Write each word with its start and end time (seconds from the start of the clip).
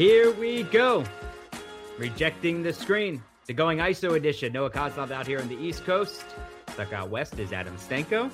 Here 0.00 0.32
we 0.32 0.62
go. 0.62 1.04
Rejecting 1.98 2.62
the 2.62 2.72
screen. 2.72 3.22
The 3.46 3.52
going 3.52 3.80
ISO 3.80 4.16
edition. 4.16 4.50
Noah 4.50 4.70
Kozlov 4.70 5.10
out 5.10 5.26
here 5.26 5.38
on 5.38 5.46
the 5.46 5.58
East 5.58 5.84
Coast. 5.84 6.24
Stuck 6.70 6.94
out 6.94 7.10
west 7.10 7.38
is 7.38 7.52
Adam 7.52 7.76
Stenko. 7.76 8.30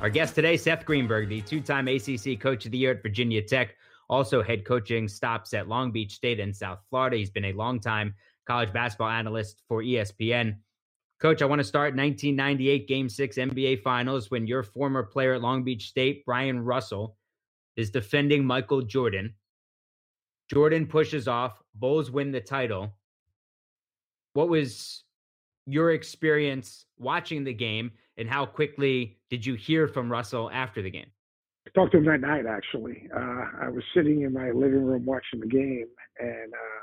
Our 0.00 0.10
guest 0.10 0.34
today, 0.34 0.56
Seth 0.56 0.84
Greenberg, 0.84 1.28
the 1.28 1.40
two 1.40 1.60
time 1.60 1.86
ACC 1.86 2.40
Coach 2.40 2.66
of 2.66 2.72
the 2.72 2.78
Year 2.78 2.90
at 2.90 3.02
Virginia 3.04 3.40
Tech, 3.40 3.76
also 4.10 4.42
head 4.42 4.64
coaching 4.64 5.06
stops 5.06 5.54
at 5.54 5.68
Long 5.68 5.92
Beach 5.92 6.14
State 6.14 6.40
and 6.40 6.56
South 6.56 6.80
Florida. 6.90 7.16
He's 7.16 7.30
been 7.30 7.44
a 7.44 7.52
longtime 7.52 8.12
college 8.44 8.72
basketball 8.72 9.10
analyst 9.10 9.62
for 9.68 9.84
ESPN. 9.84 10.56
Coach, 11.20 11.42
I 11.42 11.44
want 11.44 11.60
to 11.60 11.64
start 11.64 11.94
1998 11.94 12.88
Game 12.88 13.08
6 13.08 13.36
NBA 13.36 13.82
Finals 13.82 14.32
when 14.32 14.48
your 14.48 14.64
former 14.64 15.04
player 15.04 15.34
at 15.34 15.42
Long 15.42 15.62
Beach 15.62 15.90
State, 15.90 16.26
Bryon 16.26 16.58
Russell, 16.58 17.16
is 17.76 17.92
defending 17.92 18.44
Michael 18.44 18.82
Jordan. 18.82 19.34
Jordan 20.50 20.86
pushes 20.86 21.28
off, 21.28 21.62
Bulls 21.74 22.10
win 22.10 22.32
the 22.32 22.40
title. 22.40 22.94
What 24.32 24.48
was 24.48 25.04
your 25.66 25.92
experience 25.92 26.86
watching 26.98 27.44
the 27.44 27.52
game 27.52 27.90
and 28.16 28.28
how 28.28 28.46
quickly 28.46 29.18
did 29.30 29.44
you 29.44 29.54
hear 29.54 29.86
from 29.86 30.10
Russell 30.10 30.50
after 30.52 30.82
the 30.82 30.90
game? 30.90 31.10
I 31.66 31.70
talked 31.74 31.92
to 31.92 31.98
him 31.98 32.06
that 32.06 32.20
night, 32.20 32.46
actually. 32.46 33.08
Uh, 33.14 33.44
I 33.62 33.68
was 33.68 33.84
sitting 33.94 34.22
in 34.22 34.32
my 34.32 34.50
living 34.50 34.84
room 34.84 35.04
watching 35.04 35.40
the 35.40 35.46
game, 35.46 35.86
and 36.18 36.52
uh, 36.52 36.82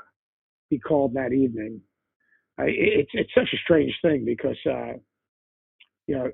he 0.70 0.78
called 0.78 1.14
that 1.14 1.32
evening 1.32 1.80
I, 2.58 2.64
it's 2.68 3.10
it's 3.12 3.34
such 3.34 3.48
a 3.52 3.58
strange 3.64 3.92
thing 4.02 4.24
because 4.24 4.56
uh, 4.66 4.92
you 6.06 6.16
know 6.16 6.30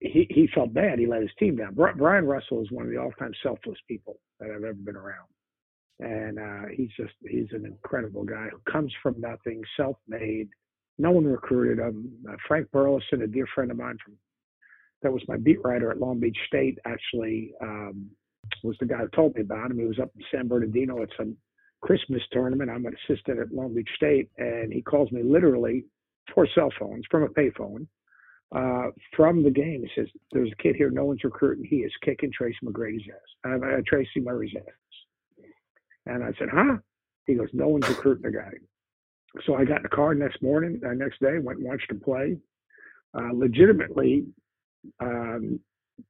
he 0.00 0.26
he 0.28 0.48
felt 0.54 0.74
bad. 0.74 0.98
He 0.98 1.06
let 1.06 1.22
his 1.22 1.30
team 1.38 1.56
down. 1.56 1.74
Bryon 1.74 2.26
Russell 2.26 2.62
is 2.62 2.70
one 2.70 2.86
of 2.86 2.90
the 2.90 2.98
all-time 2.98 3.32
selfless 3.42 3.78
people 3.86 4.18
that 4.40 4.50
I've 4.50 4.64
ever 4.64 4.74
been 4.74 4.96
around, 4.96 5.28
and 6.00 6.38
uh, 6.38 6.68
he's 6.74 6.90
just 6.96 7.12
he's 7.28 7.48
an 7.52 7.66
incredible 7.66 8.24
guy 8.24 8.48
who 8.50 8.60
comes 8.70 8.92
from 9.02 9.20
nothing, 9.20 9.62
self-made. 9.76 10.48
No 10.98 11.10
one 11.10 11.24
recruited 11.24 11.78
him. 11.78 12.10
Uh, 12.28 12.36
Frank 12.46 12.68
Burlison, 12.72 13.22
a 13.22 13.26
dear 13.26 13.46
friend 13.54 13.70
of 13.70 13.76
mine 13.76 13.96
from 14.04 14.16
that 15.02 15.12
was 15.12 15.22
my 15.28 15.36
beat 15.36 15.58
writer 15.64 15.90
at 15.90 15.98
Long 15.98 16.20
Beach 16.20 16.36
State, 16.46 16.78
actually 16.84 17.52
um, 17.62 18.10
was 18.62 18.76
the 18.80 18.86
guy 18.86 18.98
who 18.98 19.08
told 19.08 19.34
me 19.34 19.42
about 19.42 19.70
him. 19.70 19.78
He 19.78 19.86
was 19.86 19.98
up 19.98 20.10
in 20.16 20.24
San 20.30 20.48
Bernardino 20.48 21.02
at 21.02 21.08
some 21.16 21.36
Christmas 21.80 22.22
tournament. 22.32 22.70
I'm 22.70 22.84
an 22.86 22.94
assistant 23.08 23.38
at 23.38 23.52
Long 23.52 23.74
Beach 23.74 23.88
State, 23.96 24.28
and 24.38 24.72
he 24.72 24.82
calls 24.82 25.10
me 25.10 25.22
literally 25.22 25.84
four 26.34 26.46
cell 26.54 26.70
phones 26.78 27.04
from 27.10 27.22
a 27.22 27.28
payphone 27.28 27.86
uh, 28.54 28.90
from 29.16 29.42
the 29.42 29.50
game. 29.50 29.82
He 29.82 30.00
says, 30.00 30.08
"There's 30.32 30.52
a 30.52 30.62
kid 30.62 30.76
here. 30.76 30.90
No 30.90 31.04
one's 31.04 31.24
recruiting. 31.24 31.64
He 31.64 31.76
is 31.76 31.92
kicking 32.04 32.30
Tracy 32.32 32.58
McGrady's 32.64 33.08
ass. 33.08 33.50
Uh, 33.62 33.66
uh, 33.66 33.80
Tracy 33.86 34.20
Murray's 34.20 34.54
ass." 34.56 34.74
And 36.06 36.24
I 36.24 36.32
said, 36.38 36.48
"Huh?" 36.52 36.78
He 37.26 37.34
goes, 37.34 37.48
"No 37.52 37.68
one's 37.68 37.88
recruiting 37.88 38.30
the 38.30 38.38
guy." 38.38 38.52
So 39.46 39.54
I 39.54 39.64
got 39.64 39.78
in 39.78 39.82
the 39.84 39.88
car 39.88 40.14
next 40.14 40.42
morning, 40.42 40.80
uh, 40.84 40.92
next 40.94 41.20
day, 41.20 41.38
went 41.38 41.58
and 41.60 41.68
watched 41.68 41.90
him 41.90 42.00
play. 42.00 42.36
Uh, 43.14 43.32
legitimately, 43.32 44.26
um, 45.00 45.60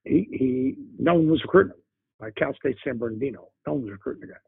he, 0.04 0.26
he, 0.30 0.74
no 0.98 1.14
one 1.14 1.30
was 1.30 1.42
recruiting 1.42 1.72
him. 1.72 1.82
Like 2.20 2.34
Cal 2.36 2.54
State 2.54 2.76
San 2.84 2.98
Bernardino, 2.98 3.48
no 3.66 3.74
one 3.74 3.82
was 3.82 3.90
recruiting 3.92 4.22
the 4.22 4.34
guy 4.34 4.40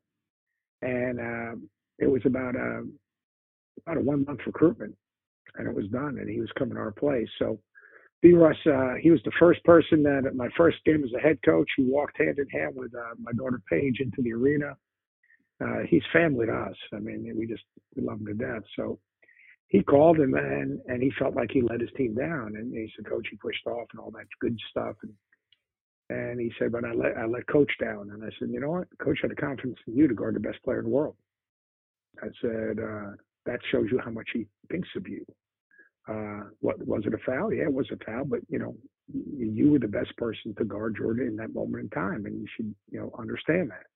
and 0.82 1.20
uh, 1.20 1.56
it 1.98 2.10
was 2.10 2.22
about 2.26 2.56
a 2.56 2.82
about 3.86 3.96
a 3.96 4.00
one 4.00 4.24
month 4.24 4.40
recruitment, 4.46 4.94
and 5.56 5.66
it 5.66 5.74
was 5.74 5.86
done, 5.88 6.18
and 6.18 6.28
he 6.28 6.40
was 6.40 6.50
coming 6.58 6.74
to 6.74 6.80
our 6.80 6.92
place. 6.92 7.28
So, 7.38 7.58
B. 8.20 8.32
Russ, 8.32 8.56
uh, 8.66 8.94
he 9.00 9.10
was 9.10 9.20
the 9.24 9.32
first 9.38 9.64
person 9.64 10.02
that 10.02 10.24
at 10.26 10.36
my 10.36 10.48
first 10.56 10.78
game 10.84 11.02
as 11.04 11.10
a 11.16 11.20
head 11.20 11.38
coach, 11.44 11.68
he 11.76 11.84
walked 11.84 12.18
hand 12.18 12.38
in 12.38 12.48
hand 12.48 12.74
with 12.76 12.94
uh, 12.94 13.14
my 13.20 13.32
daughter 13.32 13.60
Paige 13.70 14.00
into 14.00 14.22
the 14.22 14.32
arena. 14.32 14.76
Uh, 15.62 15.80
he's 15.88 16.02
family 16.12 16.46
to 16.46 16.52
us. 16.52 16.76
I 16.92 16.98
mean, 16.98 17.32
we 17.36 17.46
just 17.46 17.64
we 17.94 18.02
love 18.02 18.20
him 18.20 18.26
to 18.26 18.34
death. 18.34 18.62
So 18.76 18.98
he 19.68 19.82
called 19.82 20.18
him 20.18 20.34
and 20.34 20.80
and 20.86 21.02
he 21.02 21.12
felt 21.18 21.36
like 21.36 21.50
he 21.52 21.62
let 21.62 21.80
his 21.80 21.90
team 21.96 22.14
down, 22.14 22.56
and 22.56 22.72
he 22.72 22.90
said, 22.96 23.08
"Coach, 23.08 23.28
he 23.30 23.36
pushed 23.36 23.66
off 23.66 23.88
and 23.92 24.00
all 24.00 24.10
that 24.12 24.26
good 24.40 24.58
stuff." 24.70 24.96
And 25.02 25.12
and 26.12 26.40
he 26.40 26.52
said, 26.58 26.72
but 26.72 26.84
I 26.84 26.92
let 26.92 27.16
I 27.16 27.26
let 27.26 27.46
coach 27.46 27.72
down. 27.80 28.10
And 28.10 28.22
I 28.22 28.28
said, 28.38 28.50
you 28.50 28.60
know 28.60 28.70
what? 28.70 28.88
Coach 28.98 29.18
had 29.22 29.30
a 29.30 29.34
confidence 29.34 29.78
in 29.86 29.96
you 29.96 30.08
to 30.08 30.14
guard 30.14 30.34
the 30.34 30.40
best 30.40 30.62
player 30.64 30.78
in 30.78 30.84
the 30.84 30.90
world. 30.90 31.16
I 32.22 32.26
said, 32.40 32.78
uh, 32.78 33.12
that 33.46 33.60
shows 33.70 33.86
you 33.90 33.98
how 34.04 34.10
much 34.10 34.28
he 34.32 34.46
thinks 34.70 34.88
of 34.96 35.08
you. 35.08 35.24
Uh, 36.08 36.48
what 36.60 36.84
was 36.86 37.04
it 37.06 37.14
a 37.14 37.18
foul? 37.24 37.52
Yeah, 37.52 37.64
it 37.64 37.72
was 37.72 37.88
a 37.92 38.04
foul, 38.04 38.24
but 38.24 38.40
you 38.48 38.58
know, 38.58 38.74
you 39.12 39.70
were 39.70 39.78
the 39.78 39.88
best 39.88 40.16
person 40.16 40.54
to 40.58 40.64
guard 40.64 40.96
Jordan 40.98 41.28
in 41.28 41.36
that 41.36 41.54
moment 41.54 41.84
in 41.84 41.90
time, 41.90 42.26
and 42.26 42.40
you 42.40 42.46
should, 42.56 42.74
you 42.90 43.00
know, 43.00 43.12
understand 43.18 43.70
that. 43.70 43.86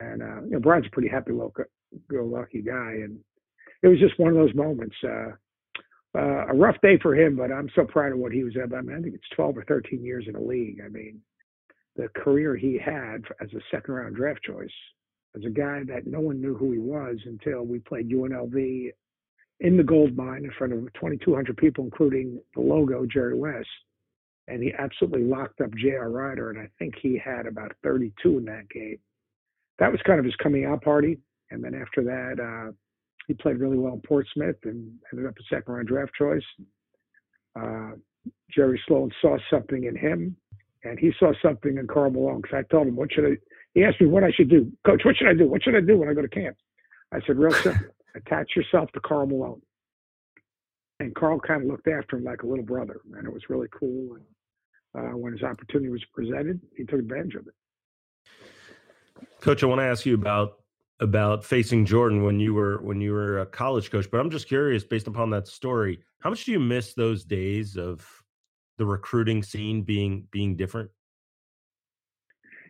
And 0.00 0.22
uh, 0.22 0.42
you 0.44 0.50
know, 0.50 0.60
Bryon's 0.60 0.86
a 0.86 0.90
pretty 0.90 1.08
happy-go-lucky 1.08 2.62
guy, 2.62 2.92
and 3.04 3.18
it 3.82 3.88
was 3.88 3.98
just 3.98 4.18
one 4.18 4.30
of 4.30 4.36
those 4.36 4.54
moments. 4.54 4.96
Uh, 5.04 5.30
uh, 6.16 6.46
a 6.48 6.54
rough 6.54 6.76
day 6.82 6.98
for 7.02 7.14
him, 7.14 7.36
but 7.36 7.52
I'm 7.52 7.68
so 7.74 7.84
proud 7.84 8.12
of 8.12 8.18
what 8.18 8.32
he 8.32 8.42
was 8.42 8.56
able. 8.56 8.76
I 8.76 8.80
mean, 8.80 8.96
I 8.96 9.02
think 9.02 9.14
it's 9.14 9.28
12 9.36 9.58
or 9.58 9.64
13 9.64 10.02
years 10.02 10.24
in 10.26 10.32
the 10.32 10.40
league. 10.40 10.80
I 10.84 10.88
mean, 10.88 11.20
the 11.96 12.08
career 12.16 12.56
he 12.56 12.78
had 12.78 13.24
as 13.42 13.52
a 13.52 13.60
second 13.70 13.94
round 13.94 14.16
draft 14.16 14.42
choice, 14.42 14.70
as 15.36 15.44
a 15.44 15.50
guy 15.50 15.82
that 15.86 16.06
no 16.06 16.20
one 16.20 16.40
knew 16.40 16.54
who 16.54 16.72
he 16.72 16.78
was 16.78 17.18
until 17.26 17.64
we 17.64 17.78
played 17.80 18.08
UNLV 18.08 18.90
in 19.60 19.76
the 19.76 19.82
gold 19.82 20.16
mine 20.16 20.44
in 20.44 20.52
front 20.56 20.72
of 20.72 20.80
2,200 20.94 21.56
people, 21.56 21.84
including 21.84 22.40
the 22.54 22.60
logo, 22.60 23.04
Jerry 23.04 23.36
West. 23.36 23.68
And 24.46 24.62
he 24.62 24.72
absolutely 24.78 25.24
locked 25.24 25.60
up 25.60 25.74
J.R. 25.74 26.10
Rider. 26.10 26.50
and 26.50 26.58
I 26.58 26.68
think 26.78 26.94
he 27.02 27.20
had 27.22 27.46
about 27.46 27.72
32 27.82 28.38
in 28.38 28.44
that 28.46 28.68
game. 28.70 28.98
That 29.78 29.92
was 29.92 30.00
kind 30.06 30.18
of 30.18 30.24
his 30.24 30.34
coming 30.36 30.64
out 30.64 30.82
party. 30.82 31.18
And 31.50 31.62
then 31.62 31.74
after 31.74 32.02
that, 32.04 32.42
uh, 32.42 32.72
he 33.26 33.34
played 33.34 33.58
really 33.58 33.78
well 33.78 33.94
in 33.94 34.00
Portsmouth 34.00 34.56
and 34.64 34.92
ended 35.12 35.28
up 35.28 35.34
a 35.38 35.54
second 35.54 35.72
round 35.72 35.88
draft 35.88 36.12
choice. 36.14 36.42
Uh, 37.58 37.92
Jerry 38.50 38.80
Sloan 38.86 39.10
saw 39.20 39.36
something 39.50 39.84
in 39.84 39.96
him, 39.96 40.36
and 40.84 40.98
he 40.98 41.12
saw 41.18 41.32
something 41.42 41.76
in 41.76 41.86
Karl 41.86 42.10
Malone. 42.10 42.40
Because 42.40 42.58
I 42.58 42.72
told 42.72 42.88
him, 42.88 42.96
"What 42.96 43.12
should 43.12 43.24
I?" 43.24 43.36
He 43.74 43.84
asked 43.84 44.00
me 44.00 44.06
what 44.06 44.24
I 44.24 44.30
should 44.30 44.48
do. 44.48 44.70
Coach, 44.84 45.04
what 45.04 45.16
should 45.16 45.28
I 45.28 45.34
do? 45.34 45.48
What 45.48 45.62
should 45.62 45.76
I 45.76 45.80
do 45.80 45.98
when 45.98 46.08
I 46.08 46.14
go 46.14 46.22
to 46.22 46.28
camp? 46.28 46.56
I 47.12 47.20
said, 47.26 47.38
real 47.38 47.52
simple: 47.52 47.86
attach 48.14 48.56
yourself 48.56 48.90
to 48.92 49.00
Karl 49.00 49.26
Malone. 49.26 49.62
And 51.00 51.14
Karl 51.14 51.38
kind 51.38 51.62
of 51.62 51.68
looked 51.68 51.86
after 51.88 52.16
him 52.16 52.24
like 52.24 52.42
a 52.42 52.46
little 52.46 52.64
brother, 52.64 53.00
and 53.14 53.26
it 53.26 53.32
was 53.32 53.48
really 53.48 53.68
cool. 53.72 54.16
And 54.16 54.24
uh, 54.94 55.16
when 55.16 55.32
his 55.32 55.42
opportunity 55.42 55.90
was 55.90 56.04
presented, 56.12 56.60
he 56.76 56.84
took 56.84 56.98
advantage 56.98 57.34
of 57.34 57.46
it. 57.46 57.54
Coach, 59.40 59.62
I 59.62 59.66
want 59.66 59.80
to 59.80 59.84
ask 59.84 60.06
you 60.06 60.14
about 60.14 60.54
about 61.00 61.44
facing 61.44 61.84
Jordan 61.84 62.24
when 62.24 62.40
you 62.40 62.54
were 62.54 62.82
when 62.82 63.00
you 63.00 63.12
were 63.12 63.40
a 63.40 63.46
college 63.46 63.90
coach, 63.90 64.10
but 64.10 64.18
I'm 64.18 64.30
just 64.30 64.48
curious, 64.48 64.84
based 64.84 65.06
upon 65.06 65.30
that 65.30 65.46
story, 65.46 66.00
how 66.20 66.30
much 66.30 66.44
do 66.44 66.52
you 66.52 66.58
miss 66.58 66.94
those 66.94 67.24
days 67.24 67.76
of 67.76 68.06
the 68.78 68.86
recruiting 68.86 69.42
scene 69.42 69.82
being 69.82 70.26
being 70.30 70.56
different? 70.56 70.90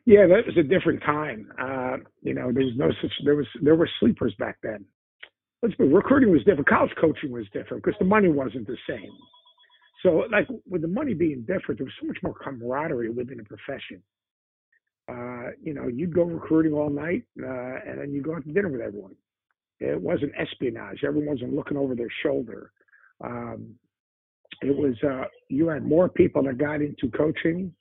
Yeah, 0.05 0.27
that 0.27 0.47
was 0.47 0.57
a 0.57 0.63
different 0.63 1.03
time. 1.03 1.53
Uh, 1.61 1.97
you 2.23 2.35
know, 2.35 2.51
there 2.53 2.65
was 2.65 2.75
no 2.77 2.91
such 3.03 3.13
there 3.25 3.37
was 3.37 3.47
there 3.63 3.77
were 3.77 3.89
sleepers 4.01 4.35
back 4.39 4.57
then. 4.63 4.85
Let's 5.63 5.75
be 5.75 5.85
recruiting 5.85 6.31
was 6.31 6.45
different. 6.45 6.69
College 6.69 6.93
coaching 7.01 7.33
was 7.33 7.47
different 7.53 7.83
because 7.83 7.99
the 7.99 8.05
money 8.05 8.29
wasn't 8.29 8.67
the 8.67 8.77
same. 8.89 9.11
So, 10.03 10.25
like 10.31 10.47
with 10.69 10.83
the 10.83 10.89
money 10.89 11.15
being 11.15 11.41
different, 11.41 11.79
there 11.79 11.85
was 11.85 11.95
so 12.01 12.07
much 12.07 12.19
more 12.23 12.35
camaraderie 12.35 13.11
within 13.11 13.39
the 13.39 13.45
profession 13.45 14.03
uh, 15.09 15.51
you 15.63 15.73
know, 15.73 15.89
you'd 15.89 16.15
go 16.15 16.25
recruiting 16.25 16.73
all 16.73 16.91
night, 16.91 17.25
uh, 17.43 17.77
and 17.87 18.01
then 18.01 18.13
you'd 18.13 18.25
go 18.25 18.35
out 18.35 18.45
to 18.45 18.53
dinner 18.53 18.69
with 18.69 18.81
everyone. 18.81 19.15
It 19.81 20.01
wasn't 20.01 20.33
espionage. 20.39 21.05
Everyone 21.07 21.35
wasn't 21.35 21.55
looking 21.55 21.77
over 21.77 21.95
their 21.95 22.13
shoulder. 22.23 22.73
Um, 23.23 23.75
it 24.61 24.77
was 24.77 24.95
uh, 25.05 25.25
you 25.49 25.69
had 25.69 25.85
more 25.85 26.09
people 26.09 26.43
that 26.43 26.59
got 26.59 26.83
into 26.83 27.11
coaching 27.17 27.73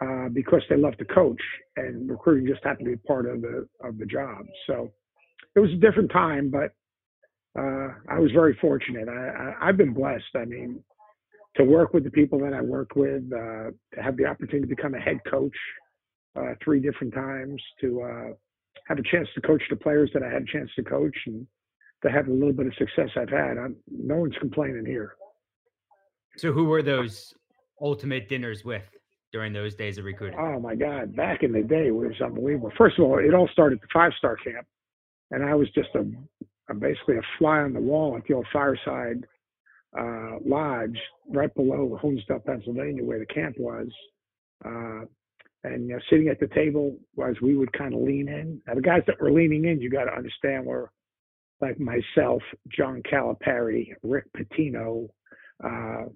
uh, 0.00 0.28
because 0.32 0.62
they 0.68 0.76
loved 0.76 0.98
to 0.98 1.04
coach, 1.06 1.40
and 1.76 2.08
recruiting 2.08 2.46
just 2.46 2.64
happened 2.64 2.86
to 2.86 2.92
be 2.92 3.08
part 3.08 3.26
of 3.26 3.40
the 3.40 3.66
of 3.82 3.98
the 3.98 4.06
job. 4.06 4.44
So 4.66 4.90
it 5.56 5.60
was 5.60 5.70
a 5.70 5.76
different 5.76 6.12
time, 6.12 6.50
but 6.50 6.72
uh, 7.58 7.88
I 8.08 8.18
was 8.18 8.30
very 8.32 8.56
fortunate. 8.60 9.08
I, 9.08 9.54
I, 9.60 9.66
have 9.66 9.76
been 9.76 9.92
blessed. 9.92 10.24
I 10.36 10.44
mean, 10.44 10.82
to 11.56 11.64
work 11.64 11.92
with 11.92 12.04
the 12.04 12.10
people 12.10 12.38
that 12.40 12.54
I 12.54 12.62
work 12.62 12.96
with, 12.96 13.24
uh, 13.32 13.70
to 13.94 14.02
have 14.02 14.16
the 14.16 14.24
opportunity 14.24 14.66
to 14.66 14.74
become 14.74 14.94
a 14.94 15.00
head 15.00 15.18
coach 15.30 15.56
uh, 16.36 16.54
three 16.64 16.80
different 16.80 17.14
times 17.14 17.62
to 17.80 18.02
uh, 18.02 18.34
have 18.88 18.98
a 18.98 19.02
chance 19.02 19.28
to 19.34 19.40
coach 19.40 19.62
the 19.70 19.76
players 19.76 20.10
that 20.14 20.22
I 20.22 20.28
had 20.28 20.42
a 20.42 20.52
chance 20.52 20.70
to 20.76 20.82
coach 20.82 21.16
and 21.26 21.46
to 22.02 22.10
have 22.10 22.28
a 22.28 22.32
little 22.32 22.52
bit 22.52 22.66
of 22.66 22.74
success 22.74 23.10
I've 23.16 23.30
had. 23.30 23.58
I'm, 23.58 23.76
no 23.90 24.16
one's 24.16 24.36
complaining 24.40 24.84
here. 24.86 25.14
So, 26.36 26.52
who 26.52 26.64
were 26.64 26.82
those 26.82 27.34
ultimate 27.80 28.28
dinners 28.28 28.64
with 28.64 28.82
during 29.32 29.52
those 29.52 29.74
days 29.74 29.98
of 29.98 30.04
recruiting? 30.04 30.38
Oh 30.38 30.58
my 30.58 30.74
God! 30.74 31.14
Back 31.14 31.42
in 31.42 31.52
the 31.52 31.62
day, 31.62 31.88
it 31.88 31.94
was 31.94 32.12
unbelievable. 32.24 32.72
First 32.76 32.98
of 32.98 33.04
all, 33.04 33.18
it 33.18 33.34
all 33.34 33.48
started 33.52 33.76
at 33.76 33.82
the 33.82 33.88
five 33.92 34.12
star 34.16 34.36
camp, 34.36 34.66
and 35.30 35.44
I 35.44 35.54
was 35.54 35.68
just 35.74 35.90
a, 35.94 36.06
a 36.70 36.74
basically 36.74 37.18
a 37.18 37.22
fly 37.38 37.58
on 37.58 37.74
the 37.74 37.80
wall 37.80 38.16
at 38.16 38.24
the 38.26 38.34
old 38.34 38.46
Fireside 38.52 39.26
uh, 39.98 40.38
Lodge 40.44 40.98
right 41.28 41.54
below 41.54 41.98
Honesdale, 42.02 42.44
Pennsylvania, 42.44 43.04
where 43.04 43.18
the 43.18 43.26
camp 43.26 43.56
was. 43.58 43.88
Uh, 44.64 45.04
and 45.64 45.88
you 45.88 45.94
know, 45.94 46.00
sitting 46.10 46.28
at 46.28 46.40
the 46.40 46.48
table 46.48 46.98
as 47.24 47.40
we 47.40 47.56
would 47.56 47.72
kind 47.72 47.94
of 47.94 48.00
lean 48.00 48.28
in. 48.28 48.60
Now 48.66 48.74
the 48.74 48.82
guys 48.82 49.02
that 49.06 49.20
were 49.20 49.32
leaning 49.32 49.64
in, 49.64 49.80
you 49.80 49.90
got 49.90 50.04
to 50.04 50.14
understand, 50.14 50.66
were 50.66 50.90
like 51.60 51.78
myself, 51.78 52.42
John 52.68 53.02
Calipari, 53.10 53.92
Rick 54.02 54.24
Pitino, 54.36 55.08
uh, 55.62 56.06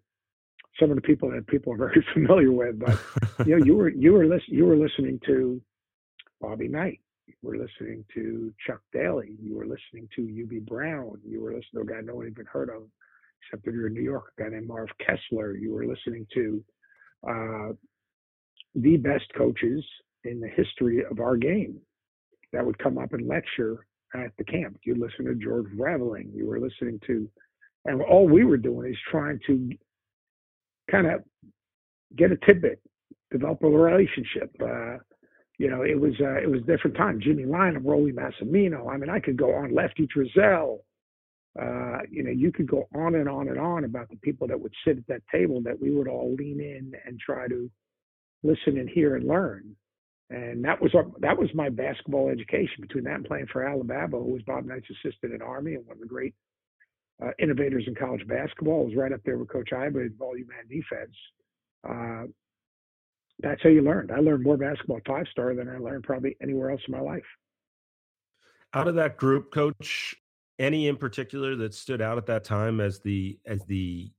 some 0.79 0.91
of 0.91 0.97
the 0.97 1.03
people 1.03 1.31
that 1.31 1.47
people 1.47 1.73
are 1.73 1.77
very 1.89 2.05
familiar 2.13 2.53
with. 2.53 2.79
But 2.79 2.99
you 3.47 3.57
know, 3.57 3.65
you 3.65 3.77
were 3.77 3.89
you 3.91 4.13
were 4.13 4.27
listening 4.27 4.59
you 4.59 4.67
were 4.67 4.77
listening 4.77 5.21
to 5.27 5.61
Bobby 6.41 6.69
Knight. 6.69 7.01
You 7.27 7.35
were 7.43 7.57
listening 7.57 8.05
to 8.15 8.53
Chuck 8.67 8.81
Daly. 8.93 9.37
You 9.41 9.57
were 9.57 9.67
listening 9.67 10.09
to 10.17 10.23
Hubie 10.23 10.65
Brown. 10.65 11.21
You 11.25 11.41
were 11.41 11.55
listening 11.55 11.85
to 11.87 11.93
a 11.93 11.97
guy 11.97 12.01
no 12.03 12.17
one 12.17 12.29
even 12.29 12.47
heard 12.47 12.71
of, 12.71 12.83
except 13.43 13.67
if 13.67 13.75
you're 13.75 13.89
in 13.89 13.95
New 13.95 14.03
York, 14.03 14.33
a 14.39 14.43
guy 14.43 14.49
named 14.51 14.69
Marv 14.69 14.89
Kessler. 14.99 15.57
You 15.57 15.73
were 15.73 15.87
listening 15.87 16.27
to 16.35 16.65
uh, 17.29 17.73
the 18.77 18.97
best 18.97 19.25
coaches 19.37 19.85
in 20.25 20.41
the 20.41 20.49
history 20.49 21.05
of 21.11 21.21
our 21.21 21.37
game 21.37 21.81
that 22.53 22.65
would 22.65 22.79
come 22.79 22.99
up 22.99 23.13
and 23.13 23.27
lecture 23.27 23.87
at 24.15 24.33
the 24.39 24.45
camp. 24.45 24.79
You'd 24.85 24.99
listen 24.99 25.25
to 25.27 25.35
George 25.35 25.67
Raveling. 25.77 26.31
You 26.35 26.47
were 26.47 26.61
listening 26.61 27.01
to, 27.07 27.29
and 27.85 28.03
all 28.03 28.29
we 28.29 28.45
were 28.45 28.57
doing 28.57 28.91
is 28.91 28.99
trying 29.11 29.41
to 29.47 29.71
kind 30.91 31.07
of 31.07 31.23
get 32.17 32.33
a 32.33 32.37
tidbit, 32.47 32.81
develop 33.31 33.63
a 33.63 33.69
relationship. 33.69 34.51
Uh, 34.61 34.99
you 35.59 35.71
know, 35.71 35.83
it 35.83 35.99
was 35.99 36.13
uh, 36.21 36.37
it 36.37 36.51
was 36.51 36.61
a 36.61 36.67
different 36.67 36.97
time. 36.97 37.21
Jimmy 37.21 37.45
Lynam, 37.45 37.83
Rollie 37.83 38.15
Massimino. 38.15 38.93
I 38.93 38.99
mean, 38.99 39.11
I 39.11 39.21
could 39.21 39.37
go 39.37 39.55
on. 39.55 39.75
Lefty 39.75 40.07
Driesell. 40.07 40.81
Uh, 41.61 42.01
you 42.11 42.23
know, 42.23 42.31
you 42.31 42.53
could 42.53 42.69
go 42.69 42.87
on 42.95 43.15
and 43.15 43.31
on 43.31 43.49
and 43.49 43.59
on 43.59 43.85
about 43.85 44.11
the 44.11 44.17
people 44.17 44.47
that 44.47 44.61
would 44.61 44.75
sit 44.87 44.99
at 44.99 45.07
that 45.07 45.23
table 45.33 45.63
that 45.63 45.81
we 45.81 45.91
would 45.91 46.07
all 46.07 46.35
lean 46.39 46.61
in 46.61 46.93
and 47.07 47.19
try 47.19 47.49
to 47.49 47.71
listen 48.47 48.79
and 48.79 48.89
hear 48.89 49.17
and 49.17 49.27
learn. 49.27 49.77
And 50.31 50.65
that 50.65 50.81
was 50.81 50.95
our, 50.95 51.07
that 51.21 51.39
was 51.39 51.49
my 51.55 51.69
basketball 51.69 52.29
education. 52.29 52.81
Between 52.81 53.05
that 53.05 53.15
and 53.15 53.25
playing 53.25 53.47
for 53.53 53.67
Al 53.67 53.81
LoBalbo, 53.81 54.25
who 54.25 54.33
was 54.33 54.43
Bob 54.43 54.65
Knight's 54.65 54.89
assistant 54.91 55.33
in 55.33 55.43
Army 55.43 55.75
and 55.75 55.87
one 55.87 55.97
of 55.97 56.01
the 56.01 56.07
great 56.07 56.35
uh, 57.23 57.31
innovators 57.39 57.85
in 57.87 57.95
college 57.95 58.27
basketball, 58.27 58.87
was 58.87 58.97
right 58.97 59.13
up 59.13 59.21
there 59.25 59.39
with 59.39 59.49
Coach 59.49 59.71
Iba 59.73 60.07
in 60.07 60.15
volume 60.19 60.49
and 60.59 60.69
defense. 60.69 61.15
Uh, 61.89 62.25
that's 63.39 63.63
how 63.63 63.69
you 63.69 63.83
learned. 63.83 64.11
I 64.11 64.19
learned 64.19 64.43
more 64.43 64.57
basketball 64.57 65.01
five 65.07 65.27
star 65.31 65.55
than 65.55 65.69
I 65.69 65.79
learned 65.79 66.05
probably 66.05 66.37
anywhere 66.43 66.71
else 66.71 66.81
in 66.89 66.93
my 66.93 67.01
life. 67.01 67.23
Out 68.75 68.89
of 68.89 68.95
that 68.97 69.17
group, 69.17 69.53
Coach, 69.53 70.17
any 70.59 70.89
in 70.89 70.97
particular 70.97 71.55
that 71.57 71.75
stood 71.75 72.01
out 72.01 72.19
at 72.19 72.27
that 72.27 72.45
time 72.45 72.81
as 72.81 73.01
the 73.01 73.39
as 73.47 73.65
the 73.67 74.11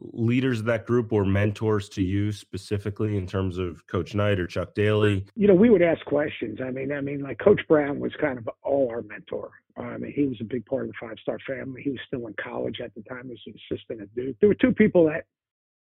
leaders 0.00 0.60
of 0.60 0.66
that 0.66 0.86
group 0.86 1.12
or 1.12 1.24
mentors 1.24 1.88
to 1.90 2.02
you 2.02 2.32
specifically 2.32 3.16
in 3.16 3.26
terms 3.26 3.58
of 3.58 3.86
Coach 3.86 4.14
Knight 4.14 4.38
or 4.38 4.46
Chuck 4.46 4.74
Daly? 4.74 5.26
You 5.36 5.48
know, 5.48 5.54
we 5.54 5.70
would 5.70 5.82
ask 5.82 6.04
questions. 6.06 6.58
I 6.64 6.70
mean, 6.70 6.92
I 6.92 7.00
mean, 7.00 7.20
like 7.22 7.38
Coach 7.38 7.60
Brown 7.68 8.00
was 8.00 8.12
kind 8.20 8.38
of 8.38 8.48
all 8.62 8.88
our 8.90 9.02
mentor. 9.02 9.50
I 9.76 9.96
mean, 9.96 10.12
he 10.14 10.24
was 10.24 10.38
a 10.40 10.44
big 10.44 10.66
part 10.66 10.82
of 10.82 10.88
the 10.88 10.94
five 11.00 11.16
star 11.22 11.38
family. 11.46 11.82
He 11.82 11.90
was 11.90 12.00
still 12.06 12.26
in 12.26 12.34
college 12.42 12.80
at 12.82 12.94
the 12.94 13.02
time 13.02 13.30
as 13.30 13.38
an 13.46 13.54
assistant 13.70 14.02
at 14.02 14.14
Duke. 14.14 14.36
There 14.40 14.48
were 14.48 14.54
two 14.54 14.72
people 14.72 15.04
that, 15.06 15.24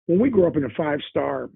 when 0.07 0.19
we 0.19 0.29
grew 0.29 0.47
up 0.47 0.57
in 0.57 0.63
a 0.65 0.69
five 0.77 0.99
star 1.09 1.49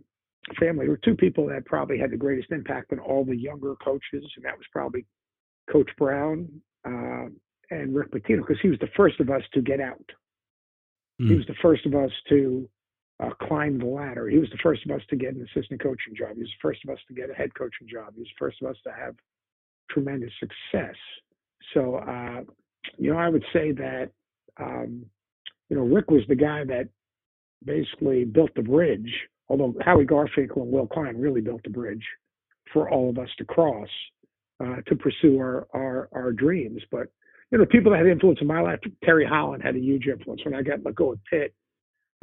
family, 0.60 0.86
there 0.86 0.92
were 0.92 0.98
two 0.98 1.16
people 1.16 1.48
that 1.48 1.66
probably 1.66 1.98
had 1.98 2.12
the 2.12 2.18
greatest 2.18 2.52
impact 2.52 2.92
on 2.92 3.00
all 3.00 3.26
the 3.26 3.36
younger 3.36 3.76
coaches, 3.84 4.26
and 4.36 4.46
that 4.46 4.58
was 4.58 4.66
probably 4.72 5.06
Coach 5.72 5.90
Brown 5.98 6.50
uh, 6.86 7.26
and 7.72 7.96
Rick 7.96 8.12
Pitino, 8.12 8.40
because 8.40 8.60
he 8.62 8.70
was 8.70 8.80
the 8.80 8.90
first 8.96 9.20
of 9.20 9.30
us 9.30 9.44
to 9.54 9.62
get 9.62 9.80
out. 9.80 10.04
Mm. 11.20 11.28
He 11.28 11.34
hmm. 11.34 11.38
was 11.38 11.48
the 11.48 11.56
first 11.62 11.86
of 11.86 11.96
us 11.96 12.12
to 12.30 12.70
uh, 13.22 13.32
climb 13.42 13.80
the 13.80 13.86
ladder. 13.86 14.30
He 14.30 14.38
was 14.38 14.50
the 14.50 14.60
first 14.64 14.86
of 14.86 14.92
us 14.92 15.02
to 15.10 15.16
get 15.16 15.34
an 15.34 15.46
assistant 15.54 15.82
coaching 15.82 16.16
job. 16.16 16.36
He 16.36 16.42
was 16.42 16.50
the 16.50 16.68
first 16.68 16.80
of 16.86 16.90
us 16.92 17.00
to 17.08 17.14
get 17.14 17.30
a 17.30 17.34
head 17.34 17.54
coaching 17.54 17.88
job. 17.88 18.14
He 18.16 18.22
was 18.22 18.30
the 18.30 18.46
first 18.46 18.62
of 18.62 18.70
us 18.70 18.78
to 18.86 18.92
have 18.92 19.16
tremendous 19.90 20.32
success. 20.40 20.96
So, 21.74 21.96
uh, 21.96 22.42
you 22.98 23.12
know, 23.12 23.18
I 23.18 23.30
would 23.30 23.44
say 23.52 23.72
that, 23.74 24.10
um, 24.58 25.06
you 25.70 25.76
know, 25.76 25.84
Rick 25.84 26.10
was 26.10 26.24
the 26.28 26.36
guy 26.36 26.64
that 26.66 26.88
basically 27.66 28.24
built 28.24 28.52
the 28.56 28.62
bridge, 28.62 29.12
although 29.50 29.76
Howie 29.82 30.06
Garfinkel 30.06 30.62
and 30.62 30.72
Will 30.72 30.88
Klein 30.88 31.18
really 31.18 31.42
built 31.42 31.64
the 31.64 31.70
bridge 31.70 32.06
for 32.72 32.90
all 32.90 33.10
of 33.10 33.18
us 33.18 33.30
to 33.38 33.46
cross 33.46 33.90
uh, 34.64 34.78
to 34.88 34.96
pursue 34.96 35.38
our, 35.40 35.68
our, 35.74 36.10
our 36.14 36.32
dreams. 36.32 36.82
But 36.92 37.08
you 37.52 37.58
know, 37.58 37.66
people 37.66 37.92
that 37.92 38.00
had 38.00 38.08
influence 38.08 38.40
in 38.42 38.48
my 38.48 38.62
life, 38.62 38.80
Terry 39.04 39.26
Holland 39.26 39.64
had 39.64 39.76
a 39.76 39.80
huge 39.80 40.06
influence. 40.08 40.44
When 40.46 40.54
I 40.54 40.62
got 40.62 40.84
let 40.84 40.96
go 40.96 41.14
of 41.14 41.20
Pitt, 41.30 41.54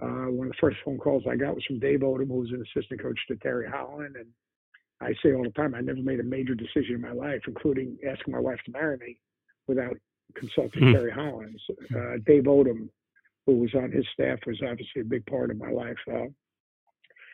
uh, 0.03 0.31
one 0.31 0.49
of 0.49 0.53
the 0.53 0.59
first 0.61 0.77
phone 0.85 0.99
calls 0.99 1.25
I 1.29 1.37
got 1.37 1.55
was 1.55 1.65
from 1.65 1.81
Dave 1.81 2.01
Odom, 2.01 2.29
who 2.29 2.41
was 2.41 2.51
an 2.51 2.63
assistant 2.63 3.03
coach 3.03 3.19
to 3.29 3.37
Terry 3.37 3.69
Holland. 3.69 4.17
And 4.17 4.27
I 5.01 5.15
say 5.23 5.35
all 5.35 5.43
the 5.43 5.51
time, 5.51 5.75
I 5.75 5.81
never 5.81 6.01
made 6.01 6.21
a 6.21 6.25
major 6.25 6.55
decision 6.55 6.97
in 6.97 7.01
my 7.01 7.13
life, 7.13 7.41
including 7.47 7.97
asking 8.09 8.33
my 8.33 8.41
wife 8.41 8.59
to 8.67 8.73
marry 8.73 8.99
me, 8.99 9.19
without 9.67 9.97
consulting 10.35 10.83
mm-hmm. 10.83 10.93
Terry 10.93 11.11
Holland. 11.11 11.59
Uh, 11.95 12.19
Dave 12.25 12.45
Odom, 12.45 12.89
who 13.47 13.57
was 13.57 13.75
on 13.75 13.91
his 13.91 14.05
staff, 14.13 14.39
was 14.47 14.61
obviously 14.63 15.01
a 15.01 15.05
big 15.05 15.25
part 15.27 15.51
of 15.51 15.57
my 15.57 15.71
life. 15.71 15.97
Uh, 16.09 16.29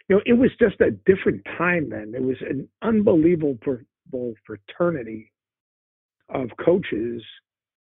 you 0.08 0.16
know, 0.16 0.22
it 0.24 0.34
was 0.34 0.50
just 0.58 0.80
a 0.80 0.92
different 1.06 1.44
time 1.58 1.90
then. 1.90 2.10
There 2.12 2.22
was 2.22 2.36
an 2.40 2.68
unbelievable 2.82 3.56
fraternity 4.46 5.32
of 6.28 6.48
coaches 6.64 7.22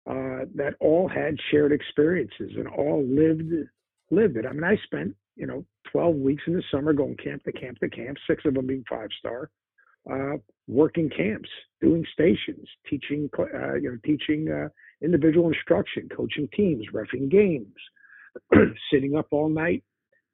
uh, 0.08 0.46
that 0.54 0.74
all 0.80 1.08
had 1.08 1.36
shared 1.50 1.72
experiences 1.72 2.52
and 2.56 2.68
all 2.68 3.04
lived 3.06 3.52
lived 4.10 4.36
it. 4.36 4.46
I 4.46 4.52
mean, 4.52 4.64
I 4.64 4.76
spent 4.84 5.14
you 5.36 5.46
know 5.46 5.64
12 5.92 6.16
weeks 6.16 6.42
in 6.46 6.54
the 6.54 6.62
summer 6.70 6.92
going 6.92 7.16
camp 7.16 7.44
to 7.44 7.52
camp 7.52 7.78
to 7.78 7.88
camp, 7.88 8.16
six 8.28 8.44
of 8.44 8.54
them 8.54 8.66
being 8.66 8.84
five 8.88 9.08
star, 9.18 9.50
uh, 10.10 10.36
working 10.66 11.08
camps, 11.08 11.48
doing 11.80 12.04
stations, 12.12 12.68
teaching 12.88 13.28
uh, 13.38 13.74
you 13.74 13.90
know 13.90 13.98
teaching 14.04 14.50
uh, 14.50 14.68
individual 15.02 15.48
instruction, 15.48 16.08
coaching 16.14 16.48
teams, 16.56 16.84
refing 16.92 17.30
games, 17.30 17.74
sitting 18.92 19.16
up 19.16 19.26
all 19.30 19.48
night 19.48 19.82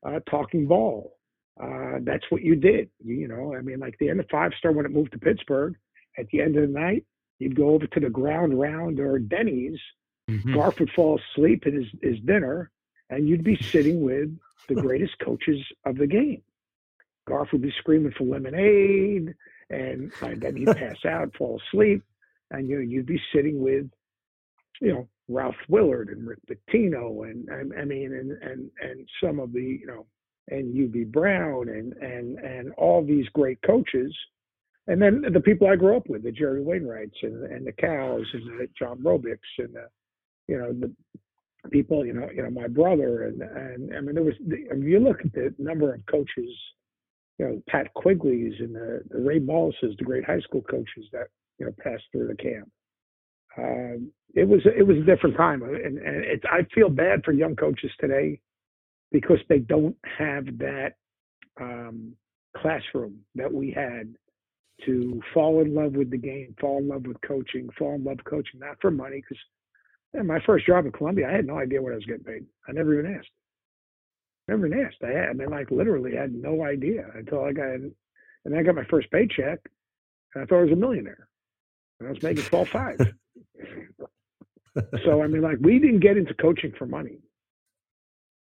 uh, 0.06 0.20
talking 0.30 0.66
ball. 0.66 1.14
Uh, 1.60 1.98
that's 2.02 2.24
what 2.30 2.42
you 2.42 2.54
did. 2.54 2.88
You, 3.04 3.14
you 3.14 3.28
know, 3.28 3.54
I 3.56 3.62
mean, 3.62 3.80
like 3.80 3.96
the 3.98 4.08
end 4.08 4.20
of 4.20 4.26
five 4.30 4.52
star 4.58 4.72
when 4.72 4.86
it 4.86 4.92
moved 4.92 5.12
to 5.12 5.18
Pittsburgh, 5.18 5.74
at 6.18 6.26
the 6.32 6.40
end 6.40 6.56
of 6.56 6.62
the 6.62 6.78
night, 6.78 7.04
You'd 7.38 7.56
go 7.56 7.70
over 7.70 7.87
to 7.87 8.00
the 8.00 8.11
ground 8.11 8.58
round 8.58 8.99
or 9.00 9.19
Denny's. 9.19 9.79
Mm-hmm. 10.29 10.55
Garf 10.55 10.79
would 10.81 10.90
fall 10.90 11.19
asleep 11.19 11.64
at 11.67 11.73
his, 11.73 11.87
his 12.02 12.20
dinner, 12.20 12.70
and 13.11 13.29
you'd 13.29 13.44
be 13.44 13.56
sitting 13.56 14.02
with 14.02 14.37
the 14.69 14.75
greatest 14.81 15.19
coaches 15.20 15.61
of 15.85 15.96
the 15.96 16.06
game. 16.06 16.43
Garf 17.29 17.52
would 17.52 17.62
be 17.62 17.73
screaming 17.78 18.12
for 18.12 18.25
lemonade, 18.25 19.35
and, 19.71 20.12
and 20.21 20.40
then 20.40 20.57
he'd 20.57 20.66
pass 20.76 21.04
out, 21.07 21.35
fall 21.37 21.61
asleep, 21.68 22.02
and 22.50 22.68
you 22.68 22.76
know, 22.76 22.83
you'd 22.83 23.07
be 23.07 23.21
sitting 23.33 23.61
with, 23.61 23.87
you 24.80 24.92
know, 24.92 25.09
Ralph 25.28 25.57
Willard 25.68 26.09
and 26.09 26.26
Rick 26.26 26.38
Pitino, 26.49 27.30
and, 27.30 27.49
and 27.49 27.73
I 27.78 27.85
mean, 27.85 28.14
and 28.14 28.30
and 28.42 28.71
and 28.80 29.09
some 29.23 29.38
of 29.38 29.52
the, 29.52 29.61
you 29.62 29.87
know, 29.87 30.07
and 30.49 30.75
Hubie 30.75 31.07
Brown, 31.07 31.68
and 31.68 31.92
and 31.95 32.38
and 32.38 32.73
all 32.78 33.04
these 33.04 33.28
great 33.35 33.61
coaches 33.61 34.16
and 34.88 35.00
then 35.00 35.23
the 35.33 35.40
people 35.40 35.68
I 35.68 35.76
grew 35.76 35.97
up 35.97 36.09
with, 36.09 36.23
the 36.23 36.33
Jerry 36.33 36.62
Wainwrights 36.62 37.23
and 37.23 37.45
and 37.45 37.66
the 37.66 37.73
Cows 37.73 38.26
and 38.33 38.59
the 38.59 38.68
John 38.76 38.99
Robics 39.02 39.38
and 39.59 39.75
the, 39.75 39.87
you 40.49 40.59
know 40.59 40.73
the 40.73 40.92
people, 41.71 42.07
you 42.07 42.14
know, 42.14 42.28
you 42.35 42.42
know 42.42 42.50
my 42.50 42.66
brother 42.66 43.25
and 43.25 43.42
and 43.42 43.95
I 43.95 44.00
mean 44.00 44.14
there 44.14 44.25
was 44.25 44.35
I 44.71 44.75
mean, 44.75 44.88
you 44.88 44.99
look 44.99 45.21
at 45.21 45.33
the 45.33 45.54
number 45.59 45.95
of 45.95 46.00
coaches, 46.07 46.50
you 47.38 47.47
know 47.47 47.62
Pat 47.68 47.92
Quigley's 47.95 48.54
and 48.61 48.75
the, 48.75 49.02
the 49.11 49.21
Ray 49.21 49.38
Mullis's, 49.38 49.95
the 49.99 50.04
great 50.04 50.25
high 50.25 50.40
school 50.40 50.62
coaches 50.62 51.07
that 51.12 51.28
you 51.59 51.66
know 51.66 51.75
passed 51.78 52.04
through 52.11 52.28
the 52.28 52.37
camp. 52.37 52.71
Um, 53.59 54.11
it 54.35 54.49
was 54.49 54.62
it 54.64 54.87
was 54.87 54.97
a 54.97 55.04
different 55.04 55.37
time, 55.37 55.62
and 55.62 55.99
and 55.99 56.42
I 56.50 56.66
feel 56.75 56.88
bad 56.88 57.25
for 57.25 57.33
young 57.33 57.57
coaches 57.57 57.90
today 58.00 58.40
because 59.12 59.38
they 59.50 59.59
don't 59.59 59.97
have 60.18 60.47
that 60.59 60.95
um, 61.61 62.12
classroom 62.57 63.18
that 63.35 63.52
we 63.52 63.71
had 63.71 64.14
to 64.85 65.20
fall 65.35 65.61
in 65.61 65.75
love 65.75 65.92
with 65.92 66.11
the 66.11 66.18
game, 66.18 66.54
fall 66.61 66.78
in 66.78 66.88
love 66.88 67.06
with 67.06 67.20
coaching, 67.20 67.68
fall 67.78 67.94
in 67.94 68.04
love 68.04 68.18
with 68.18 68.25
coaching, 68.25 68.61
not 68.61 68.76
for 68.80 68.90
money. 68.90 69.23
Because 69.23 70.26
my 70.26 70.40
first 70.47 70.66
job 70.66 70.87
at 70.87 70.94
Columbia, 70.94 71.28
I 71.28 71.32
had 71.32 71.47
no 71.47 71.58
idea 71.58 71.82
what 71.82 71.92
I 71.92 71.97
was 71.97 72.06
getting 72.06 72.25
paid. 72.25 72.47
I 72.68 72.73
never 72.73 72.99
even 72.99 73.14
asked. 73.14 73.28
Never 74.47 74.66
even 74.66 74.85
asked. 74.85 74.99
I 75.02 75.11
had, 75.11 75.28
I 75.30 75.32
mean, 75.32 75.50
like 75.50 75.70
literally 75.70 76.16
had 76.16 76.32
no 76.32 76.64
idea 76.64 77.06
until 77.14 77.44
I 77.44 77.52
got, 77.52 77.66
and 77.66 77.92
then 78.44 78.58
I 78.58 78.62
got 78.62 78.76
my 78.76 78.85
first 78.85 79.11
paycheck, 79.11 79.58
and 80.35 80.42
I 80.42 80.47
thought 80.47 80.61
I 80.61 80.64
was 80.64 80.73
a 80.73 80.76
millionaire. 80.76 81.28
And 81.99 82.08
I 82.08 82.12
was 82.12 82.23
making 82.23 82.44
twelve 82.44 82.68
five. 82.68 82.99
so 85.04 85.23
I 85.23 85.26
mean, 85.26 85.42
like 85.42 85.58
we 85.61 85.78
didn't 85.78 86.00
get 86.00 86.16
into 86.16 86.35
coaching 86.35 86.73
for 86.78 86.87
money. 86.87 87.18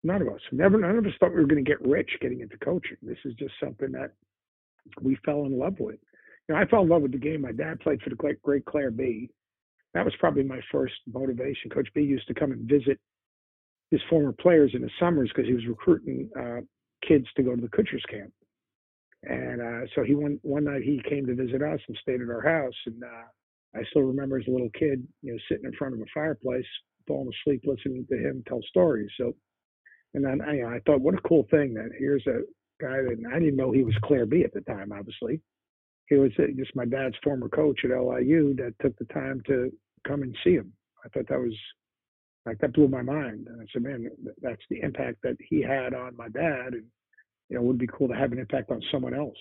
None 0.03 0.21
of 0.21 0.29
us. 0.29 0.41
Never. 0.51 0.79
None 0.79 0.97
of 0.97 1.05
us 1.05 1.11
thought 1.19 1.31
we 1.31 1.41
were 1.41 1.45
going 1.45 1.63
to 1.63 1.69
get 1.69 1.85
rich 1.85 2.09
getting 2.21 2.39
into 2.39 2.57
coaching. 2.57 2.97
This 3.03 3.19
is 3.25 3.35
just 3.35 3.53
something 3.61 3.91
that 3.91 4.13
we 5.01 5.15
fell 5.23 5.45
in 5.45 5.59
love 5.59 5.79
with 5.79 5.99
know, 6.51 6.57
I 6.57 6.65
fell 6.65 6.81
in 6.81 6.89
love 6.89 7.01
with 7.01 7.11
the 7.11 7.17
game. 7.17 7.41
My 7.41 7.51
dad 7.51 7.79
played 7.79 8.01
for 8.01 8.09
the 8.09 8.15
great, 8.15 8.65
Clair 8.65 8.91
Bee. 8.91 9.29
That 9.93 10.05
was 10.05 10.13
probably 10.19 10.43
my 10.43 10.59
first 10.71 10.93
motivation. 11.11 11.69
Coach 11.69 11.89
Bee 11.93 12.01
used 12.01 12.27
to 12.27 12.33
come 12.33 12.51
and 12.51 12.69
visit 12.69 12.99
his 13.89 14.01
former 14.09 14.31
players 14.31 14.71
in 14.73 14.81
the 14.81 14.89
summers 14.99 15.29
because 15.33 15.47
he 15.47 15.53
was 15.53 15.67
recruiting 15.67 16.29
uh, 16.39 16.61
kids 17.05 17.25
to 17.35 17.43
go 17.43 17.55
to 17.55 17.61
the 17.61 17.67
Kutsher's 17.67 18.05
camp. 18.09 18.31
And 19.23 19.61
uh, 19.61 19.87
so 19.93 20.03
he 20.03 20.15
one 20.15 20.39
one 20.41 20.63
night 20.63 20.81
he 20.81 21.01
came 21.07 21.27
to 21.27 21.35
visit 21.35 21.61
us 21.61 21.79
and 21.87 21.97
stayed 22.01 22.21
at 22.21 22.29
our 22.29 22.41
house. 22.41 22.73
And 22.85 23.03
uh, 23.03 23.77
I 23.79 23.83
still 23.89 24.01
remember 24.03 24.39
as 24.39 24.47
a 24.47 24.51
little 24.51 24.71
kid, 24.77 25.05
you 25.21 25.33
know, 25.33 25.39
sitting 25.49 25.65
in 25.65 25.73
front 25.73 25.93
of 25.93 25.99
a 25.99 26.05
fireplace, 26.13 26.65
falling 27.07 27.29
asleep, 27.29 27.61
listening 27.65 28.05
to 28.09 28.17
him 28.17 28.43
tell 28.47 28.61
stories. 28.69 29.09
So, 29.17 29.35
and 30.13 30.25
then 30.25 30.41
I, 30.41 30.75
I 30.75 30.79
thought, 30.85 31.01
what 31.01 31.13
a 31.13 31.27
cool 31.27 31.45
thing 31.51 31.73
that 31.75 31.89
here's 31.99 32.25
a 32.27 32.41
guy 32.81 32.97
that 33.03 33.17
I 33.31 33.39
didn't 33.39 33.57
know 33.57 33.71
he 33.71 33.83
was 33.83 33.95
Clair 34.03 34.25
Bee 34.25 34.43
at 34.43 34.53
the 34.53 34.61
time, 34.61 34.91
obviously. 34.91 35.41
He 36.11 36.17
was 36.17 36.31
uh, 36.39 36.43
just 36.57 36.75
my 36.75 36.83
dad's 36.83 37.15
former 37.23 37.47
coach 37.47 37.85
at 37.85 37.89
LIU 37.89 38.53
that 38.55 38.73
took 38.81 38.97
the 38.99 39.05
time 39.05 39.41
to 39.47 39.71
come 40.05 40.23
and 40.23 40.35
see 40.43 40.55
him. 40.55 40.73
I 41.05 41.07
thought 41.07 41.29
that 41.29 41.39
was 41.39 41.55
like 42.45 42.57
that 42.59 42.73
blew 42.73 42.89
my 42.89 43.01
mind. 43.01 43.47
And 43.47 43.61
I 43.61 43.65
said, 43.71 43.83
man, 43.83 44.09
that's 44.41 44.61
the 44.69 44.81
impact 44.81 45.19
that 45.23 45.37
he 45.39 45.61
had 45.61 45.93
on 45.93 46.17
my 46.17 46.27
dad, 46.27 46.73
and 46.73 46.83
you 47.47 47.55
know, 47.55 47.61
it 47.61 47.65
would 47.65 47.77
be 47.77 47.87
cool 47.87 48.09
to 48.09 48.13
have 48.13 48.33
an 48.33 48.39
impact 48.39 48.71
on 48.71 48.81
someone 48.91 49.13
else. 49.13 49.37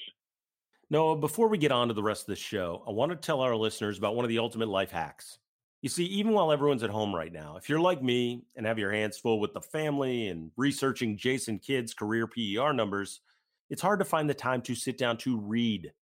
Noah, 0.90 1.16
before 1.16 1.48
we 1.48 1.58
get 1.58 1.72
on 1.72 1.88
to 1.88 1.94
the 1.94 2.04
rest 2.04 2.22
of 2.22 2.26
the 2.28 2.36
show, 2.36 2.84
I 2.86 2.92
want 2.92 3.10
to 3.10 3.16
tell 3.16 3.40
our 3.40 3.56
listeners 3.56 3.98
about 3.98 4.14
one 4.14 4.24
of 4.24 4.28
the 4.28 4.38
ultimate 4.38 4.68
life 4.68 4.92
hacks. 4.92 5.40
You 5.82 5.88
see, 5.88 6.04
even 6.04 6.32
while 6.32 6.52
everyone's 6.52 6.84
at 6.84 6.90
home 6.90 7.12
right 7.12 7.32
now, 7.32 7.56
if 7.56 7.68
you're 7.68 7.80
like 7.80 8.00
me 8.00 8.44
and 8.54 8.64
have 8.64 8.78
your 8.78 8.92
hands 8.92 9.18
full 9.18 9.40
with 9.40 9.54
the 9.54 9.60
family 9.60 10.28
and 10.28 10.52
researching 10.56 11.16
Jason 11.16 11.58
Kidd's 11.58 11.94
career 11.94 12.28
PER 12.28 12.72
numbers, 12.72 13.22
it's 13.70 13.82
hard 13.82 13.98
to 13.98 14.04
find 14.04 14.30
the 14.30 14.34
time 14.34 14.62
to 14.62 14.76
sit 14.76 14.98
down 14.98 15.16
to 15.18 15.36
read. 15.36 15.92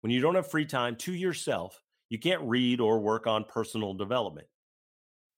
When 0.00 0.12
you 0.12 0.20
don't 0.20 0.36
have 0.36 0.50
free 0.50 0.66
time 0.66 0.94
to 0.96 1.12
yourself, 1.12 1.82
you 2.08 2.18
can't 2.18 2.42
read 2.42 2.80
or 2.80 3.00
work 3.00 3.26
on 3.26 3.44
personal 3.44 3.94
development. 3.94 4.46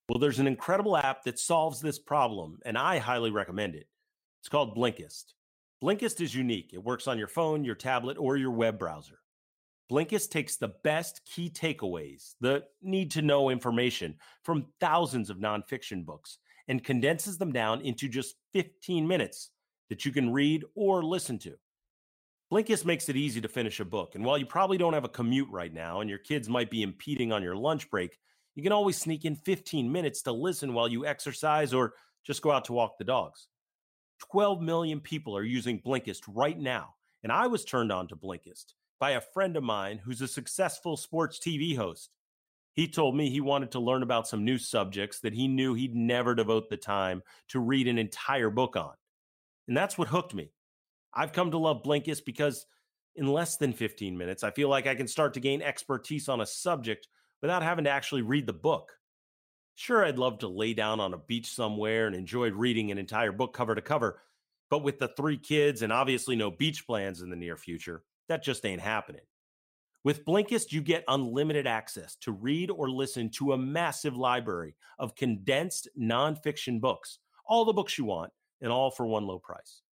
Well, 0.09 0.19
there's 0.19 0.39
an 0.39 0.47
incredible 0.47 0.97
app 0.97 1.25
that 1.25 1.39
solves 1.39 1.81
this 1.81 1.99
problem, 1.99 2.59
and 2.67 2.77
I 2.77 2.99
highly 2.99 3.31
recommend 3.31 3.75
it. 3.75 3.87
It's 4.41 4.49
called 4.49 4.77
Blinkist. 4.77 5.33
Blinkist 5.83 6.21
is 6.21 6.35
unique. 6.35 6.71
It 6.75 6.83
works 6.83 7.09
on 7.09 7.17
your 7.17 7.29
phone, 7.29 7.65
your 7.65 7.75
tablet, 7.75 8.19
or 8.19 8.37
your 8.37 8.51
web 8.51 8.79
browser. 8.79 9.21
Blinkist 9.91 10.31
takes 10.31 10.57
the 10.57 10.75
best 10.85 11.23
key 11.25 11.49
takeaways, 11.49 12.35
the 12.41 12.65
need 12.83 13.11
to 13.13 13.23
know 13.23 13.49
information 13.49 14.15
from 14.45 14.67
thousands 14.79 15.31
of 15.31 15.39
nonfiction 15.39 16.05
books, 16.05 16.39
and 16.69 16.85
condenses 16.85 17.39
them 17.39 17.53
down 17.53 17.81
into 17.81 18.09
just 18.09 18.37
15 18.53 19.09
minutes 19.09 19.51
that 19.89 20.05
you 20.05 20.13
can 20.13 20.33
read 20.33 20.65
or 20.75 21.03
listen 21.03 21.39
to. 21.39 21.55
Blinkist 22.53 22.85
makes 22.85 23.09
it 23.09 23.17
easy 23.17 23.41
to 23.41 23.49
finish 23.49 23.79
a 23.79 23.85
book. 23.85 24.17
And 24.17 24.25
while 24.25 24.37
you 24.37 24.45
probably 24.45 24.77
don't 24.77 24.95
have 24.95 25.05
a 25.05 25.09
commute 25.09 25.49
right 25.51 25.73
now 25.73 26.01
and 26.01 26.11
your 26.11 26.19
kids 26.19 26.49
might 26.49 26.69
be 26.69 26.83
impeding 26.83 27.33
on 27.33 27.45
your 27.45 27.55
lunch 27.55 27.89
break, 27.91 28.19
you 28.57 28.63
can 28.63 28.73
always 28.73 28.97
sneak 28.97 29.25
in 29.25 29.37
15 29.37 29.91
minutes 29.91 30.23
to 30.23 30.33
listen 30.33 30.75
while 30.75 30.89
you 30.89 31.07
exercise 31.07 31.73
or 31.73 31.95
just 32.27 32.43
go 32.43 32.51
out 32.51 32.65
to 32.65 32.73
walk 32.73 32.99
the 32.99 33.05
dogs. 33.05 33.47
12 34.33 34.61
million 34.61 35.01
people 35.01 35.37
are 35.37 35.45
using 35.45 35.81
Blinkist 35.81 36.23
right 36.27 36.59
now. 36.59 36.95
And 37.23 37.31
I 37.31 37.47
was 37.47 37.65
turned 37.65 37.93
on 37.93 38.09
to 38.09 38.17
Blinkist 38.17 38.75
by 38.99 39.13
a 39.13 39.21
friend 39.21 39.57
of 39.57 39.63
mine 39.63 40.01
who's 40.03 40.21
a 40.21 40.29
successful 40.29 40.97
sports 40.97 41.39
TV 41.39 41.77
host. 41.77 42.11
He 42.75 42.89
told 42.89 43.17
me 43.17 43.31
he 43.31 43.41
wanted 43.41 43.71
to 43.73 43.81
learn 43.81 44.03
about 44.03 44.27
some 44.27 44.45
new 44.45 44.59
subjects 44.59 45.21
that 45.21 45.35
he 45.35 45.47
knew 45.47 45.75
he'd 45.75 45.95
never 45.95 46.35
devote 46.35 46.69
the 46.69 46.77
time 46.77 47.23
to 47.49 47.61
read 47.61 47.87
an 47.87 47.99
entire 47.99 48.51
book 48.51 48.77
on. 48.77 48.95
And 49.69 49.77
that's 49.77 49.97
what 49.97 50.09
hooked 50.09 50.35
me. 50.35 50.51
I've 51.15 51.33
come 51.33 51.51
to 51.51 51.59
love 51.59 51.83
Blinkist 51.83 52.25
because 52.25 52.67
in 53.17 53.27
less 53.27 53.57
than 53.57 53.73
15 53.73 54.17
minutes, 54.17 54.45
I 54.45 54.51
feel 54.51 54.69
like 54.69 54.87
I 54.87 54.95
can 54.95 55.09
start 55.09 55.35
to 55.35 55.41
gain 55.41 55.63
expertise 55.63 56.29
on 56.29 56.41
a 56.41 56.47
subject 56.47 57.09
without 57.43 57.63
having 57.63 57.85
to 57.85 57.91
actually 57.91 58.23
read 58.23 58.47
the 58.47 58.53
book. 58.53 58.93
Sure, 59.75 60.05
I'd 60.05 60.19
love 60.19 60.39
to 60.41 60.49
lay 60.49 60.75
down 60.75 61.01
on 61.01 61.15
a 61.15 61.19
beach 61.19 61.53
somewhere 61.53 62.07
and 62.07 62.15
enjoy 62.15 62.51
reading 62.51 62.91
an 62.91 62.99
entire 62.99 63.33
book 63.33 63.55
cover 63.55 63.75
to 63.75 63.81
cover, 63.81 64.21
but 64.69 64.83
with 64.83 64.99
the 64.99 65.09
three 65.17 65.39
kids 65.39 65.83
and 65.83 65.93
obviously 65.93 66.37
no 66.37 66.51
beach 66.51 66.87
plans 66.87 67.23
in 67.23 67.31
the 67.31 67.37
near 67.37 67.57
future, 67.57 68.03
that 68.29 68.45
just 68.45 68.65
ain't 68.65 68.81
happening. 68.81 69.23
With 70.03 70.25
Blinkist, 70.25 70.73
you 70.73 70.81
get 70.81 71.05
unlimited 71.09 71.67
access 71.67 72.17
to 72.23 72.33
read 72.33 72.71
or 72.71 72.89
listen 72.89 73.29
to 73.33 73.53
a 73.53 73.59
massive 73.59 74.17
library 74.17 74.75
of 74.99 75.15
condensed 75.15 75.89
nonfiction 75.99 76.81
books, 76.81 77.19
all 77.45 77.65
the 77.65 77.73
books 77.73 77.99
you 77.99 78.05
want, 78.05 78.33
and 78.63 78.73
all 78.73 78.91
for 78.91 79.07
one 79.07 79.27
low 79.27 79.39
price. 79.39 79.83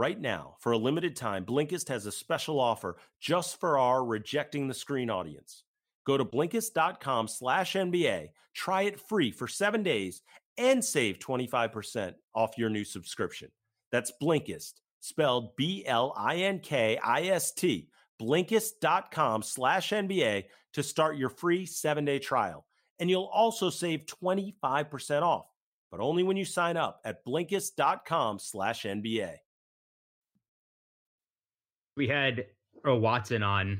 Right 0.00 0.18
now, 0.18 0.56
for 0.60 0.72
a 0.72 0.78
limited 0.78 1.14
time, 1.14 1.44
Blinkist 1.44 1.90
has 1.90 2.06
a 2.06 2.12
special 2.12 2.58
offer 2.58 2.96
just 3.20 3.60
for 3.60 3.76
our 3.76 4.02
rejecting 4.02 4.66
the 4.66 4.72
screen 4.72 5.10
audience. 5.10 5.64
Go 6.06 6.16
to 6.16 6.24
Blinkist.com 6.24 7.28
slash 7.28 7.74
NBA, 7.74 8.30
try 8.54 8.84
it 8.84 8.98
free 8.98 9.30
for 9.30 9.46
seven 9.46 9.82
days, 9.82 10.22
and 10.56 10.82
save 10.82 11.18
25% 11.18 12.14
off 12.34 12.56
your 12.56 12.70
new 12.70 12.82
subscription. 12.82 13.50
That's 13.92 14.10
Blinkist, 14.22 14.80
spelled 15.00 15.54
B-L-I-N-K-I-S-T, 15.56 15.88
Blinkist.com 18.22 19.42
slash 19.42 19.90
NBA 19.90 20.44
to 20.72 20.82
start 20.82 21.18
your 21.18 21.28
free 21.28 21.66
seven-day 21.66 22.20
trial. 22.20 22.64
And 23.00 23.10
you'll 23.10 23.30
also 23.30 23.68
save 23.68 24.06
25% 24.06 25.20
off, 25.20 25.44
but 25.90 26.00
only 26.00 26.22
when 26.22 26.38
you 26.38 26.46
sign 26.46 26.78
up 26.78 27.02
at 27.04 27.22
Blinkist.com 27.26 28.38
slash 28.38 28.84
NBA 28.84 29.36
we 32.00 32.08
had 32.08 32.46
Earl 32.82 33.00
Watson 33.00 33.42
on 33.42 33.78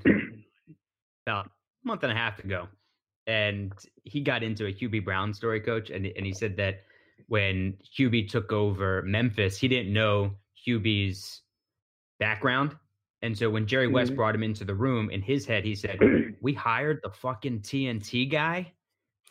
about 1.27 1.47
a 1.47 1.51
month 1.85 2.03
and 2.03 2.13
a 2.13 2.15
half 2.15 2.39
ago, 2.39 2.69
and 3.27 3.73
he 4.05 4.21
got 4.21 4.43
into 4.43 4.67
a 4.67 4.73
Hubie 4.75 5.03
Brown 5.03 5.33
story, 5.33 5.59
coach, 5.59 5.89
and, 5.89 6.05
and 6.05 6.27
he 6.27 6.35
said 6.35 6.55
that 6.59 6.83
when 7.29 7.79
Hubie 7.99 8.29
took 8.29 8.53
over 8.53 9.01
Memphis, 9.07 9.57
he 9.57 9.69
didn't 9.69 9.95
know 9.95 10.33
Hubie's 10.67 11.41
background. 12.19 12.77
And 13.23 13.37
so 13.37 13.49
when 13.49 13.67
Jerry 13.67 13.87
West 13.87 14.11
mm-hmm. 14.11 14.17
brought 14.17 14.35
him 14.35 14.43
into 14.43 14.67
the 14.67 14.75
room, 14.75 15.09
in 15.09 15.23
his 15.23 15.47
head, 15.47 15.65
he 15.65 15.75
said, 15.75 15.99
We 16.43 16.53
hired 16.53 17.01
the 17.03 17.11
fucking 17.11 17.61
TNT 17.61 18.31
guy. 18.31 18.71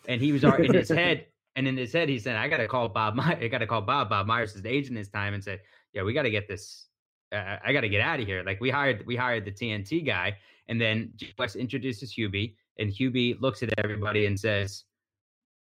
And 0.08 0.20
he 0.20 0.32
was 0.32 0.44
in 0.44 0.74
his 0.74 0.90
head, 0.90 1.28
and 1.56 1.68
in 1.68 1.78
his 1.78 1.94
head, 1.94 2.10
he 2.10 2.18
said, 2.18 2.38
I 2.38 2.48
got 2.48 2.58
to 2.58 2.68
call 2.68 2.90
Bob 2.90 3.14
Myers. 3.14 3.38
I 3.44 3.50
got 3.50 3.60
to 3.60 3.68
call 3.68 3.84
Bob. 3.84 4.10
Bob 4.10 4.26
Myers 4.26 4.60
agent 4.66 4.96
this 4.96 5.10
time 5.10 5.36
and 5.36 5.44
said, 5.44 5.60
Yeah, 5.94 6.02
we 6.02 6.14
got 6.14 6.24
to 6.24 6.32
get 6.32 6.48
this 6.48 6.89
I, 7.32 7.60
I 7.66 7.74
got 7.74 7.82
to 7.82 7.90
get 7.90 8.02
out 8.02 8.20
of 8.20 8.26
here. 8.26 8.44
Like 8.44 8.60
we 8.60 8.70
hired, 8.70 9.06
we 9.06 9.16
hired 9.16 9.46
the 9.46 9.52
TNT 9.52 10.06
guy, 10.06 10.38
and 10.68 10.80
then 10.80 11.14
West 11.38 11.56
introduces 11.56 12.14
Hubie, 12.14 12.56
and 12.78 12.92
Hubie 12.92 13.40
looks 13.40 13.64
at 13.64 13.74
everybody 13.78 14.26
and 14.26 14.40
says, 14.40 14.86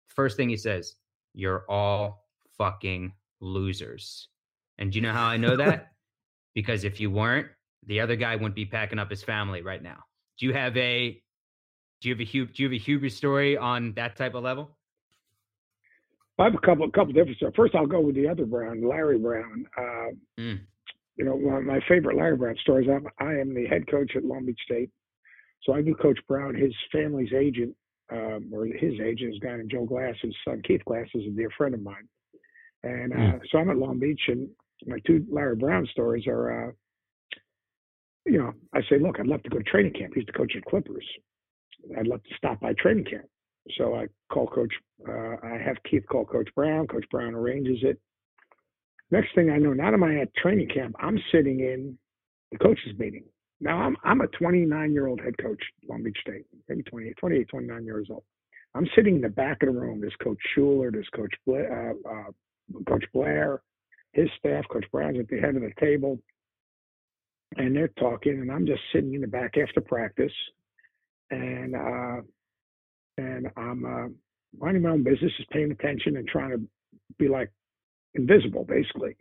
first 0.07 0.37
thing 0.37 0.49
he 0.49 0.57
says, 0.57 0.95
"You're 1.33 1.65
all 1.69 2.25
fucking 2.57 3.13
losers." 3.39 4.29
And 4.77 4.91
do 4.91 4.97
you 4.97 5.01
know 5.01 5.13
how 5.13 5.25
I 5.25 5.37
know 5.37 5.55
that? 5.57 5.91
because 6.55 6.83
if 6.83 6.99
you 6.99 7.09
weren't, 7.09 7.47
the 7.85 7.99
other 7.99 8.15
guy 8.15 8.35
wouldn't 8.35 8.55
be 8.55 8.65
packing 8.65 8.99
up 8.99 9.09
his 9.09 9.23
family 9.23 9.61
right 9.61 9.81
now. 9.81 10.03
Do 10.37 10.45
you 10.45 10.53
have 10.53 10.75
a 10.75 11.21
do 12.01 12.09
you 12.09 12.15
have 12.15 12.21
a 12.21 12.25
Hubie, 12.25 12.53
do 12.53 12.63
you 12.63 12.69
have 12.69 12.81
a 12.81 12.83
Hubie 12.83 13.11
story 13.11 13.57
on 13.57 13.93
that 13.93 14.15
type 14.15 14.33
of 14.33 14.43
level? 14.43 14.75
I 16.37 16.45
have 16.45 16.55
a 16.55 16.59
couple, 16.59 16.85
a 16.85 16.91
couple 16.91 17.11
different 17.11 17.37
stuff. 17.37 17.53
First, 17.55 17.75
I'll 17.75 17.85
go 17.85 17.99
with 17.99 18.15
the 18.15 18.27
other 18.27 18.45
Brown, 18.45 18.81
Larry 18.87 19.17
Brown. 19.17 19.65
Uh, 19.77 20.11
mm 20.39 20.59
you 21.19 21.25
know, 21.25 21.35
one 21.35 21.57
of 21.57 21.63
my 21.65 21.81
favorite 21.89 22.15
Larry 22.15 22.37
Brown 22.37 22.55
story 22.61 22.85
is 22.85 22.89
I'm, 22.89 23.05
I 23.19 23.33
am 23.33 23.53
the 23.53 23.67
head 23.67 23.85
coach 23.91 24.13
at 24.15 24.23
Long 24.23 24.45
Beach 24.45 24.59
State. 24.63 24.89
So 25.63 25.73
I 25.73 25.81
knew 25.81 25.93
Coach 25.93 26.17
Brown, 26.29 26.55
his 26.55 26.73
family's 26.93 27.33
agent, 27.33 27.75
um, 28.09 28.49
or 28.53 28.65
his 28.65 28.93
agent 29.03 29.33
is 29.33 29.39
a 29.41 29.45
guy 29.45 29.57
named 29.57 29.69
Joe 29.69 29.85
Glass. 29.85 30.15
His 30.21 30.33
son 30.47 30.61
Keith 30.65 30.81
Glass 30.85 31.07
is 31.13 31.25
a 31.27 31.31
dear 31.31 31.49
friend 31.57 31.75
of 31.75 31.83
mine. 31.83 32.07
And 32.83 33.11
uh, 33.11 33.15
mm. 33.15 33.39
so 33.51 33.57
I'm 33.57 33.69
at 33.69 33.75
Long 33.75 33.99
Beach, 33.99 34.21
and 34.29 34.47
my 34.87 34.97
two 35.05 35.25
Larry 35.29 35.57
Brown 35.57 35.85
stories 35.91 36.25
are, 36.25 36.69
uh, 36.69 36.71
you 38.25 38.37
know, 38.37 38.53
I 38.73 38.79
say, 38.89 38.97
look, 38.97 39.19
I'd 39.19 39.27
love 39.27 39.43
to 39.43 39.49
go 39.49 39.57
to 39.57 39.63
training 39.65 39.93
camp. 39.93 40.13
He's 40.15 40.25
the 40.25 40.31
coach 40.31 40.55
of 40.55 40.63
Clippers. 40.63 41.05
I'd 41.97 42.07
love 42.07 42.23
to 42.23 42.35
stop 42.37 42.61
by 42.61 42.71
training 42.73 43.05
camp. 43.05 43.25
So 43.77 43.93
I 43.93 44.07
call 44.31 44.47
Coach, 44.47 44.73
uh, 45.05 45.35
I 45.43 45.57
have 45.57 45.75
Keith 45.83 46.05
call 46.09 46.23
Coach 46.23 46.47
Brown. 46.55 46.87
Coach 46.87 47.05
Brown 47.11 47.35
arranges 47.35 47.79
it. 47.81 47.99
Next 49.11 49.33
thing 49.33 49.49
I 49.49 49.57
know, 49.57 49.73
not 49.73 49.93
am 49.93 50.03
I 50.03 50.19
at 50.19 50.35
training 50.35 50.69
camp, 50.73 50.95
I'm 50.99 51.19
sitting 51.31 51.59
in 51.61 51.97
the 52.51 52.57
coaches 52.57 52.93
meeting. 52.97 53.23
Now 53.61 53.77
I'm 53.77 53.97
I'm 54.03 54.21
a 54.21 54.27
29 54.27 54.93
year 54.93 55.07
old 55.07 55.19
head 55.19 55.37
coach, 55.41 55.61
Long 55.87 56.03
Beach 56.03 56.17
State, 56.21 56.45
maybe 56.67 56.83
28, 56.83 57.17
28, 57.17 57.47
29 57.49 57.85
years 57.85 58.07
old. 58.09 58.23
I'm 58.75 58.87
sitting 58.95 59.15
in 59.15 59.21
the 59.21 59.29
back 59.29 59.63
of 59.63 59.73
the 59.73 59.79
room. 59.79 59.99
There's 59.99 60.15
Coach 60.23 60.37
Schuler, 60.53 60.91
there's 60.91 61.09
Coach 61.15 61.33
Blair, 61.45 61.95
uh, 62.05 62.09
uh, 62.09 62.81
Coach 62.87 63.03
Blair, 63.13 63.61
his 64.13 64.29
staff, 64.37 64.63
Coach 64.71 64.85
Brown's 64.91 65.19
at 65.19 65.27
the 65.27 65.39
head 65.39 65.55
of 65.55 65.61
the 65.61 65.73
table, 65.79 66.19
and 67.57 67.75
they're 67.75 67.89
talking, 67.99 68.33
and 68.33 68.51
I'm 68.51 68.65
just 68.65 68.81
sitting 68.93 69.13
in 69.15 69.21
the 69.21 69.27
back 69.27 69.55
after 69.57 69.81
practice, 69.81 70.31
and 71.31 71.75
uh, 71.75 72.21
and 73.17 73.47
I'm 73.57 73.85
uh, 73.85 74.07
minding 74.57 74.83
my 74.83 74.91
own 74.91 75.03
business, 75.03 75.31
just 75.37 75.49
paying 75.49 75.71
attention 75.71 76.17
and 76.17 76.27
trying 76.27 76.51
to 76.51 76.61
be 77.17 77.27
like 77.27 77.51
invisible, 78.15 78.65
basically. 78.65 79.15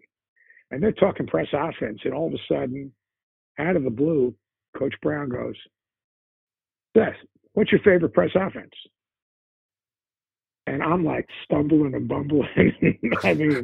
And 0.70 0.82
they're 0.82 0.92
talking 0.92 1.26
press 1.26 1.48
offense, 1.52 2.00
and 2.04 2.14
all 2.14 2.28
of 2.28 2.34
a 2.34 2.52
sudden, 2.52 2.92
out 3.58 3.76
of 3.76 3.84
the 3.84 3.90
blue, 3.90 4.34
Coach 4.76 4.94
Brown 5.02 5.28
goes, 5.28 5.54
Seth, 6.96 7.14
what's 7.52 7.72
your 7.72 7.80
favorite 7.80 8.12
press 8.12 8.30
offense? 8.34 8.72
And 10.66 10.82
I'm 10.82 11.04
like 11.04 11.26
stumbling 11.44 11.94
and 11.94 12.06
bumbling. 12.06 12.46
I 13.24 13.32
mean, 13.32 13.62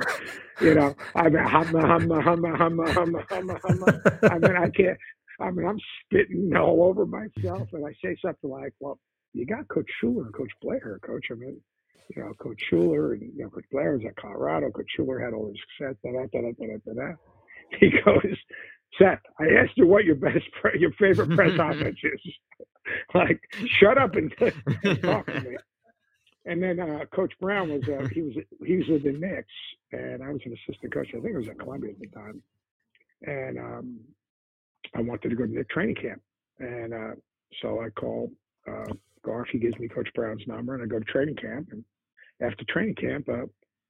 you 0.61 0.75
know, 0.75 0.95
I 1.15 1.29
mean, 1.29 1.45
humma, 1.45 1.83
humma, 1.83 2.23
humma, 2.23 2.57
humma, 2.57 2.95
humma, 2.95 3.27
humma, 3.29 3.61
humma. 3.61 4.31
I 4.33 4.39
mean, 4.39 4.57
I 4.57 4.71
can't. 4.71 4.99
I 5.41 5.51
mean, 5.51 5.67
I'm 5.67 5.79
spitting 6.05 6.57
all 6.57 6.85
over 6.85 7.05
myself, 7.05 7.69
and 7.73 7.85
I 7.85 7.93
say 8.03 8.17
something 8.25 8.49
like, 8.49 8.73
"Well, 8.81 8.99
you 9.35 9.45
got 9.45 9.69
Coach 9.69 9.91
Schuler 10.01 10.25
and 10.25 10.35
Coach 10.35 10.53
Blair, 10.63 10.99
Coach. 11.05 11.27
I 11.31 11.35
mean, 11.35 11.61
you 12.15 12.23
know, 12.23 12.33
Coach 12.35 12.61
Schuler 12.69 13.15
and 13.15 13.23
you 13.35 13.45
know, 13.45 13.51
Coach 13.51 13.65
Blair 13.71 13.93
was 13.93 14.03
at 14.07 14.17
Colorado. 14.17 14.71
Coach 14.71 14.87
Schuler 14.97 15.19
had 15.19 15.33
all 15.33 15.49
his 15.49 15.57
success. 15.79 15.97
Da, 16.05 16.13
da, 16.13 16.27
da, 16.33 16.53
da, 16.53 16.77
da, 16.87 16.93
da. 16.93 17.13
He 17.81 17.91
goes, 18.05 18.37
Seth, 18.99 19.19
I 19.41 19.47
asked 19.59 19.77
you 19.77 19.87
what 19.87 20.05
your 20.05 20.15
best, 20.15 20.45
pre- 20.61 20.79
your 20.79 20.93
favorite 20.93 21.35
press 21.35 21.53
offense 21.59 21.99
is. 22.03 22.33
like, 23.15 23.41
shut 23.81 23.99
up 23.99 24.15
and, 24.15 24.33
and 24.85 25.03
talk 25.03 25.27
to 25.27 25.41
me. 25.41 25.57
And 26.47 26.63
then 26.63 26.79
uh, 26.79 27.07
Coach 27.15 27.33
Brown 27.41 27.71
was 27.71 27.83
uh, 27.89 28.07
he 28.13 28.21
was 28.21 28.35
he 28.67 28.77
was 28.77 28.87
with 28.89 29.05
the 29.05 29.13
Knicks, 29.13 29.49
and 29.93 30.23
I 30.23 30.31
was 30.31 30.43
an 30.45 30.53
assistant 30.53 30.93
coach. 30.93 31.09
I 31.09 31.21
think 31.21 31.35
it 31.35 31.39
was 31.39 31.49
at 31.49 31.59
Columbia 31.59 31.93
at 31.93 31.99
the 31.99 32.07
time, 32.09 32.43
and 33.23 33.59
um, 33.59 34.01
I 34.95 35.01
wanted 35.01 35.31
to 35.31 35.37
go 35.37 35.47
to 35.47 35.53
the 35.53 35.65
training 35.65 35.95
camp, 35.95 36.21
and 36.59 36.93
uh, 36.93 37.15
so 37.63 37.81
I 37.81 37.89
called 37.89 38.31
uh, 38.69 38.93
Garf. 39.27 39.47
He 39.53 39.59
gives 39.59 39.79
me 39.79 39.89
Coach 39.89 40.09
Brown's 40.15 40.47
number, 40.47 40.75
and 40.75 40.83
I 40.83 40.87
go 40.87 40.99
to 40.99 41.05
training 41.07 41.37
camp. 41.37 41.69
And 41.73 41.83
after 42.45 42.65
training 42.69 42.95
camp, 42.97 43.29
uh, 43.29 43.47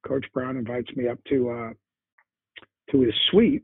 Coach 0.07 0.25
Brown 0.33 0.57
invites 0.57 0.89
me 0.95 1.07
up 1.07 1.19
to 1.29 1.49
uh, 1.49 1.69
to 2.91 3.01
his 3.01 3.13
suite 3.31 3.63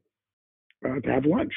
uh, 0.86 1.00
to 1.00 1.12
have 1.12 1.26
lunch. 1.26 1.54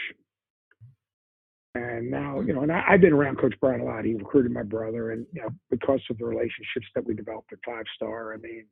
And 1.76 2.08
now, 2.08 2.40
you 2.40 2.52
know, 2.52 2.62
and 2.62 2.70
I, 2.70 2.82
have 2.88 3.00
been 3.00 3.12
around 3.12 3.40
Coach 3.40 3.54
Brown 3.60 3.80
a 3.80 3.84
lot. 3.84 4.04
He 4.04 4.14
recruited 4.14 4.52
my 4.52 4.62
brother, 4.62 5.10
and 5.10 5.26
you 5.32 5.42
know, 5.42 5.48
because 5.70 6.00
of 6.08 6.18
the 6.18 6.24
relationships 6.24 6.86
that 6.94 7.04
we 7.04 7.14
developed 7.14 7.52
at 7.52 7.58
Five 7.66 7.84
Star, 7.96 8.32
I 8.32 8.36
mean, 8.36 8.66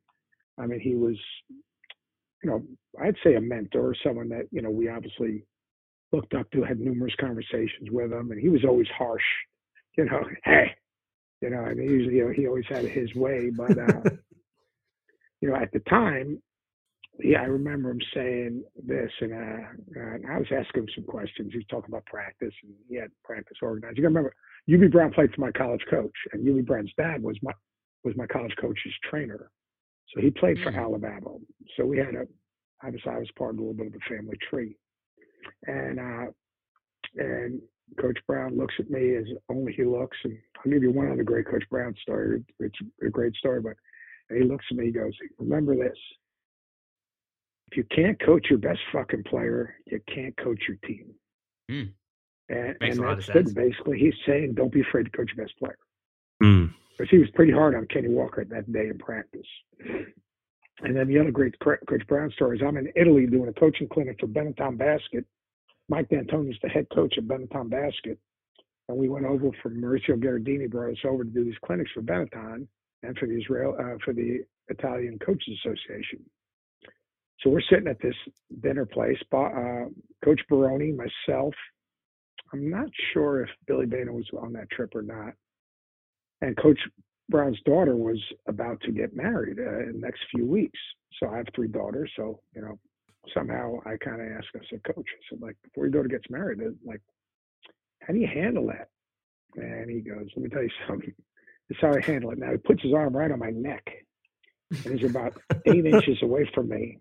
I 0.57 0.65
mean, 0.65 0.79
he 0.79 0.95
was, 0.95 1.17
you 2.43 2.49
know, 2.49 2.63
I'd 3.01 3.17
say 3.23 3.35
a 3.35 3.41
mentor, 3.41 3.93
someone 4.05 4.29
that 4.29 4.47
you 4.51 4.61
know 4.61 4.69
we 4.69 4.87
obviously 4.87 5.43
looked 6.13 6.33
up 6.33 6.49
to, 6.51 6.63
had 6.63 6.79
numerous 6.79 7.15
conversations 7.19 7.89
with 7.91 8.13
him, 8.13 8.31
and 8.31 8.39
he 8.39 8.47
was 8.47 8.63
always 8.63 8.87
harsh. 8.97 9.21
You 9.97 10.05
know, 10.05 10.23
hey, 10.45 10.73
you 11.41 11.49
know, 11.49 11.59
I 11.59 11.73
mean, 11.73 11.89
usually 11.89 12.15
you 12.15 12.25
know, 12.25 12.31
he 12.31 12.47
always 12.47 12.67
had 12.69 12.85
his 12.85 13.13
way, 13.15 13.49
but 13.49 13.77
uh, 13.77 14.09
you 15.43 15.49
know, 15.49 15.57
at 15.57 15.73
the 15.73 15.79
time, 15.89 16.41
yeah, 17.19 17.41
I 17.41 17.47
remember 17.47 17.91
him 17.91 17.99
saying 18.15 18.63
this, 18.81 19.11
and, 19.19 19.33
uh, 19.33 19.67
and 19.93 20.25
I 20.25 20.37
was 20.37 20.47
asking 20.57 20.83
him 20.83 20.89
some 20.95 21.03
questions. 21.03 21.51
He 21.51 21.57
was 21.57 21.67
talking 21.69 21.89
about 21.89 22.05
practice, 22.05 22.53
and 22.63 22.71
he 22.87 22.95
had 22.95 23.09
practice 23.25 23.57
organized. 23.61 23.97
You 23.97 24.03
got 24.03 24.09
to 24.09 24.15
remember, 24.15 24.33
Hubie 24.69 24.89
Brown 24.89 25.11
played 25.11 25.33
for 25.35 25.41
my 25.41 25.51
college 25.51 25.83
coach, 25.89 26.13
and 26.31 26.47
Hubie 26.47 26.65
Brown's 26.65 26.93
dad 26.97 27.21
was 27.21 27.35
my 27.43 27.51
was 28.05 28.15
my 28.15 28.25
college 28.27 28.53
coach's 28.59 28.93
trainer, 29.09 29.51
so 30.13 30.21
he 30.21 30.31
played 30.31 30.57
for 30.63 30.71
mm. 30.71 30.77
Al 30.77 30.91
LoBalbo. 30.91 31.41
So 31.75 31.85
we 31.85 31.97
had 31.97 32.15
a 32.15 32.25
obviously 32.81 33.11
I 33.11 33.19
was 33.19 33.29
part 33.37 33.55
of 33.55 33.57
a 33.57 33.61
little 33.61 33.73
bit 33.75 33.87
of 33.87 33.95
a 33.95 34.09
family 34.09 34.37
tree, 34.49 34.77
and 35.67 35.99
uh, 35.99 36.31
and 37.17 37.61
Coach 37.99 38.17
Brown 38.27 38.57
looks 38.57 38.75
at 38.79 38.89
me 38.89 39.17
as 39.17 39.25
only 39.49 39.73
he 39.73 39.83
looks, 39.83 40.17
and 40.23 40.37
I'll 40.57 40.71
give 40.71 40.83
you 40.83 40.91
one 40.91 41.11
other 41.11 41.23
great 41.23 41.47
Coach 41.47 41.65
Brown 41.69 41.93
story. 42.01 42.45
It's 42.61 42.79
a 43.05 43.09
great 43.09 43.35
story, 43.35 43.59
but 43.59 43.73
he 44.29 44.43
looks 44.43 44.65
at 44.71 44.77
me, 44.77 44.85
he 44.85 44.91
goes, 44.91 45.13
"Remember 45.37 45.75
this." 45.75 45.97
if 47.73 47.77
you 47.77 47.83
can't 47.95 48.19
coach 48.23 48.47
your 48.49 48.59
best 48.59 48.79
fucking 48.91 49.23
player, 49.23 49.75
you 49.87 49.99
can't 50.13 50.35
coach 50.37 50.59
your 50.67 50.77
team. 50.85 51.07
Mm. 51.71 51.91
And, 52.49 52.77
and 52.81 52.99
that's 52.99 53.27
good. 53.27 53.53
Basically, 53.55 53.97
he's 53.97 54.13
saying 54.27 54.53
don't 54.53 54.71
be 54.71 54.81
afraid 54.81 55.05
to 55.05 55.09
coach 55.09 55.31
your 55.35 55.45
best 55.45 55.57
player. 55.57 55.77
Mm. 56.43 56.73
Because 56.91 57.09
he 57.09 57.17
was 57.17 57.29
pretty 57.33 57.51
hard 57.51 57.73
on 57.73 57.87
Kenny 57.87 58.09
Walker 58.09 58.45
that 58.45 58.71
day 58.71 58.89
in 58.89 58.97
practice. 58.99 59.47
And 60.81 60.95
then 60.95 61.07
the 61.07 61.17
other 61.17 61.31
great 61.31 61.55
Coach 61.59 62.05
Brown 62.07 62.31
story 62.31 62.57
is 62.57 62.63
I'm 62.65 62.77
in 62.77 62.91
Italy 62.95 63.25
doing 63.25 63.49
a 63.49 63.59
coaching 63.59 63.87
clinic 63.87 64.17
for 64.19 64.27
Benetton 64.27 64.77
Basket. 64.77 65.25
Mike 65.89 66.09
D'Antoni 66.09 66.51
is 66.51 66.57
the 66.61 66.69
head 66.69 66.87
coach 66.93 67.17
of 67.17 67.23
Benetton 67.23 67.69
Basket. 67.69 68.19
And 68.89 68.97
we 68.97 69.09
went 69.09 69.25
over 69.25 69.49
from 69.63 69.81
Maurizio 69.81 70.21
Gherardini 70.21 70.69
brought 70.69 70.91
us 70.91 71.05
over 71.05 71.23
to 71.23 71.29
do 71.29 71.43
these 71.45 71.57
clinics 71.65 71.91
for 71.93 72.01
Benetton 72.01 72.67
and 73.03 73.17
for 73.17 73.27
the 73.27 73.37
Israel 73.37 73.75
uh, 73.79 73.97
for 74.03 74.13
the 74.13 74.39
Italian 74.69 75.19
Coaches 75.19 75.59
Association. 75.65 76.19
So 77.41 77.49
we're 77.49 77.61
sitting 77.69 77.87
at 77.87 78.01
this 78.01 78.15
dinner 78.61 78.85
place. 78.85 79.17
Uh, 79.33 79.85
Coach 80.23 80.41
Baroni, 80.49 80.93
myself. 80.93 81.53
I'm 82.53 82.69
not 82.69 82.87
sure 83.13 83.43
if 83.43 83.49
Billy 83.67 83.85
Bainer 83.85 84.13
was 84.13 84.29
on 84.39 84.53
that 84.53 84.69
trip 84.69 84.95
or 84.95 85.01
not. 85.01 85.33
And 86.41 86.55
Coach 86.57 86.79
Brown's 87.29 87.59
daughter 87.65 87.95
was 87.95 88.19
about 88.47 88.79
to 88.81 88.91
get 88.91 89.15
married 89.15 89.59
uh, 89.59 89.79
in 89.79 89.93
the 89.93 89.99
next 89.99 90.21
few 90.33 90.45
weeks. 90.45 90.79
So 91.19 91.29
I 91.29 91.37
have 91.37 91.47
three 91.55 91.67
daughters. 91.67 92.11
So 92.15 92.39
you 92.55 92.61
know, 92.61 92.79
somehow 93.33 93.79
I 93.85 93.97
kind 93.97 94.21
of 94.21 94.27
asked. 94.37 94.47
I 94.55 94.59
said, 94.69 94.83
Coach, 94.83 95.05
I 95.07 95.21
said, 95.29 95.41
like, 95.41 95.55
before 95.63 95.85
your 95.85 95.91
daughter 95.91 96.09
gets 96.09 96.29
married, 96.29 96.61
uh, 96.61 96.71
like, 96.85 97.01
how 98.01 98.13
do 98.13 98.19
you 98.19 98.27
handle 98.27 98.67
that? 98.67 98.89
And 99.55 99.89
he 99.89 99.99
goes, 100.01 100.27
Let 100.35 100.43
me 100.43 100.49
tell 100.49 100.63
you 100.63 100.69
something. 100.87 101.13
This 101.69 101.77
is 101.77 101.81
how 101.81 101.93
I 101.93 102.01
handle 102.05 102.31
it. 102.31 102.39
Now 102.39 102.51
he 102.51 102.57
puts 102.57 102.83
his 102.83 102.93
arm 102.93 103.15
right 103.15 103.31
on 103.31 103.39
my 103.39 103.51
neck, 103.51 103.85
and 104.71 104.99
he's 104.99 105.09
about 105.09 105.33
eight 105.65 105.85
inches 105.85 106.21
away 106.21 106.49
from 106.53 106.69
me. 106.69 106.99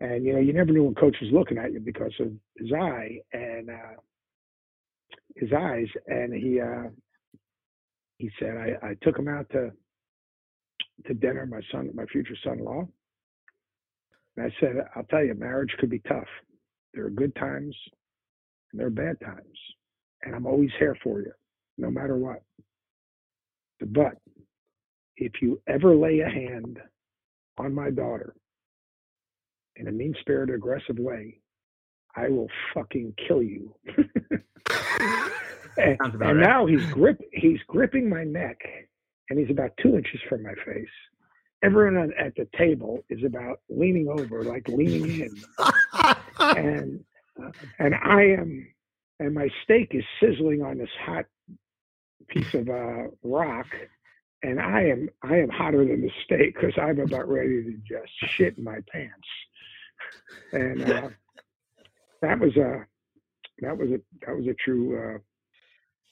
And 0.00 0.24
you 0.24 0.32
know, 0.32 0.40
you 0.40 0.52
never 0.52 0.72
knew 0.72 0.84
when 0.84 0.94
coach 0.94 1.16
was 1.20 1.32
looking 1.32 1.58
at 1.58 1.72
you 1.72 1.80
because 1.80 2.14
of 2.20 2.32
his 2.56 2.72
eye 2.72 3.18
and 3.32 3.70
uh, 3.70 4.00
his 5.36 5.50
eyes. 5.52 5.86
And 6.06 6.32
he 6.32 6.60
uh, 6.60 6.90
he 8.18 8.30
said, 8.38 8.56
I, 8.56 8.88
I 8.88 8.94
took 9.02 9.18
him 9.18 9.28
out 9.28 9.48
to 9.50 9.70
to 11.06 11.14
dinner, 11.14 11.46
my 11.46 11.60
son, 11.72 11.90
my 11.94 12.06
future 12.06 12.36
son-in-law. 12.44 12.86
And 14.36 14.46
I 14.46 14.50
said, 14.60 14.76
I'll 14.96 15.04
tell 15.04 15.24
you, 15.24 15.34
marriage 15.34 15.74
could 15.78 15.90
be 15.90 16.00
tough. 16.00 16.26
There 16.94 17.06
are 17.06 17.10
good 17.10 17.34
times 17.36 17.76
and 18.72 18.80
there 18.80 18.86
are 18.86 18.90
bad 18.90 19.20
times. 19.20 19.58
And 20.22 20.34
I'm 20.34 20.46
always 20.46 20.70
here 20.78 20.96
for 21.02 21.20
you, 21.20 21.32
no 21.76 21.90
matter 21.90 22.16
what. 22.16 22.42
But 23.80 24.18
if 25.16 25.32
you 25.42 25.60
ever 25.66 25.94
lay 25.94 26.20
a 26.20 26.28
hand 26.28 26.78
on 27.58 27.74
my 27.74 27.90
daughter, 27.90 28.34
in 29.76 29.88
a 29.88 29.92
mean 29.92 30.14
spirited, 30.20 30.54
aggressive 30.54 30.98
way, 30.98 31.40
I 32.16 32.28
will 32.28 32.48
fucking 32.74 33.14
kill 33.26 33.42
you. 33.42 33.74
and, 35.78 35.98
and 36.00 36.20
right. 36.20 36.36
now 36.36 36.66
he's 36.66 36.84
grip 36.86 37.20
he's 37.32 37.60
gripping 37.68 38.08
my 38.08 38.24
neck 38.24 38.58
and 39.30 39.38
he's 39.38 39.50
about 39.50 39.70
two 39.80 39.96
inches 39.96 40.20
from 40.28 40.42
my 40.42 40.54
face. 40.66 40.88
Everyone 41.62 42.12
at 42.18 42.34
the 42.36 42.48
table 42.56 43.04
is 43.10 43.24
about 43.24 43.60
leaning 43.68 44.08
over, 44.08 44.42
like 44.44 44.68
leaning 44.68 45.20
in. 45.20 45.36
and 46.40 47.04
uh, 47.40 47.50
and 47.78 47.94
I 47.94 48.22
am 48.22 48.66
and 49.20 49.34
my 49.34 49.48
steak 49.64 49.88
is 49.92 50.04
sizzling 50.20 50.62
on 50.62 50.78
this 50.78 50.88
hot 51.04 51.26
piece 52.28 52.52
of 52.54 52.68
uh, 52.68 53.08
rock 53.22 53.66
and 54.42 54.60
I 54.60 54.82
am 54.84 55.08
I 55.22 55.36
am 55.36 55.48
hotter 55.48 55.84
than 55.84 56.02
the 56.02 56.10
steak 56.24 56.54
because 56.54 56.74
I'm 56.80 57.00
about 57.00 57.28
ready 57.28 57.62
to 57.64 57.72
just 57.88 58.12
shit 58.36 58.58
in 58.58 58.64
my 58.64 58.78
pants 58.92 59.28
and 60.52 60.90
uh, 60.90 61.08
that 62.22 62.38
was 62.38 62.56
a 62.56 62.84
that 63.60 63.76
was 63.76 63.90
a 63.90 64.00
that 64.26 64.36
was 64.36 64.46
a 64.46 64.54
true 64.64 64.98
uh, 64.98 65.18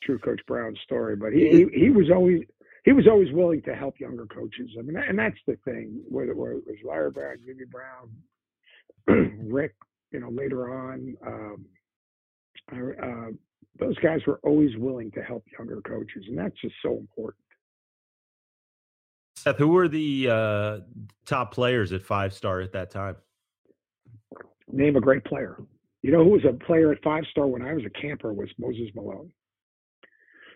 true 0.03 0.19
Coach 0.19 0.41
Brown 0.47 0.77
story. 0.85 1.17
But 1.17 1.33
he, 1.33 1.49
he, 1.51 1.81
he 1.85 1.91
was 1.91 2.11
always 2.11 2.43
he 2.85 2.93
was 2.93 3.07
always 3.09 3.33
willing 3.33 3.63
to 3.63 3.75
help 3.75 3.99
younger 3.99 4.27
coaches. 4.27 4.71
I 4.79 4.83
mean, 4.83 4.97
and 4.97 5.19
that's 5.19 5.39
the 5.47 5.57
thing. 5.65 6.03
Whether, 6.09 6.35
whether 6.35 6.55
it 6.55 6.67
was 6.67 6.77
Larry 6.85 7.11
Brown, 7.11 7.37
Jimmy 7.45 7.65
Brown, 7.65 8.11
Rick, 9.53 9.75
you 10.13 10.21
know, 10.21 10.31
later 10.31 10.73
on, 10.73 11.17
um, 11.27 11.67
uh, 12.73 13.31
those 13.79 13.99
guys 13.99 14.21
were 14.27 14.41
always 14.43 14.77
willing 14.77 15.11
to 15.13 15.23
help 15.23 15.45
younger 15.59 15.81
coaches, 15.83 16.25
and 16.29 16.39
that's 16.39 16.59
just 16.61 16.75
so 16.83 16.97
important. 16.97 17.43
Seth, 19.37 19.59
who 19.59 19.69
were 19.69 19.89
the 19.89 20.29
uh, 20.31 20.79
top 21.25 21.53
players 21.53 21.93
at 21.93 22.03
Five 22.03 22.33
Star 22.33 22.61
at 22.61 22.73
that 22.73 22.91
time? 22.91 23.17
name 24.71 24.97
a 24.97 25.01
great 25.01 25.25
player. 25.25 25.57
You 26.03 26.13
know 26.13 26.25
who 26.25 26.31
was 26.31 26.45
a 26.49 26.53
player 26.53 26.93
at 26.93 27.03
five 27.03 27.25
star 27.31 27.47
when 27.47 27.63
I 27.63 27.75
was 27.75 27.85
a 27.85 28.01
camper 28.01 28.33
was 28.33 28.49
Moses 28.59 28.89
Malone. 28.95 29.31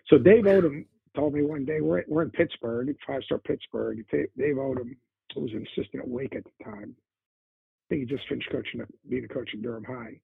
So 0.07 0.17
Dave 0.17 0.45
Odom 0.45 0.85
told 1.15 1.33
me 1.33 1.43
one 1.43 1.65
day 1.65 1.81
we're 1.81 2.03
we're 2.07 2.23
in 2.23 2.31
Pittsburgh, 2.31 2.95
five 3.05 3.23
star 3.23 3.39
Pittsburgh. 3.39 4.03
Dave 4.11 4.55
Odom 4.55 4.95
was 5.35 5.51
an 5.51 5.65
assistant 5.67 6.03
at 6.03 6.07
Wake 6.07 6.35
at 6.35 6.43
the 6.43 6.63
time. 6.63 6.95
I 6.95 7.83
think 7.89 8.09
he 8.09 8.15
just 8.15 8.27
finished 8.29 8.49
coaching, 8.51 8.81
being 9.09 9.25
a 9.25 9.27
coach 9.27 9.49
at 9.53 9.61
Durham 9.61 9.83
High. 9.83 10.19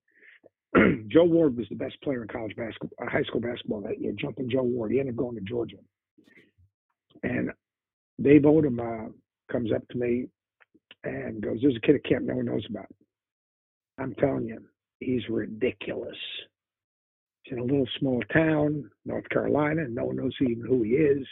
Joe 1.07 1.23
Ward 1.23 1.57
was 1.57 1.67
the 1.69 1.75
best 1.75 2.01
player 2.01 2.21
in 2.21 2.27
college 2.27 2.55
basketball, 2.55 3.05
uh, 3.05 3.09
high 3.09 3.23
school 3.23 3.41
basketball 3.41 3.81
that 3.81 4.01
year. 4.01 4.13
Jumping 4.17 4.49
Joe 4.49 4.63
Ward, 4.63 4.91
he 4.91 4.99
ended 4.99 5.15
up 5.15 5.19
going 5.19 5.35
to 5.35 5.41
Georgia. 5.41 5.77
And 7.23 7.51
Dave 8.21 8.41
Odom 8.41 8.79
uh, 8.79 9.09
comes 9.51 9.71
up 9.71 9.87
to 9.89 9.97
me 9.97 10.27
and 11.03 11.41
goes, 11.41 11.59
"There's 11.61 11.75
a 11.75 11.85
kid 11.85 11.95
at 11.95 12.05
camp 12.05 12.25
no 12.25 12.35
one 12.35 12.45
knows 12.45 12.65
about." 12.69 12.87
I'm 13.97 14.13
telling 14.15 14.45
you, 14.45 14.59
he's 14.99 15.27
ridiculous. 15.29 16.17
He's 17.43 17.53
in 17.53 17.59
a 17.59 17.63
little 17.63 17.87
small 17.99 18.21
town, 18.33 18.89
North 19.05 19.27
Carolina. 19.29 19.83
And 19.83 19.95
no 19.95 20.05
one 20.05 20.17
knows 20.17 20.35
even 20.41 20.63
who 20.67 20.83
he 20.83 20.91
is. 20.91 21.25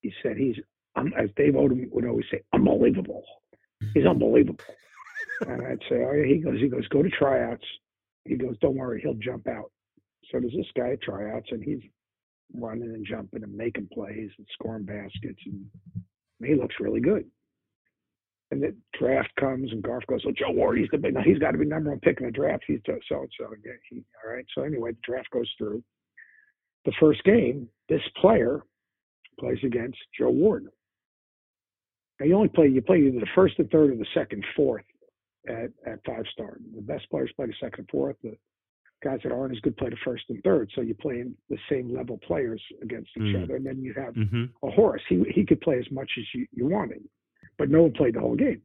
He 0.00 0.12
said 0.22 0.36
he's, 0.36 0.56
um, 0.96 1.12
as 1.16 1.30
Dave 1.36 1.54
Odom 1.54 1.88
would 1.92 2.06
always 2.06 2.26
say, 2.30 2.42
unbelievable. 2.52 3.22
He's 3.94 4.06
unbelievable. 4.06 4.64
and 5.46 5.66
I'd 5.66 5.82
say, 5.88 6.04
oh 6.04 6.12
yeah. 6.12 6.26
He 6.26 6.38
goes, 6.38 6.58
he 6.60 6.68
goes, 6.68 6.88
go 6.88 7.02
to 7.02 7.10
tryouts. 7.10 7.64
He 8.24 8.36
goes, 8.36 8.56
don't 8.60 8.76
worry, 8.76 9.00
he'll 9.02 9.14
jump 9.14 9.48
out. 9.48 9.70
So 10.30 10.40
does 10.40 10.52
this 10.56 10.66
guy 10.76 10.92
at 10.92 11.02
tryouts, 11.02 11.48
and 11.50 11.62
he's 11.62 11.80
running 12.54 12.94
and 12.94 13.06
jumping 13.06 13.42
and 13.42 13.54
making 13.54 13.88
plays 13.92 14.30
and 14.38 14.46
scoring 14.52 14.84
baskets, 14.84 15.40
and 15.46 15.64
he 16.44 16.54
looks 16.54 16.76
really 16.80 17.00
good. 17.00 17.24
And 18.50 18.62
the 18.62 18.76
draft 18.98 19.30
comes, 19.40 19.72
and 19.72 19.82
Garf 19.82 20.06
goes, 20.06 20.22
"Oh, 20.26 20.32
Joe 20.32 20.50
Ward, 20.50 20.78
he's 20.78 20.88
the 20.92 20.98
big. 20.98 21.16
He's 21.24 21.38
got 21.38 21.52
to 21.52 21.58
be 21.58 21.64
number 21.64 21.90
one 21.90 22.00
pick 22.00 22.20
in 22.20 22.26
the 22.26 22.32
draft. 22.32 22.64
He's 22.66 22.80
so 22.86 22.92
and 22.92 23.30
so. 23.38 23.54
Yeah, 23.64 23.72
he, 23.88 24.04
all 24.22 24.32
right. 24.34 24.44
So 24.54 24.62
anyway, 24.62 24.92
the 24.92 24.98
draft 25.02 25.30
goes 25.30 25.50
through. 25.56 25.82
The 26.84 26.92
first 27.00 27.24
game, 27.24 27.68
this 27.88 28.02
player 28.20 28.60
plays 29.40 29.58
against 29.64 29.96
Joe 30.18 30.30
Ward. 30.30 30.66
Now 32.20 32.26
you 32.26 32.34
only 32.34 32.48
play 32.48 32.68
you 32.68 32.82
play 32.82 32.98
either 32.98 33.20
the 33.20 33.26
first 33.34 33.58
and 33.58 33.70
third 33.70 33.92
or 33.92 33.96
the 33.96 34.06
second, 34.12 34.44
fourth 34.54 34.84
at 35.48 35.70
at 35.86 36.04
five 36.06 36.24
star. 36.32 36.58
The 36.74 36.82
best 36.82 37.08
players 37.10 37.32
play 37.36 37.46
the 37.46 37.54
second 37.60 37.80
and 37.80 37.90
fourth. 37.90 38.16
The 38.22 38.36
guys 39.02 39.18
that 39.24 39.32
aren't 39.32 39.54
as 39.54 39.60
good 39.60 39.76
play 39.76 39.90
the 39.90 39.96
first 40.04 40.24
and 40.28 40.42
third. 40.44 40.70
So 40.74 40.80
you're 40.80 40.94
playing 40.94 41.34
the 41.50 41.58
same 41.68 41.92
level 41.94 42.18
players 42.18 42.62
against 42.82 43.10
each 43.16 43.34
Mm. 43.34 43.42
other. 43.42 43.56
And 43.56 43.66
then 43.66 43.82
you 43.82 43.92
have 43.94 44.14
hmm 44.14 44.44
a 44.62 44.70
Horace. 44.70 45.02
He 45.08 45.24
he 45.34 45.44
could 45.44 45.60
play 45.60 45.78
as 45.78 45.90
much 45.90 46.10
as 46.18 46.24
you, 46.34 46.46
you 46.52 46.66
wanted, 46.66 47.02
but 47.58 47.68
no 47.70 47.82
one 47.82 47.92
played 47.92 48.14
the 48.14 48.20
whole 48.20 48.36
game. 48.36 48.62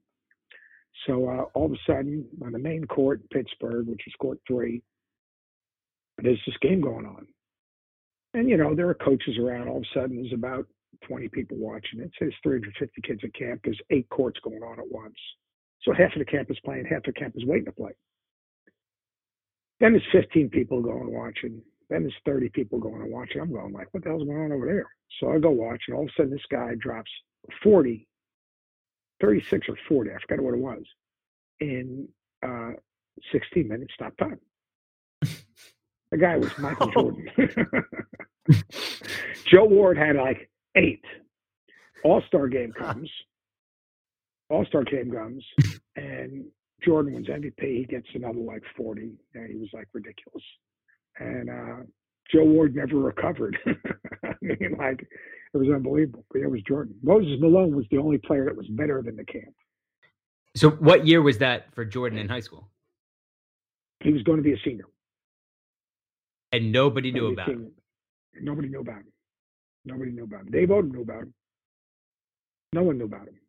So 1.05 1.27
uh, 1.29 1.43
all 1.53 1.65
of 1.65 1.71
a 1.73 1.77
sudden, 1.85 2.27
on 2.43 2.51
the 2.51 2.59
main 2.59 2.85
court 2.85 3.21
in 3.21 3.27
Pittsburgh, 3.29 3.87
which 3.87 4.05
is 4.07 4.13
court 4.19 4.39
three, 4.47 4.81
there's 6.21 6.41
this 6.45 6.57
game 6.61 6.81
going 6.81 7.05
on. 7.05 7.27
And 8.33 8.49
you 8.49 8.57
know, 8.57 8.75
there 8.75 8.89
are 8.89 8.93
coaches 8.95 9.37
around. 9.39 9.67
All 9.69 9.77
of 9.77 9.83
a 9.83 9.99
sudden, 9.99 10.17
there's 10.17 10.33
about 10.33 10.67
20 11.07 11.27
people 11.29 11.57
watching. 11.57 11.99
It 11.99 12.11
says 12.19 12.31
350 12.43 13.01
kids 13.01 13.21
at 13.23 13.33
camp. 13.33 13.61
There's 13.63 13.79
eight 13.91 14.09
courts 14.09 14.39
going 14.43 14.63
on 14.63 14.79
at 14.79 14.91
once. 14.91 15.15
So 15.83 15.93
half 15.93 16.13
of 16.13 16.19
the 16.19 16.25
camp 16.25 16.49
is 16.49 16.59
playing, 16.65 16.85
half 16.85 17.03
the 17.03 17.13
camp 17.13 17.33
is 17.37 17.45
waiting 17.45 17.65
to 17.65 17.71
play. 17.71 17.91
Then 19.79 19.93
there's 19.93 20.07
15 20.11 20.49
people 20.49 20.81
going 20.81 21.13
watching. 21.13 21.61
Then 21.89 22.01
there's 22.01 22.15
30 22.25 22.49
people 22.49 22.79
going 22.79 23.01
and 23.01 23.11
watching. 23.11 23.41
I'm 23.41 23.51
going 23.51 23.73
like, 23.73 23.87
what 23.93 24.03
the 24.03 24.09
hell's 24.09 24.23
going 24.23 24.37
on 24.37 24.51
over 24.51 24.65
there? 24.65 24.85
So 25.19 25.31
I 25.31 25.39
go 25.39 25.51
watch, 25.51 25.83
and 25.87 25.95
all 25.95 26.03
of 26.03 26.09
a 26.09 26.11
sudden 26.17 26.31
this 26.31 26.41
guy 26.51 26.71
drops 26.79 27.11
40, 27.63 28.07
36 29.21 29.69
or 29.69 29.77
40, 29.87 30.11
I 30.11 30.13
forgot 30.27 30.43
what 30.43 30.53
it 30.53 30.59
was, 30.59 30.83
in 31.61 32.07
uh, 32.45 32.71
16 33.31 33.67
minutes 33.67 33.93
stop 33.93 34.15
time. 34.17 34.39
The 36.11 36.17
guy 36.17 36.37
was 36.37 36.57
Michael 36.57 36.87
Jordan. 36.91 37.29
Joe 39.45 39.65
Ward 39.65 39.97
had 39.97 40.15
like 40.15 40.49
eight. 40.75 41.03
All 42.03 42.21
Star 42.27 42.47
game 42.47 42.71
comes. 42.77 43.09
All 44.49 44.65
Star 44.65 44.83
game 44.83 45.11
comes, 45.11 45.43
and 45.95 46.45
Jordan 46.85 47.13
wins 47.13 47.27
MVP. 47.27 47.59
He 47.59 47.85
gets 47.85 48.07
another 48.13 48.39
like 48.39 48.63
40. 48.75 49.11
And 49.33 49.49
he 49.49 49.57
was 49.57 49.69
like 49.73 49.87
ridiculous. 49.93 50.43
And 51.19 51.49
uh, 51.49 51.83
Joe 52.31 52.43
Ward 52.43 52.75
never 52.75 52.97
recovered. 52.97 53.57
I 54.23 54.33
mean, 54.41 54.75
like, 54.77 55.01
it 55.53 55.57
was 55.57 55.67
unbelievable. 55.69 56.25
But 56.31 56.41
it 56.41 56.51
was 56.51 56.61
Jordan. 56.67 56.95
Moses 57.01 57.39
Malone 57.39 57.75
was 57.75 57.85
the 57.91 57.97
only 57.97 58.19
player 58.19 58.45
that 58.45 58.55
was 58.55 58.67
better 58.69 59.01
than 59.01 59.15
the 59.15 59.25
camp. 59.25 59.53
So, 60.55 60.71
what 60.71 61.05
year 61.05 61.21
was 61.21 61.39
that 61.39 61.73
for 61.73 61.85
Jordan 61.85 62.17
in 62.17 62.29
high 62.29 62.39
school? 62.39 62.69
He 63.99 64.11
was 64.11 64.23
going 64.23 64.37
to 64.37 64.43
be 64.43 64.53
a 64.53 64.57
senior. 64.63 64.85
And 66.51 66.71
nobody 66.71 67.11
knew 67.11 67.27
about 67.27 67.49
him. 67.49 67.63
him. 67.63 67.71
Nobody 68.41 68.69
knew 68.69 68.79
about 68.79 68.97
him. 68.97 69.13
Nobody 69.85 70.11
knew 70.11 70.23
about 70.23 70.41
him. 70.41 70.51
Dave 70.51 70.69
Odom 70.69 70.91
knew 70.91 71.01
about 71.01 71.23
him. 71.23 71.33
No 72.73 72.83
one 72.83 72.97
knew 72.97 73.05
about 73.05 73.27
him. 73.27 73.39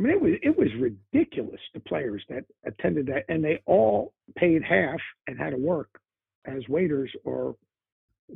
I 0.00 0.02
mean, 0.02 0.12
it 0.12 0.20
was 0.22 0.32
it 0.42 0.58
was 0.58 0.68
ridiculous. 0.80 1.60
The 1.74 1.80
players 1.80 2.24
that 2.30 2.44
attended 2.64 3.06
that, 3.08 3.24
and 3.28 3.44
they 3.44 3.60
all 3.66 4.14
paid 4.34 4.62
half 4.62 4.98
and 5.26 5.38
had 5.38 5.50
to 5.50 5.58
work 5.58 6.00
as 6.46 6.66
waiters 6.68 7.12
or 7.24 7.56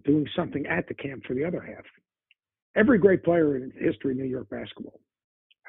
doing 0.05 0.27
something 0.37 0.67
at 0.67 0.87
the 0.89 0.95
camp 0.95 1.25
for 1.27 1.33
the 1.33 1.43
other 1.43 1.63
half. 1.63 1.85
Every 2.77 2.99
great 2.99 3.25
player 3.25 3.57
in 3.57 3.73
history 3.79 4.13
of 4.13 4.19
New 4.19 4.25
York 4.25 4.51
basketball, 4.51 5.01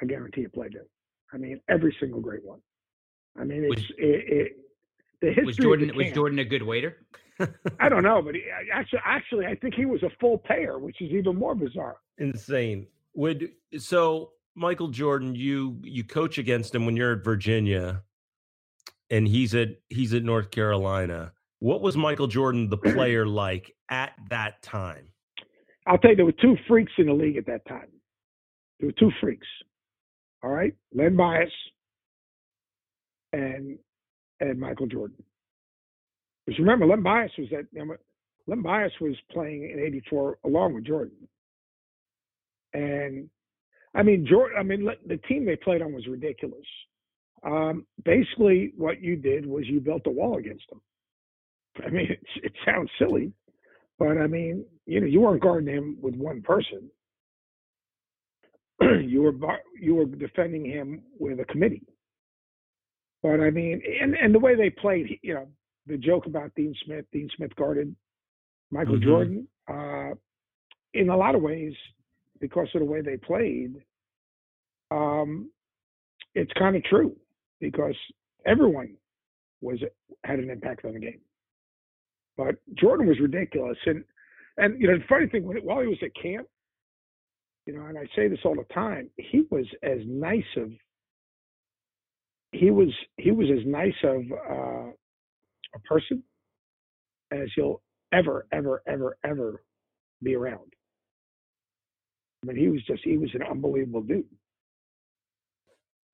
I 0.02 0.04
guarantee 0.04 0.42
you, 0.42 0.50
played 0.50 0.74
there. 0.74 0.84
I 1.32 1.38
mean, 1.38 1.60
every 1.66 1.96
single 1.98 2.20
great 2.20 2.44
one. 2.44 2.60
I 3.40 3.44
mean, 3.44 3.64
it's 3.64 3.76
Was- 3.76 3.92
it, 3.96 4.24
it, 4.28 4.52
the 5.22 5.28
history. 5.28 5.46
Was 5.46 5.58
of 5.58 5.62
Jordan 5.62 5.88
the 5.88 5.94
was 5.94 6.12
Jordan 6.12 6.38
a 6.40 6.44
good 6.44 6.62
waiter? 6.62 6.98
I 7.80 7.88
don't 7.88 8.02
know, 8.10 8.20
but 8.20 8.34
he, 8.34 8.42
actually, 8.70 9.00
actually, 9.02 9.46
I 9.46 9.54
think 9.54 9.74
he 9.74 9.86
was 9.86 10.02
a 10.02 10.10
full 10.20 10.36
payer, 10.36 10.78
which 10.78 11.00
is 11.00 11.10
even 11.12 11.36
more 11.36 11.54
bizarre. 11.54 11.96
Insane. 12.18 12.86
Would 13.14 13.52
so 13.78 14.32
Michael 14.56 14.88
Jordan, 14.88 15.34
you 15.34 15.78
you 15.84 16.02
coach 16.02 16.38
against 16.38 16.74
him 16.74 16.86
when 16.86 16.96
you're 16.96 17.12
at 17.12 17.22
Virginia, 17.22 18.02
and 19.10 19.28
he's 19.28 19.54
at 19.54 19.68
he's 19.90 20.14
at 20.14 20.24
North 20.24 20.50
Carolina. 20.50 21.32
What 21.58 21.82
was 21.82 21.96
Michael 21.96 22.26
Jordan, 22.26 22.70
the 22.70 22.76
player, 22.94 23.26
like 23.26 23.74
at 23.90 24.12
that 24.30 24.62
time? 24.62 25.08
I'll 25.86 25.98
tell 25.98 26.10
you, 26.10 26.16
there 26.16 26.24
were 26.24 26.32
two 26.32 26.56
freaks 26.66 26.92
in 26.98 27.06
the 27.06 27.12
league 27.12 27.36
at 27.36 27.46
that 27.46 27.66
time. 27.68 27.88
There 28.80 28.88
were 28.88 28.94
two 28.98 29.10
freaks. 29.20 29.46
All 30.42 30.50
right, 30.50 30.74
Len 30.94 31.16
Bias 31.16 31.50
and 33.32 33.78
and 34.40 34.58
Michael 34.58 34.86
Jordan. 34.86 35.22
Because 36.46 36.58
remember, 36.58 36.86
Len 36.86 37.02
Bias 37.02 37.32
was 37.38 37.48
at 37.52 37.66
Len 38.46 38.62
Bias 38.62 38.92
was 39.00 39.16
playing 39.30 39.70
in 39.70 39.78
'84 39.80 40.38
along 40.44 40.74
with 40.74 40.84
Jordan, 40.86 41.28
and 42.72 43.28
I 43.96 44.02
mean, 44.02 44.26
Jordan. 44.28 44.58
I 44.58 44.62
mean, 44.62 44.88
the 45.06 45.16
team 45.28 45.44
they 45.46 45.56
played 45.56 45.80
on 45.82 45.92
was 45.94 46.06
ridiculous. 46.06 46.66
Um, 47.42 47.86
basically, 48.04 48.72
what 48.76 49.00
you 49.02 49.16
did 49.16 49.46
was 49.46 49.66
you 49.66 49.80
built 49.80 50.02
a 50.06 50.10
wall 50.10 50.36
against 50.36 50.64
them. 50.68 50.82
I 51.84 51.88
mean, 51.88 52.06
it, 52.10 52.20
it 52.42 52.52
sounds 52.64 52.90
silly, 52.98 53.32
but 53.98 54.18
I 54.18 54.26
mean, 54.26 54.64
you 54.84 55.00
know, 55.00 55.06
you 55.06 55.20
weren't 55.20 55.42
guarding 55.42 55.74
him 55.74 55.96
with 56.00 56.14
one 56.14 56.42
person. 56.42 56.90
you 59.02 59.22
were 59.22 59.32
bar- 59.32 59.62
you 59.80 59.94
were 59.94 60.04
defending 60.04 60.64
him 60.66 61.02
with 61.18 61.40
a 61.40 61.44
committee. 61.46 61.82
But 63.22 63.40
I 63.40 63.50
mean, 63.50 63.80
and 64.00 64.14
and 64.14 64.34
the 64.34 64.38
way 64.38 64.54
they 64.54 64.68
played, 64.68 65.18
you 65.22 65.34
know, 65.34 65.48
the 65.86 65.96
joke 65.96 66.26
about 66.26 66.54
Dean 66.54 66.74
Smith, 66.84 67.06
Dean 67.12 67.30
Smith 67.34 67.54
guarded 67.56 67.96
Michael 68.70 68.96
Mhm. 68.96 69.02
Jordan. 69.02 69.48
Uh, 69.66 70.14
in 70.92 71.08
a 71.08 71.16
lot 71.16 71.34
of 71.34 71.42
ways, 71.42 71.74
because 72.40 72.68
of 72.74 72.80
the 72.80 72.86
way 72.86 73.00
they 73.00 73.16
played, 73.16 73.76
um, 74.90 75.50
it's 76.34 76.52
kind 76.58 76.76
of 76.76 76.84
true 76.84 77.16
because 77.60 77.96
everyone 78.46 78.94
was 79.60 79.78
had 80.24 80.38
an 80.38 80.50
impact 80.50 80.84
on 80.84 80.94
the 80.94 81.00
game. 81.00 81.20
But 82.36 82.56
Jordan 82.74 83.06
was 83.06 83.18
ridiculous, 83.20 83.78
and 83.86 84.04
and 84.58 84.80
you 84.80 84.88
know 84.88 84.98
the 84.98 85.04
funny 85.08 85.26
thing 85.26 85.44
when 85.44 85.58
while 85.58 85.80
he 85.80 85.88
was 85.88 85.98
at 86.02 86.14
camp, 86.20 86.46
you 87.66 87.76
know, 87.76 87.86
and 87.86 87.98
I 87.98 88.04
say 88.14 88.28
this 88.28 88.38
all 88.44 88.54
the 88.54 88.72
time, 88.74 89.10
he 89.16 89.42
was 89.50 89.66
as 89.82 89.98
nice 90.06 90.44
of 90.56 90.70
he 92.52 92.70
was 92.70 92.88
he 93.16 93.30
was 93.30 93.48
as 93.50 93.66
nice 93.66 93.94
of 94.04 94.22
uh, 94.32 94.90
a 95.74 95.78
person 95.84 96.22
as 97.32 97.48
you'll 97.56 97.82
ever 98.12 98.46
ever 98.52 98.82
ever 98.86 99.16
ever 99.24 99.62
be 100.22 100.34
around. 100.34 100.72
I 102.46 102.52
mean, 102.52 102.56
he 102.62 102.68
was 102.68 102.82
just 102.84 103.02
he 103.02 103.18
was 103.18 103.30
an 103.34 103.42
unbelievable 103.42 104.02
dude. 104.02 104.24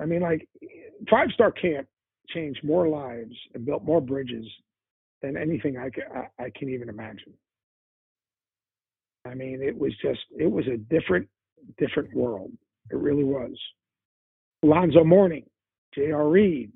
I 0.01 0.07
mean, 0.07 0.23
like 0.23 0.49
five 1.11 1.29
star 1.35 1.53
camp 1.53 1.87
changed 2.29 2.65
more 2.65 2.89
lives 2.89 3.35
and 3.55 3.67
built 3.67 3.85
more 3.85 4.01
bridges 4.01 4.47
than 5.21 5.37
anything 5.37 5.77
I, 5.77 5.91
ca- 5.91 6.27
I, 6.39 6.45
I 6.45 6.51
can 6.57 6.69
even 6.71 6.89
imagine. 6.89 7.33
I 9.25 9.35
mean, 9.35 9.63
it 9.63 9.79
was 9.79 9.93
just, 10.03 10.21
it 10.37 10.51
was 10.51 10.67
a 10.67 10.77
different, 10.77 11.29
different 11.79 12.13
world. 12.15 12.51
It 12.91 12.97
really 12.97 13.23
was. 13.23 13.53
Alonzo 14.65 15.05
Mourning, 15.05 15.45
J.R. 15.95 16.29
Reid. 16.29 16.73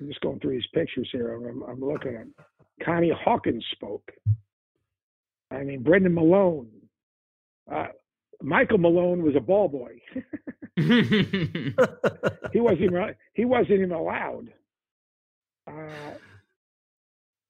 I'm 0.00 0.08
just 0.08 0.20
going 0.22 0.40
through 0.40 0.52
these 0.52 0.66
pictures 0.72 1.08
here. 1.12 1.34
I'm, 1.34 1.62
I'm 1.62 1.80
looking 1.80 2.16
at 2.16 2.44
Connie 2.84 3.12
Hawkins 3.24 3.64
spoke. 3.72 4.10
I 5.50 5.62
mean, 5.62 5.82
Brendan 5.82 6.14
Malone. 6.14 6.68
Uh, 7.70 7.88
Michael 8.42 8.78
Malone 8.78 9.22
was 9.22 9.36
a 9.36 9.40
ball 9.40 9.68
boy. 9.68 10.00
he 10.76 12.60
wasn't 12.60 12.82
even 12.82 13.14
he 13.34 13.44
wasn't 13.44 13.70
even 13.70 13.92
allowed. 13.92 14.48
Uh, 15.66 16.14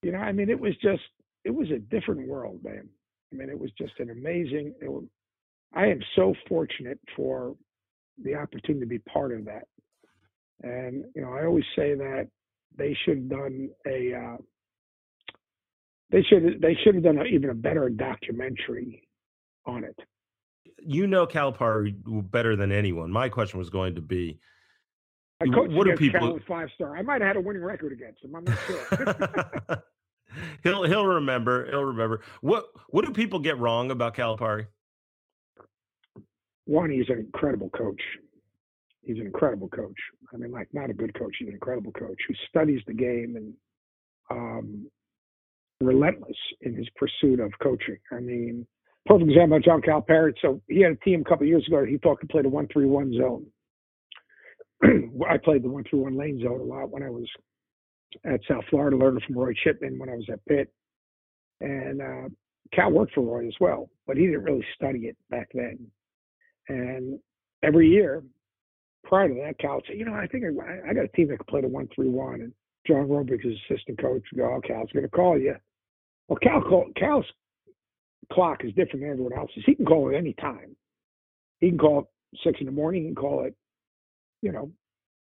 you 0.02 0.12
know, 0.12 0.18
I 0.18 0.32
mean, 0.32 0.50
it 0.50 0.58
was 0.58 0.74
just 0.82 1.02
it 1.44 1.50
was 1.50 1.70
a 1.70 1.78
different 1.78 2.28
world, 2.28 2.60
man. 2.62 2.88
I 3.32 3.36
mean, 3.36 3.48
it 3.48 3.58
was 3.58 3.70
just 3.78 3.92
an 3.98 4.10
amazing. 4.10 4.74
It 4.82 4.88
was, 4.90 5.04
I 5.74 5.86
am 5.86 6.00
so 6.16 6.34
fortunate 6.48 6.98
for 7.16 7.54
the 8.22 8.34
opportunity 8.34 8.80
to 8.80 8.86
be 8.86 8.98
part 8.98 9.32
of 9.32 9.44
that. 9.44 9.64
And 10.62 11.04
you 11.14 11.22
know, 11.22 11.32
I 11.32 11.44
always 11.44 11.64
say 11.76 11.94
that 11.94 12.28
they 12.76 12.96
should 13.04 13.18
have 13.18 13.28
done 13.28 13.70
a 13.86 14.14
uh, 14.14 14.36
they 16.10 16.22
should 16.22 16.60
they 16.60 16.76
should 16.82 16.96
have 16.96 17.04
done 17.04 17.18
a, 17.18 17.24
even 17.24 17.50
a 17.50 17.54
better 17.54 17.88
documentary 17.88 19.02
on 19.66 19.84
it. 19.84 19.96
You 20.82 21.06
know 21.06 21.26
Calipari 21.26 21.94
better 22.30 22.56
than 22.56 22.72
anyone. 22.72 23.10
My 23.10 23.28
question 23.28 23.58
was 23.58 23.70
going 23.70 23.94
to 23.94 24.00
be, 24.00 24.38
I 25.42 25.46
Wh- 25.46 25.54
coached 25.54 25.72
what 25.72 25.86
do 25.86 25.96
people- 25.96 26.38
five 26.46 26.68
star. 26.74 26.96
I 26.96 27.02
might 27.02 27.20
have 27.20 27.28
had 27.28 27.36
a 27.36 27.40
winning 27.40 27.62
record 27.62 27.92
against 27.92 28.24
him. 28.24 28.34
I'm 28.36 28.44
not 28.44 28.58
sure. 28.66 29.82
he'll 30.62 30.84
he'll 30.84 31.06
remember. 31.06 31.66
He'll 31.70 31.84
remember. 31.84 32.22
What 32.40 32.66
what 32.88 33.04
do 33.04 33.12
people 33.12 33.38
get 33.38 33.58
wrong 33.58 33.90
about 33.90 34.14
Calipari? 34.14 34.66
One, 36.66 36.90
he's 36.90 37.08
an 37.08 37.18
incredible 37.18 37.70
coach. 37.70 38.00
He's 39.02 39.16
an 39.18 39.26
incredible 39.26 39.68
coach. 39.68 39.96
I 40.32 40.36
mean, 40.36 40.52
like 40.52 40.68
not 40.72 40.90
a 40.90 40.94
good 40.94 41.18
coach. 41.18 41.34
He's 41.38 41.48
an 41.48 41.54
incredible 41.54 41.92
coach 41.92 42.18
who 42.28 42.34
studies 42.48 42.80
the 42.86 42.94
game 42.94 43.34
and 43.36 43.54
um, 44.30 44.86
relentless 45.80 46.36
in 46.60 46.74
his 46.76 46.86
pursuit 46.96 47.40
of 47.40 47.50
coaching. 47.62 47.96
I 48.12 48.20
mean, 48.20 48.66
perfect 49.10 49.30
example 49.30 49.56
of 49.56 49.64
John 49.64 49.82
Calipari. 49.82 50.34
So 50.40 50.60
he 50.68 50.80
had 50.82 50.92
a 50.92 50.96
team 50.96 51.22
a 51.22 51.28
couple 51.28 51.46
years 51.46 51.66
ago. 51.66 51.84
He 51.84 51.98
thought 51.98 52.20
could 52.20 52.28
play 52.28 52.42
the 52.42 52.48
one 52.48 52.68
three 52.72 52.86
one 52.86 53.12
zone. 53.12 53.46
I 55.28 55.36
played 55.36 55.64
the 55.64 55.68
one 55.68 55.84
through 55.84 56.00
one 56.00 56.16
lane 56.16 56.40
zone 56.42 56.60
a 56.60 56.64
lot 56.64 56.90
when 56.90 57.02
I 57.02 57.10
was 57.10 57.26
at 58.24 58.40
South 58.48 58.64
Florida, 58.70 58.96
learning 58.96 59.22
from 59.26 59.36
Roy 59.36 59.52
Chipman 59.64 59.98
when 59.98 60.08
I 60.08 60.14
was 60.14 60.26
at 60.32 60.44
Pitt. 60.46 60.72
And 61.60 62.00
uh, 62.00 62.28
Cal 62.72 62.92
worked 62.92 63.14
for 63.14 63.22
Roy 63.22 63.46
as 63.46 63.54
well, 63.60 63.90
but 64.06 64.16
he 64.16 64.26
didn't 64.26 64.44
really 64.44 64.64
study 64.76 65.00
it 65.00 65.16
back 65.28 65.48
then. 65.52 65.78
And 66.68 67.18
every 67.62 67.88
year 67.88 68.22
prior 69.04 69.28
to 69.28 69.34
that, 69.34 69.58
Cal 69.58 69.76
would 69.76 69.84
say, 69.88 69.96
you 69.96 70.04
know, 70.04 70.14
I 70.14 70.26
think 70.28 70.44
I, 70.44 70.90
I 70.90 70.94
got 70.94 71.04
a 71.04 71.08
team 71.08 71.28
that 71.28 71.38
can 71.38 71.46
play 71.48 71.60
the 71.62 71.68
one 71.68 71.88
three 71.94 72.08
one, 72.08 72.42
and 72.42 72.52
John 72.86 73.08
Robic, 73.08 73.42
his 73.42 73.56
assistant 73.68 74.00
coach, 74.00 74.22
would 74.32 74.38
go, 74.38 74.54
oh, 74.54 74.60
Cal's 74.66 74.88
going 74.92 75.04
to 75.04 75.10
call 75.10 75.36
you. 75.36 75.56
Well, 76.28 76.38
Cal 76.42 76.62
call, 76.62 76.86
Cal's 76.96 77.26
clock 78.32 78.64
is 78.64 78.72
different 78.74 79.00
than 79.00 79.10
everyone 79.10 79.32
else's. 79.32 79.62
He 79.66 79.74
can 79.74 79.84
call 79.84 80.10
it 80.10 80.16
any 80.16 80.34
time. 80.34 80.76
He 81.58 81.68
can 81.68 81.78
call 81.78 82.00
it 82.00 82.38
six 82.44 82.60
in 82.60 82.66
the 82.66 82.72
morning. 82.72 83.02
He 83.02 83.08
can 83.08 83.16
call 83.16 83.44
it, 83.44 83.54
you 84.42 84.52
know, 84.52 84.70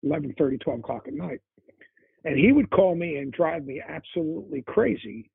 11, 0.03 0.35
30, 0.39 0.59
12 0.59 0.79
o'clock 0.81 1.05
at 1.07 1.15
night. 1.15 1.41
And 2.25 2.39
he 2.39 2.53
would 2.53 2.71
call 2.71 2.95
me 2.95 3.17
and 3.17 3.33
drive 3.33 3.65
me 3.65 3.83
absolutely 3.87 4.63
crazy 4.63 5.31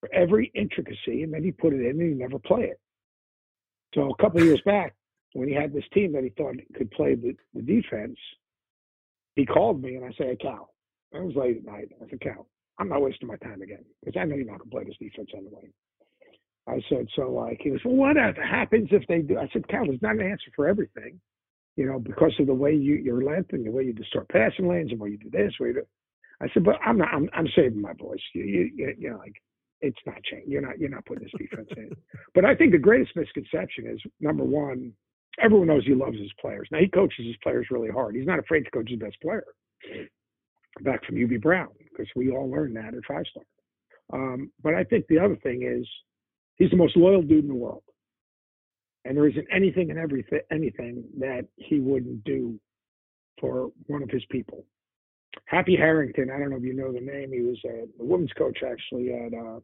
for 0.00 0.12
every 0.14 0.52
intricacy, 0.54 1.22
and 1.22 1.32
then 1.32 1.42
he 1.42 1.50
put 1.50 1.72
it 1.72 1.80
in 1.80 2.00
and 2.00 2.02
he 2.02 2.08
never 2.14 2.38
play 2.38 2.64
it. 2.64 2.80
So 3.94 4.10
a 4.10 4.22
couple 4.22 4.40
of 4.40 4.46
years 4.46 4.60
back, 4.66 4.94
when 5.32 5.48
he 5.48 5.54
had 5.54 5.72
this 5.72 5.84
team 5.92 6.12
that 6.12 6.22
he 6.22 6.30
thought 6.30 6.54
could 6.76 6.90
play 6.92 7.14
the, 7.14 7.34
the 7.54 7.62
defense, 7.62 8.18
he 9.34 9.44
called 9.44 9.82
me 9.82 9.96
and 9.96 10.04
I 10.04 10.12
said, 10.16 10.26
hey, 10.28 10.36
Cal. 10.36 10.70
It 11.12 11.22
was 11.22 11.36
late 11.36 11.58
at 11.58 11.64
night. 11.64 11.88
I 12.02 12.10
said, 12.10 12.20
Cal, 12.20 12.48
I'm 12.78 12.88
not 12.88 13.02
wasting 13.02 13.28
my 13.28 13.36
time 13.36 13.62
again 13.62 13.84
because 14.00 14.18
I 14.20 14.24
know 14.24 14.34
you're 14.34 14.46
not 14.46 14.58
going 14.58 14.70
to 14.70 14.76
play 14.76 14.84
this 14.84 14.96
defense 15.00 15.30
anyway. 15.32 15.70
I 16.66 16.80
said, 16.88 17.06
so 17.14 17.30
like, 17.30 17.60
he 17.62 17.70
was, 17.70 17.80
well, 17.84 17.94
what 17.94 18.16
happens 18.16 18.88
if 18.90 19.06
they 19.06 19.20
do? 19.20 19.38
I 19.38 19.48
said, 19.52 19.68
Cal, 19.68 19.86
there's 19.86 20.00
not 20.00 20.16
an 20.16 20.22
answer 20.22 20.50
for 20.56 20.66
everything, 20.66 21.20
you 21.76 21.86
know, 21.86 21.98
because 21.98 22.32
of 22.40 22.46
the 22.46 22.54
way 22.54 22.74
you, 22.74 22.94
your 22.94 23.22
length 23.22 23.52
and 23.52 23.66
the 23.66 23.70
way 23.70 23.84
you 23.84 23.92
distort 23.92 24.28
passing 24.30 24.68
lanes 24.68 24.90
and 24.90 24.98
where 24.98 25.10
you 25.10 25.18
do 25.18 25.30
this, 25.30 25.52
where 25.58 25.70
you 25.70 25.74
do. 25.76 25.86
I 26.40 26.46
said, 26.52 26.64
but 26.64 26.76
I'm 26.84 26.98
not, 26.98 27.08
I'm, 27.12 27.28
I'm 27.34 27.48
saving 27.54 27.80
my 27.80 27.92
voice. 27.92 28.20
You, 28.34 28.44
you, 28.44 28.94
you 28.98 29.10
know, 29.10 29.18
like, 29.18 29.34
it's 29.82 29.98
not 30.06 30.22
changing. 30.24 30.50
You're 30.50 30.62
not, 30.62 30.78
you're 30.78 30.88
not 30.88 31.04
putting 31.04 31.24
this 31.24 31.32
defense 31.38 31.68
in. 31.76 31.90
But 32.34 32.44
I 32.44 32.54
think 32.56 32.72
the 32.72 32.78
greatest 32.78 33.14
misconception 33.14 33.86
is 33.86 34.00
number 34.20 34.42
one, 34.42 34.92
everyone 35.40 35.68
knows 35.68 35.84
he 35.86 35.94
loves 35.94 36.18
his 36.18 36.32
players. 36.40 36.68
Now 36.72 36.78
he 36.78 36.88
coaches 36.88 37.26
his 37.26 37.36
players 37.42 37.68
really 37.70 37.90
hard. 37.90 38.16
He's 38.16 38.26
not 38.26 38.38
afraid 38.40 38.64
to 38.64 38.70
coach 38.70 38.88
his 38.90 38.98
best 38.98 39.20
player. 39.22 39.44
Back 40.80 41.04
from 41.04 41.14
Hubie 41.14 41.40
Brown, 41.40 41.68
because 41.90 42.08
we 42.16 42.32
all 42.32 42.50
learned 42.50 42.74
that 42.76 42.94
at 42.94 43.04
five 43.06 43.24
star. 43.30 43.44
Um, 44.12 44.50
but 44.62 44.74
I 44.74 44.82
think 44.82 45.06
the 45.06 45.18
other 45.20 45.36
thing 45.36 45.62
is 45.62 45.86
he's 46.56 46.70
the 46.70 46.76
most 46.76 46.96
loyal 46.96 47.22
dude 47.22 47.44
in 47.44 47.48
the 47.48 47.54
world. 47.54 47.82
And 49.04 49.16
there 49.16 49.28
isn't 49.28 49.46
anything 49.52 49.90
and 49.90 49.98
everything 49.98 50.40
anything 50.50 51.04
that 51.18 51.46
he 51.56 51.80
wouldn't 51.80 52.24
do 52.24 52.58
for 53.40 53.70
one 53.86 54.02
of 54.02 54.10
his 54.10 54.24
people. 54.30 54.64
Happy 55.46 55.76
Harrington, 55.76 56.30
I 56.30 56.38
don't 56.38 56.50
know 56.50 56.56
if 56.56 56.62
you 56.62 56.74
know 56.74 56.92
the 56.92 57.00
name. 57.00 57.32
He 57.32 57.42
was 57.42 57.58
a, 57.66 57.84
a 58.00 58.04
women's 58.04 58.32
coach 58.32 58.60
actually 58.66 59.12
at 59.12 59.34
uh, 59.34 59.60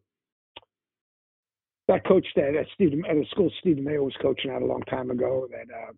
that 1.89 2.07
coach 2.07 2.27
that 2.37 2.55
at 2.55 2.67
Steve 2.75 2.93
at 3.09 3.17
a 3.17 3.25
school 3.31 3.51
Steve 3.61 3.79
Mayo 3.79 4.05
was 4.05 4.15
coaching 4.21 4.51
at 4.51 4.63
a 4.63 4.67
long 4.67 4.83
time 4.83 5.11
ago 5.11 5.49
that 5.51 5.73
uh, 5.75 5.93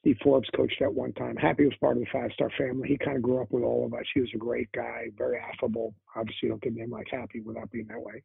Steve 0.00 0.16
Forbes 0.22 0.48
coached 0.54 0.80
at 0.82 0.92
one 0.92 1.12
time. 1.12 1.36
Happy 1.36 1.64
was 1.64 1.74
part 1.80 1.96
of 1.96 2.02
the 2.02 2.08
five 2.12 2.30
star 2.32 2.50
family. 2.58 2.88
He 2.88 2.98
kind 2.98 3.16
of 3.16 3.22
grew 3.22 3.40
up 3.40 3.50
with 3.50 3.62
all 3.62 3.86
of 3.86 3.94
us. 3.94 4.04
He 4.14 4.20
was 4.20 4.30
a 4.34 4.38
great 4.38 4.70
guy, 4.72 5.06
very 5.16 5.38
affable. 5.38 5.94
Obviously, 6.16 6.40
you 6.42 6.48
don't 6.50 6.62
get 6.62 6.72
a 6.72 6.76
name 6.76 6.90
like 6.90 7.06
Happy 7.10 7.40
without 7.40 7.70
being 7.70 7.86
that 7.88 8.00
way. 8.00 8.22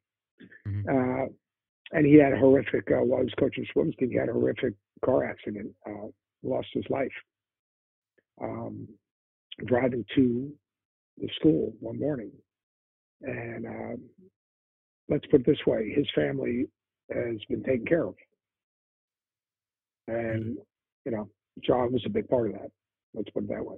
Mm-hmm. 0.68 0.90
Uh, 0.90 1.26
and 1.92 2.06
he 2.06 2.16
had 2.16 2.34
a 2.34 2.38
horrific 2.38 2.90
uh, 2.92 3.04
while 3.04 3.20
he 3.20 3.26
was 3.26 3.34
coaching 3.40 3.66
swims 3.72 3.96
team. 3.98 4.10
He 4.10 4.18
had 4.18 4.30
a 4.30 4.34
horrific 4.34 4.74
car 5.04 5.24
accident, 5.26 5.72
uh, 5.88 6.08
lost 6.44 6.68
his 6.74 6.86
life 6.90 7.12
um, 8.42 8.88
driving 9.66 10.06
to 10.16 10.52
the 11.18 11.30
school 11.36 11.74
one 11.80 12.00
morning. 12.00 12.32
And 13.22 13.66
uh, 13.66 13.96
let's 15.10 15.26
put 15.28 15.42
it 15.42 15.46
this 15.46 15.66
way: 15.66 15.94
his 15.96 16.08
family 16.16 16.68
has 17.12 17.38
been 17.50 17.64
taken 17.64 17.86
care 17.86 18.06
of. 18.06 18.16
And, 20.08 20.44
mm-hmm. 20.44 20.62
you 21.06 21.12
know, 21.12 21.30
John 21.64 21.94
was 21.94 22.04
a 22.06 22.10
big 22.10 22.28
part 22.28 22.48
of 22.48 22.54
that. 22.54 22.72
Let's 23.14 23.30
put 23.30 23.44
it 23.44 23.50
that 23.50 23.66
way. 23.66 23.78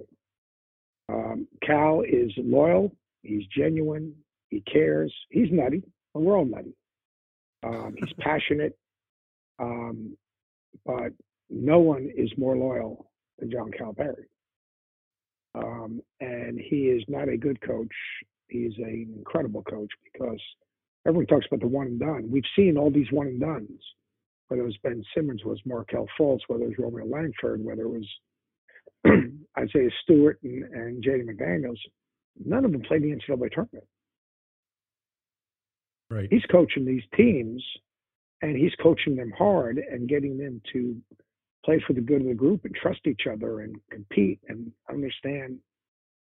Um, 1.08 1.46
Cal 1.64 2.02
is 2.02 2.32
loyal. 2.36 2.92
He's 3.22 3.44
genuine. 3.56 4.14
He 4.48 4.62
cares. 4.62 5.12
He's 5.30 5.48
nutty. 5.52 5.82
And 6.14 6.24
we're 6.24 6.36
all 6.36 6.44
nutty. 6.44 6.74
Um, 7.62 7.94
he's 7.98 8.12
passionate. 8.18 8.76
Um, 9.58 10.16
but 10.84 11.12
no 11.48 11.78
one 11.78 12.10
is 12.16 12.30
more 12.36 12.56
loyal 12.56 13.10
than 13.38 13.50
John 13.50 13.70
Calipari. 13.70 14.26
Um, 15.54 16.02
and 16.20 16.60
he 16.60 16.88
is 16.88 17.02
not 17.08 17.28
a 17.28 17.36
good 17.36 17.60
coach. 17.62 17.92
He's 18.48 18.72
an 18.78 19.14
incredible 19.16 19.62
coach 19.62 19.90
because 20.12 20.40
everyone 21.06 21.26
talks 21.26 21.46
about 21.46 21.60
the 21.60 21.66
one 21.66 21.86
and 21.86 22.00
done. 22.00 22.28
We've 22.30 22.42
seen 22.54 22.76
all 22.76 22.90
these 22.90 23.10
one 23.10 23.28
and 23.28 23.40
dones, 23.40 23.80
whether 24.48 24.62
it 24.62 24.66
was 24.66 24.76
Ben 24.82 25.02
Simmons, 25.14 25.44
was 25.44 25.58
Markelle 25.64 26.08
Fultz, 26.18 26.40
whether 26.48 26.64
it 26.64 26.68
was 26.68 26.78
Romeo 26.78 27.06
Langford, 27.06 27.64
whether 27.64 27.82
it 27.82 27.88
was 27.88 28.08
Isaiah 29.58 29.90
Stewart 30.02 30.38
and, 30.42 30.64
and 30.64 31.02
Jaden 31.02 31.26
McDaniels. 31.26 31.78
None 32.44 32.64
of 32.64 32.72
them 32.72 32.82
played 32.82 33.02
the 33.02 33.12
NCAA 33.12 33.50
tournament. 33.50 33.84
Right. 36.10 36.28
He's 36.30 36.44
coaching 36.50 36.84
these 36.84 37.02
teams, 37.16 37.62
and 38.42 38.56
he's 38.56 38.74
coaching 38.82 39.16
them 39.16 39.32
hard 39.36 39.78
and 39.78 40.08
getting 40.08 40.38
them 40.38 40.60
to 40.72 40.96
play 41.64 41.82
for 41.86 41.94
the 41.94 42.00
good 42.00 42.20
of 42.20 42.28
the 42.28 42.34
group 42.34 42.64
and 42.64 42.74
trust 42.74 43.00
each 43.06 43.22
other 43.30 43.60
and 43.60 43.74
compete 43.90 44.40
and 44.48 44.70
understand 44.88 45.58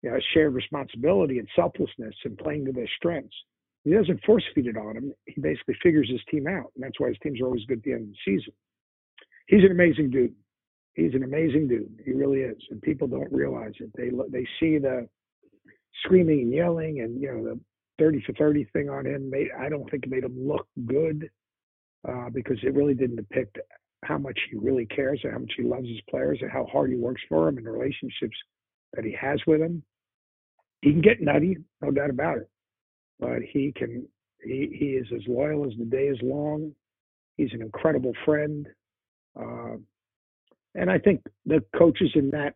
you 0.02 0.10
know, 0.10 0.18
shared 0.32 0.54
responsibility 0.54 1.38
and 1.38 1.48
selflessness 1.54 2.14
and 2.24 2.38
playing 2.38 2.64
to 2.66 2.72
their 2.72 2.88
strengths. 2.96 3.36
He 3.84 3.92
doesn't 3.92 4.24
force 4.24 4.44
feed 4.54 4.66
it 4.66 4.76
on 4.76 4.96
him. 4.96 5.12
He 5.26 5.40
basically 5.40 5.76
figures 5.82 6.08
his 6.10 6.20
team 6.30 6.46
out, 6.46 6.72
and 6.74 6.84
that's 6.84 6.98
why 6.98 7.08
his 7.08 7.18
teams 7.22 7.40
are 7.40 7.46
always 7.46 7.64
good 7.66 7.78
at 7.78 7.84
the 7.84 7.92
end 7.92 8.02
of 8.02 8.08
the 8.08 8.32
season. 8.32 8.52
He's 9.46 9.64
an 9.64 9.70
amazing 9.70 10.10
dude. 10.10 10.34
He's 10.94 11.14
an 11.14 11.24
amazing 11.24 11.68
dude. 11.68 12.00
He 12.04 12.12
really 12.12 12.40
is, 12.40 12.58
and 12.70 12.80
people 12.82 13.08
don't 13.08 13.32
realize 13.32 13.72
it. 13.80 13.90
They 13.94 14.10
they 14.30 14.46
see 14.58 14.78
the 14.78 15.08
screaming 16.04 16.40
and 16.40 16.52
yelling, 16.52 17.00
and 17.00 17.20
you 17.20 17.32
know 17.32 17.42
the 17.42 17.60
thirty 18.00 18.20
for 18.26 18.32
thirty 18.32 18.64
thing 18.72 18.90
on 18.90 19.06
him. 19.06 19.30
Made, 19.30 19.48
I 19.58 19.68
don't 19.68 19.88
think 19.90 20.04
it 20.04 20.10
made 20.10 20.24
him 20.24 20.48
look 20.48 20.66
good 20.86 21.30
uh, 22.08 22.30
because 22.32 22.58
it 22.64 22.74
really 22.74 22.94
didn't 22.94 23.16
depict 23.16 23.58
how 24.04 24.18
much 24.18 24.38
he 24.50 24.56
really 24.56 24.86
cares 24.86 25.20
and 25.22 25.32
how 25.32 25.38
much 25.38 25.52
he 25.56 25.62
loves 25.62 25.86
his 25.86 26.00
players 26.08 26.38
and 26.40 26.50
how 26.50 26.66
hard 26.72 26.90
he 26.90 26.96
works 26.96 27.22
for 27.28 27.44
them 27.44 27.58
and 27.58 27.66
the 27.66 27.70
relationships 27.70 28.36
that 28.94 29.04
he 29.04 29.14
has 29.20 29.38
with 29.46 29.60
them. 29.60 29.82
He 30.80 30.90
can 30.90 31.02
get 31.02 31.20
nutty, 31.20 31.58
no 31.82 31.90
doubt 31.92 32.10
about 32.10 32.38
it 32.38 32.50
but 33.20 33.42
he 33.52 33.72
can 33.76 34.06
he, 34.42 34.74
he 34.76 34.86
is 34.92 35.06
as 35.14 35.20
loyal 35.28 35.66
as 35.66 35.72
the 35.78 35.84
day 35.84 36.06
is 36.06 36.18
long. 36.22 36.72
He's 37.36 37.52
an 37.52 37.60
incredible 37.60 38.12
friend. 38.24 38.66
Uh, 39.38 39.76
and 40.74 40.90
I 40.90 40.98
think 40.98 41.22
the 41.44 41.62
coaches 41.76 42.10
in 42.14 42.30
that 42.30 42.54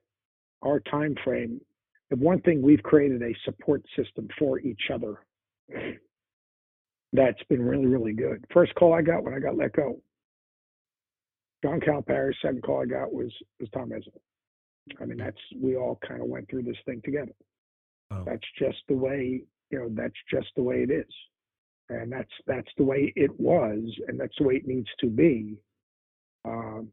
our 0.62 0.80
time 0.80 1.14
frame, 1.22 1.60
the 2.08 2.16
one 2.16 2.40
thing 2.40 2.62
we've 2.62 2.82
created 2.82 3.22
a 3.22 3.36
support 3.44 3.82
system 3.96 4.28
for 4.38 4.58
each 4.60 4.90
other 4.92 5.18
that's 7.12 7.42
been 7.48 7.62
really, 7.62 7.86
really 7.86 8.12
good. 8.12 8.44
First 8.52 8.74
call 8.74 8.94
I 8.94 9.02
got 9.02 9.24
when 9.24 9.34
I 9.34 9.38
got 9.38 9.56
let 9.56 9.72
go. 9.72 10.00
John 11.62 11.80
Calipari, 11.80 12.32
second 12.42 12.62
call 12.62 12.82
I 12.82 12.86
got 12.86 13.12
was 13.12 13.32
was 13.60 13.68
Tom 13.72 13.90
Izzo. 13.90 14.08
I 15.00 15.06
mean, 15.06 15.18
that's 15.18 15.36
we 15.60 15.76
all 15.76 15.98
kind 16.06 16.20
of 16.20 16.28
went 16.28 16.48
through 16.50 16.64
this 16.64 16.76
thing 16.84 17.00
together. 17.04 17.32
Oh. 18.10 18.22
That's 18.26 18.46
just 18.58 18.78
the 18.88 18.94
way 18.94 19.42
you 19.70 19.78
know 19.78 19.88
that's 19.90 20.14
just 20.30 20.48
the 20.56 20.62
way 20.62 20.82
it 20.82 20.90
is 20.90 21.12
and 21.88 22.10
that's 22.10 22.30
that's 22.46 22.68
the 22.78 22.84
way 22.84 23.12
it 23.16 23.30
was 23.38 23.82
and 24.08 24.18
that's 24.18 24.34
the 24.38 24.44
way 24.44 24.54
it 24.54 24.66
needs 24.66 24.88
to 25.00 25.06
be 25.06 25.56
um, 26.44 26.88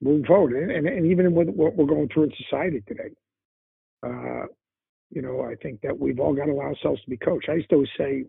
moving 0.00 0.24
forward 0.26 0.52
and, 0.52 0.70
and, 0.70 0.86
and, 0.86 1.06
even 1.06 1.32
with 1.34 1.48
what 1.48 1.76
we're 1.76 1.86
going 1.86 2.08
through 2.08 2.24
in 2.24 2.32
society 2.48 2.82
today 2.86 3.10
uh, 4.04 4.46
you 5.10 5.22
know 5.22 5.42
i 5.42 5.54
think 5.62 5.80
that 5.82 5.98
we've 5.98 6.20
all 6.20 6.34
got 6.34 6.46
to 6.46 6.52
allow 6.52 6.64
ourselves 6.64 7.02
to 7.02 7.10
be 7.10 7.16
coached 7.16 7.48
i 7.48 7.54
used 7.54 7.68
to 7.68 7.76
always 7.76 7.90
say 7.98 8.24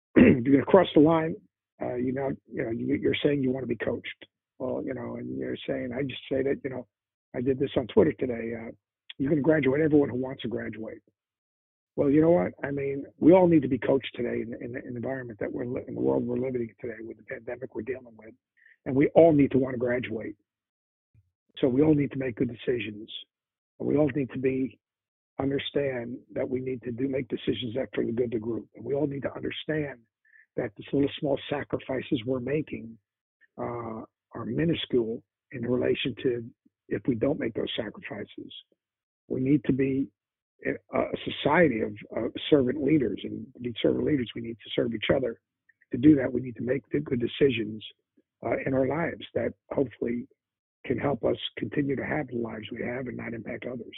you're 0.16 0.40
going 0.40 0.58
to 0.58 0.62
cross 0.64 0.88
the 0.94 1.00
line 1.00 1.34
uh, 1.82 1.94
you 1.94 2.12
know 2.12 2.30
you 2.52 2.64
know 2.64 2.70
you're 2.70 3.14
saying 3.24 3.42
you 3.42 3.50
want 3.50 3.62
to 3.62 3.68
be 3.68 3.76
coached 3.76 4.26
well 4.58 4.82
you 4.84 4.94
know 4.94 5.16
and 5.16 5.38
you're 5.38 5.56
saying 5.68 5.90
i 5.96 6.02
just 6.02 6.22
say 6.30 6.42
that 6.42 6.60
you 6.64 6.70
know 6.70 6.86
i 7.36 7.40
did 7.40 7.58
this 7.58 7.70
on 7.76 7.86
twitter 7.88 8.12
today 8.12 8.52
uh, 8.54 8.70
you're 9.18 9.30
going 9.30 9.42
to 9.42 9.42
graduate 9.42 9.80
everyone 9.80 10.08
who 10.08 10.16
wants 10.16 10.42
to 10.42 10.48
graduate 10.48 11.00
Well, 11.96 12.10
you 12.10 12.20
know 12.20 12.30
what? 12.30 12.52
I 12.64 12.70
mean, 12.70 13.04
we 13.20 13.32
all 13.32 13.48
need 13.48 13.62
to 13.62 13.68
be 13.68 13.78
coached 13.78 14.10
today 14.14 14.42
in, 14.42 14.54
in, 14.60 14.76
in 14.76 14.92
the 14.92 14.96
environment 14.96 15.38
that 15.40 15.52
we're 15.52 15.64
in 15.64 15.94
the 15.94 16.00
world 16.00 16.26
we're 16.26 16.36
living 16.36 16.62
in 16.62 16.74
today 16.80 17.00
with 17.02 17.16
the 17.18 17.24
pandemic 17.24 17.74
we're 17.74 17.82
dealing 17.82 18.16
with, 18.18 18.34
and 18.86 18.94
we 18.94 19.08
all 19.14 19.32
need 19.32 19.50
to 19.52 19.58
want 19.58 19.74
to 19.74 19.78
graduate. 19.78 20.36
So 21.60 21.68
we 21.68 21.82
all 21.82 21.94
need 21.94 22.12
to 22.12 22.18
make 22.18 22.36
good 22.36 22.50
decisions. 22.50 23.10
We 23.78 23.96
all 23.96 24.10
need 24.14 24.30
to 24.32 24.38
be 24.38 24.78
understand 25.40 26.16
that 26.32 26.48
we 26.48 26.60
need 26.60 26.82
to 26.82 26.92
do 26.92 27.08
make 27.08 27.28
decisions 27.28 27.74
that 27.74 27.88
for 27.94 28.04
the 28.04 28.12
good 28.12 28.26
of 28.26 28.30
the 28.30 28.38
group, 28.38 28.66
and 28.74 28.84
we 28.84 28.94
all 28.94 29.06
need 29.06 29.22
to 29.22 29.34
understand 29.34 29.98
that 30.56 30.70
these 30.76 30.86
little 30.92 31.10
small 31.20 31.38
sacrifices 31.50 32.22
we're 32.24 32.40
making 32.40 32.96
uh, 33.58 34.02
are 34.32 34.44
minuscule 34.46 35.22
in 35.52 35.62
relation 35.62 36.14
to 36.22 36.42
if 36.88 37.02
we 37.06 37.14
don't 37.14 37.38
make 37.38 37.54
those 37.54 37.72
sacrifices. 37.76 38.52
We 39.28 39.40
need 39.40 39.62
to 39.64 39.72
be 39.72 40.08
a 40.64 41.02
society 41.24 41.80
of 41.80 41.92
uh, 42.16 42.28
servant 42.48 42.82
leaders, 42.82 43.20
and 43.24 43.46
be 43.60 43.74
servant 43.82 44.06
leaders, 44.06 44.30
we 44.34 44.42
need 44.42 44.56
to 44.64 44.70
serve 44.74 44.94
each 44.94 45.10
other. 45.14 45.38
To 45.92 45.98
do 45.98 46.16
that, 46.16 46.32
we 46.32 46.40
need 46.40 46.56
to 46.56 46.62
make 46.62 46.82
good 46.90 47.20
decisions 47.20 47.84
uh, 48.44 48.56
in 48.64 48.74
our 48.74 48.86
lives 48.86 49.24
that 49.34 49.52
hopefully 49.70 50.26
can 50.86 50.98
help 50.98 51.24
us 51.24 51.36
continue 51.58 51.96
to 51.96 52.04
have 52.04 52.28
the 52.28 52.36
lives 52.36 52.64
we 52.72 52.82
have 52.82 53.06
and 53.06 53.16
not 53.16 53.34
impact 53.34 53.66
others. 53.66 53.96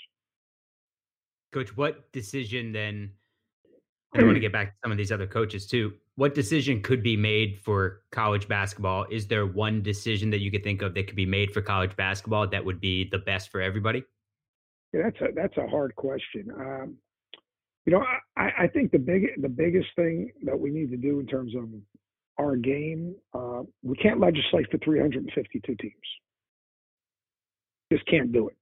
Coach, 1.53 1.77
what 1.77 2.11
decision 2.13 2.73
then? 2.73 3.13
I 4.15 4.23
want 4.23 4.35
to 4.35 4.41
get 4.41 4.53
back 4.53 4.69
to 4.69 4.75
some 4.83 4.93
of 4.93 4.99
these 4.99 5.13
other 5.13 5.27
coaches 5.27 5.67
too. 5.67 5.93
What 6.17 6.35
decision 6.35 6.83
could 6.83 7.03
be 7.03 7.17
made 7.17 7.59
for 7.59 8.03
college 8.11 8.49
basketball? 8.49 9.07
Is 9.11 9.27
there 9.29 9.47
one 9.47 9.83
decision 9.83 10.31
that 10.31 10.41
you 10.41 10.51
could 10.51 10.65
think 10.65 10.83
of 10.83 10.95
that 10.95 11.07
could 11.07 11.17
be 11.17 11.27
made 11.27 11.53
for 11.53 11.63
college 11.63 11.95
basketball 11.97 12.49
that 12.49 12.65
would 12.65 12.81
be 12.81 13.09
the 13.09 13.19
best 13.19 13.51
for 13.51 13.61
everybody? 13.61 14.03
Yeah, 14.93 15.03
that's 15.05 15.21
a 15.21 15.35
that's 15.35 15.57
a 15.59 15.67
hard 15.67 15.95
question. 15.97 16.51
Um, 16.59 16.97
you 17.87 17.93
know, 17.93 18.05
I, 18.37 18.51
I 18.65 18.67
think 18.67 18.91
the 18.91 18.99
big 18.99 19.41
the 19.41 19.49
biggest 19.49 19.89
thing 19.97 20.33
that 20.43 20.59
we 20.59 20.71
need 20.71 20.91
to 20.91 20.97
do 20.97 21.21
in 21.21 21.27
terms 21.27 21.55
of 21.55 21.69
our 22.39 22.57
game, 22.57 23.15
uh, 23.35 23.63
we 23.83 23.97
can't 23.97 24.21
legislate 24.21 24.71
for 24.71 24.79
352 24.79 25.75
teams. 25.75 25.95
Just 27.93 28.07
can't 28.07 28.33
do 28.33 28.49
it. 28.49 28.57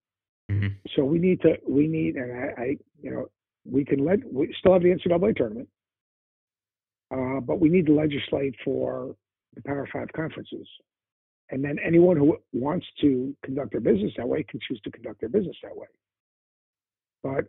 Mm-hmm. 0.51 0.69
So 0.95 1.05
we 1.05 1.19
need 1.19 1.41
to 1.43 1.57
we 1.69 1.87
need 1.87 2.17
and 2.17 2.33
I, 2.33 2.61
I, 2.61 2.77
you 3.03 3.11
know 3.11 3.27
we 3.65 3.85
can 3.85 4.05
let 4.05 4.21
we 4.33 4.55
still 4.59 4.73
have 4.73 4.83
the 4.83 4.95
NCAA 4.95 5.37
tournament, 5.37 5.69
uh, 7.13 7.41
but 7.41 7.61
we 7.61 7.69
need 7.69 7.87
to 7.87 7.95
legislate 7.95 8.55
for 8.65 9.17
the 9.55 9.63
Power 9.63 9.89
Five 9.93 10.09
conferences. 10.15 10.67
And 11.51 11.65
then 11.65 11.79
anyone 11.85 12.17
who 12.17 12.37
wants 12.53 12.87
to 13.01 13.35
conduct 13.45 13.73
their 13.73 13.81
business 13.81 14.13
that 14.17 14.29
way 14.29 14.43
can 14.43 14.59
choose 14.67 14.81
to 14.83 14.91
conduct 14.91 15.21
their 15.21 15.29
business 15.29 15.57
that 15.63 15.77
way. 15.77 15.87
But 17.23 17.45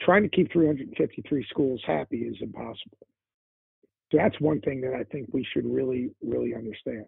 trying 0.00 0.22
to 0.22 0.28
keep 0.28 0.50
353 0.52 1.46
schools 1.50 1.82
happy 1.86 2.20
is 2.22 2.36
impossible. 2.40 3.06
So 4.10 4.18
that's 4.18 4.38
one 4.40 4.60
thing 4.60 4.80
that 4.82 4.94
I 4.94 5.04
think 5.04 5.28
we 5.32 5.46
should 5.52 5.66
really, 5.66 6.10
really 6.22 6.54
understand. 6.54 7.06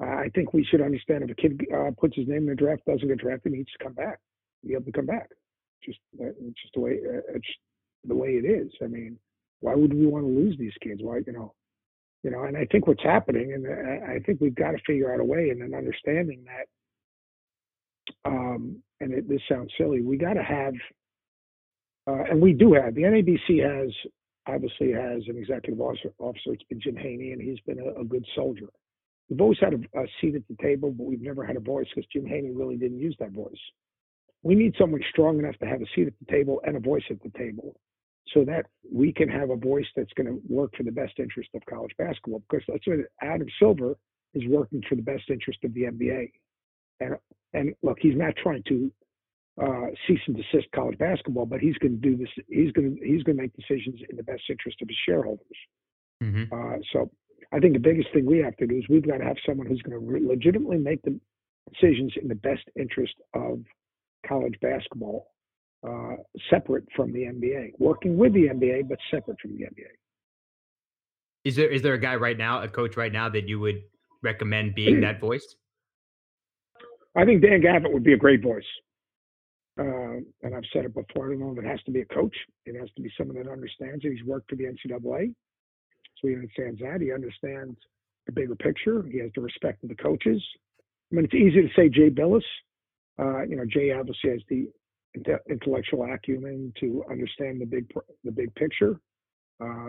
I 0.00 0.30
think 0.34 0.52
we 0.52 0.64
should 0.64 0.82
understand 0.82 1.24
if 1.24 1.30
a 1.30 1.34
kid 1.34 1.60
uh, 1.74 1.90
puts 1.98 2.16
his 2.16 2.28
name 2.28 2.42
in 2.42 2.46
the 2.46 2.54
draft, 2.54 2.84
doesn't 2.86 3.08
get 3.08 3.18
drafted, 3.18 3.52
he 3.52 3.58
needs 3.58 3.72
to 3.72 3.84
come 3.84 3.94
back. 3.94 4.18
Be 4.66 4.74
able 4.74 4.84
to 4.84 4.92
come 4.92 5.06
back. 5.06 5.28
Just, 5.84 5.98
uh, 6.20 6.26
it's 6.26 6.60
just 6.60 6.74
the 6.74 6.80
way 6.80 6.98
uh, 7.06 7.20
it's 7.34 7.48
the 8.04 8.14
way 8.14 8.30
it 8.30 8.44
is. 8.44 8.72
I 8.82 8.86
mean, 8.86 9.18
why 9.60 9.74
would 9.74 9.92
we 9.92 10.06
want 10.06 10.24
to 10.24 10.30
lose 10.30 10.56
these 10.58 10.74
kids? 10.82 11.00
Why, 11.02 11.20
you 11.26 11.32
know, 11.32 11.54
you 12.22 12.30
know? 12.30 12.44
And 12.44 12.56
I 12.56 12.66
think 12.66 12.86
what's 12.86 13.02
happening, 13.02 13.52
and 13.52 13.66
uh, 13.66 14.12
I 14.12 14.18
think 14.20 14.40
we've 14.40 14.54
got 14.54 14.72
to 14.72 14.78
figure 14.86 15.12
out 15.12 15.20
a 15.20 15.24
way 15.24 15.50
and 15.50 15.62
an 15.62 15.74
understanding 15.74 16.44
that. 16.44 16.66
Um, 18.24 18.82
and 19.00 19.12
it, 19.12 19.28
this 19.28 19.40
sounds 19.48 19.70
silly. 19.76 20.00
We 20.00 20.16
got 20.16 20.34
to 20.34 20.42
have 20.42 20.74
uh, 22.06 22.22
and 22.30 22.40
we 22.40 22.52
do 22.52 22.72
have 22.72 22.94
the 22.94 23.02
NABC 23.02 23.62
has 23.62 23.92
obviously 24.46 24.92
has 24.92 25.22
an 25.28 25.36
executive 25.36 25.80
officer. 25.80 26.12
officer 26.18 26.52
it's 26.52 26.62
been 26.64 26.80
Jim 26.80 26.96
Haney, 26.96 27.32
and 27.32 27.42
he's 27.42 27.58
been 27.66 27.80
a, 27.80 28.00
a 28.00 28.04
good 28.04 28.24
soldier. 28.34 28.68
We've 29.28 29.40
always 29.40 29.58
had 29.60 29.74
a, 29.74 30.00
a, 30.00 30.06
seat 30.20 30.36
at 30.36 30.46
the 30.48 30.56
table, 30.62 30.92
but 30.92 31.04
we've 31.04 31.20
never 31.20 31.44
had 31.44 31.56
a 31.56 31.60
voice 31.60 31.88
because 31.92 32.08
Jim 32.12 32.26
Haney 32.26 32.52
really 32.52 32.76
didn't 32.76 33.00
use 33.00 33.16
that 33.18 33.32
voice. 33.32 33.58
We 34.46 34.54
need 34.54 34.74
someone 34.78 35.00
strong 35.10 35.40
enough 35.40 35.56
to 35.58 35.66
have 35.66 35.82
a 35.82 35.86
seat 35.92 36.06
at 36.06 36.12
the 36.20 36.32
table 36.32 36.60
and 36.64 36.76
a 36.76 36.80
voice 36.80 37.02
at 37.10 37.20
the 37.20 37.36
table 37.36 37.74
so 38.32 38.44
that 38.44 38.66
we 38.92 39.12
can 39.12 39.28
have 39.28 39.50
a 39.50 39.56
voice 39.56 39.86
that's 39.96 40.12
going 40.12 40.28
to 40.28 40.40
work 40.48 40.70
for 40.76 40.84
the 40.84 40.92
best 40.92 41.14
interest 41.18 41.50
of 41.56 41.62
college 41.68 41.90
basketball. 41.98 42.44
Because 42.48 42.64
that's 42.68 42.86
what 42.86 42.98
Adam 43.22 43.48
Silver 43.58 43.96
is 44.34 44.44
working 44.46 44.82
for 44.88 44.94
the 44.94 45.02
best 45.02 45.24
interest 45.30 45.58
of 45.64 45.74
the 45.74 45.82
NBA. 45.82 46.30
And 47.00 47.16
and 47.54 47.74
look, 47.82 47.98
he's 48.00 48.16
not 48.16 48.34
trying 48.40 48.62
to 48.68 48.92
uh, 49.60 49.86
cease 50.06 50.20
and 50.28 50.36
desist 50.36 50.70
college 50.72 50.98
basketball, 50.98 51.46
but 51.46 51.58
he's 51.58 51.76
going 51.78 52.00
to 52.00 52.08
do 52.08 52.16
this. 52.16 52.28
He's 52.48 52.70
going 52.70 52.96
to 52.96 53.04
he's 53.04 53.24
going 53.24 53.36
to 53.36 53.42
make 53.42 53.56
decisions 53.56 54.00
in 54.08 54.16
the 54.16 54.22
best 54.22 54.42
interest 54.48 54.80
of 54.80 54.86
his 54.88 54.98
shareholders. 55.04 55.58
Mm-hmm. 56.22 56.54
Uh, 56.54 56.78
so 56.92 57.10
I 57.52 57.58
think 57.58 57.72
the 57.72 57.80
biggest 57.80 58.12
thing 58.12 58.26
we 58.26 58.38
have 58.38 58.56
to 58.58 58.66
do 58.68 58.76
is 58.76 58.84
we've 58.88 59.06
got 59.06 59.18
to 59.18 59.24
have 59.24 59.38
someone 59.44 59.66
who's 59.66 59.82
going 59.82 59.98
to 59.98 60.06
re- 60.06 60.24
legitimately 60.24 60.78
make 60.78 61.02
the 61.02 61.18
decisions 61.72 62.12
in 62.22 62.28
the 62.28 62.36
best 62.36 62.62
interest 62.78 63.14
of 63.34 63.60
college 64.26 64.54
basketball, 64.60 65.28
uh, 65.86 66.16
separate 66.50 66.84
from 66.94 67.12
the 67.12 67.20
NBA, 67.20 67.72
working 67.78 68.16
with 68.16 68.32
the 68.32 68.48
NBA 68.48 68.88
but 68.88 68.98
separate 69.10 69.38
from 69.40 69.56
the 69.56 69.64
NBA. 69.64 69.92
Is 71.44 71.54
there 71.54 71.68
is 71.68 71.82
there 71.82 71.94
a 71.94 71.98
guy 71.98 72.16
right 72.16 72.36
now, 72.36 72.62
a 72.62 72.68
coach 72.68 72.96
right 72.96 73.12
now 73.12 73.28
that 73.28 73.48
you 73.48 73.60
would 73.60 73.82
recommend 74.22 74.74
being 74.74 75.00
that 75.02 75.20
voice? 75.28 75.54
I 77.16 77.24
think 77.24 77.42
Dan 77.42 77.60
Gavitt 77.60 77.92
would 77.92 78.04
be 78.04 78.12
a 78.12 78.18
great 78.18 78.42
voice. 78.42 78.64
Uh, 79.78 80.20
and 80.42 80.54
I've 80.54 80.64
said 80.72 80.86
it 80.86 80.94
before. 80.94 81.26
I 81.26 81.30
don't 81.30 81.40
know 81.40 81.52
if 81.52 81.58
it 81.58 81.68
has 81.68 81.82
to 81.84 81.90
be 81.90 82.00
a 82.00 82.06
coach. 82.06 82.34
It 82.64 82.78
has 82.80 82.88
to 82.96 83.02
be 83.02 83.10
someone 83.16 83.36
that 83.36 83.50
understands 83.50 84.04
it. 84.04 84.12
He's 84.12 84.24
worked 84.24 84.48
for 84.50 84.56
the 84.56 84.64
NCAA, 84.64 85.34
so 86.18 86.28
he 86.28 86.34
understands 86.34 86.80
that. 86.80 87.00
He 87.00 87.12
understands 87.12 87.76
the 88.26 88.32
bigger 88.32 88.56
picture. 88.56 89.04
He 89.10 89.18
has 89.18 89.30
the 89.34 89.42
respect 89.42 89.82
of 89.82 89.90
the 89.90 89.96
coaches. 89.96 90.42
I 91.12 91.14
mean, 91.14 91.26
it's 91.26 91.34
easy 91.34 91.62
to 91.62 91.68
say 91.76 91.88
Jay 91.88 92.10
Bilas. 92.10 92.42
Uh, 93.18 93.42
you 93.42 93.56
know, 93.56 93.64
Jay 93.64 93.92
obviously 93.92 94.30
has 94.30 94.40
the 94.48 94.68
intellectual 95.48 96.04
acumen 96.12 96.72
to 96.80 97.02
understand 97.10 97.60
the 97.60 97.64
big 97.64 97.90
the 98.24 98.32
big 98.32 98.54
picture. 98.54 99.00
Uh, 99.60 99.88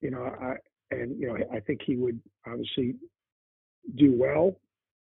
you 0.00 0.10
know, 0.10 0.22
I, 0.22 0.54
and 0.90 1.18
you 1.20 1.28
know, 1.28 1.36
I 1.52 1.60
think 1.60 1.80
he 1.84 1.96
would 1.96 2.20
obviously 2.46 2.94
do 3.96 4.12
well 4.16 4.56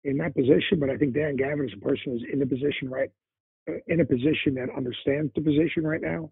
in 0.05 0.17
that 0.19 0.35
position. 0.35 0.79
But 0.79 0.91
I 0.91 0.97
think 0.97 1.15
Dan 1.15 1.37
Gavitt 1.37 1.67
is 1.67 1.73
a 1.77 1.85
person 1.85 2.13
who's 2.13 2.25
in 2.33 2.39
the 2.39 2.47
position 2.47 2.89
right 2.89 3.11
in 3.87 4.01
a 4.01 4.05
position 4.05 4.55
that 4.55 4.69
understands 4.77 5.33
the 5.35 5.41
position 5.41 5.85
right 5.85 6.01
now, 6.01 6.31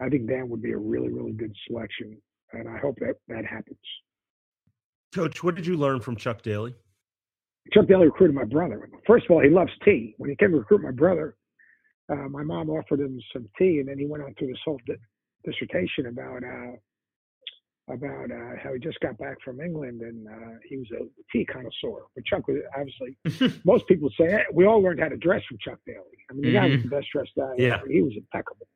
I 0.00 0.08
think 0.08 0.28
Dan 0.28 0.48
would 0.48 0.62
be 0.62 0.72
a 0.72 0.78
really, 0.78 1.08
really 1.08 1.32
good 1.32 1.54
selection. 1.66 2.16
And 2.52 2.68
I 2.68 2.78
hope 2.78 2.96
that 3.00 3.14
that 3.28 3.44
happens. 3.44 3.78
Coach, 5.14 5.42
what 5.42 5.54
did 5.54 5.66
you 5.66 5.76
learn 5.76 6.00
from 6.00 6.16
Chuck 6.16 6.42
Daly? 6.42 6.74
Chuck 7.72 7.86
Daly 7.86 8.06
recruited 8.06 8.34
my 8.34 8.44
brother. 8.44 8.88
First 9.06 9.26
of 9.26 9.32
all, 9.32 9.42
he 9.42 9.50
loves 9.50 9.72
tea. 9.84 10.14
When 10.18 10.30
he 10.30 10.36
came 10.36 10.50
to 10.50 10.58
recruit 10.58 10.82
my 10.82 10.92
brother, 10.92 11.36
uh, 12.10 12.28
my 12.28 12.42
mom 12.42 12.70
offered 12.70 13.00
him 13.00 13.18
some 13.32 13.48
tea, 13.58 13.78
and 13.80 13.88
then 13.88 13.98
he 13.98 14.06
went 14.06 14.22
on 14.22 14.34
through 14.34 14.48
this 14.48 14.60
whole 14.64 14.80
di- 14.86 14.94
dissertation 15.44 16.06
about 16.06 16.42
uh, 16.44 16.76
about 17.88 18.30
uh, 18.30 18.56
how 18.62 18.72
he 18.72 18.80
just 18.80 18.98
got 19.00 19.16
back 19.18 19.36
from 19.44 19.60
England 19.60 20.00
and 20.00 20.26
uh, 20.26 20.58
he 20.68 20.76
was 20.76 20.86
a 20.92 21.04
tea 21.32 21.44
connoisseur. 21.44 22.02
But 22.14 22.24
Chuck 22.24 22.48
was 22.48 22.58
obviously, 22.76 23.60
most 23.64 23.86
people 23.86 24.10
say 24.18 24.28
hey, 24.28 24.44
we 24.52 24.66
all 24.66 24.82
learned 24.82 25.00
how 25.00 25.08
to 25.08 25.16
dress 25.16 25.42
from 25.48 25.58
Chuck 25.64 25.78
Daly. 25.86 26.00
I 26.28 26.34
mean, 26.34 26.42
the 26.42 26.48
mm-hmm. 26.48 26.56
guy 26.56 26.66
was 26.66 26.78
mm-hmm. 26.78 26.88
the 26.88 26.96
best 26.96 27.06
dressed 27.12 27.30
guy. 27.36 27.52
Yeah. 27.58 27.80
He 27.88 28.02
was 28.02 28.12
impeccable. 28.16 28.66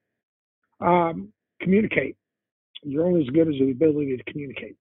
Um, 0.81 1.33
communicate. 1.61 2.17
You're 2.83 3.05
only 3.05 3.23
as 3.23 3.29
good 3.31 3.49
as 3.49 3.55
the 3.59 3.73
ability 3.73 4.17
to 4.17 4.25
communicate. 4.31 4.77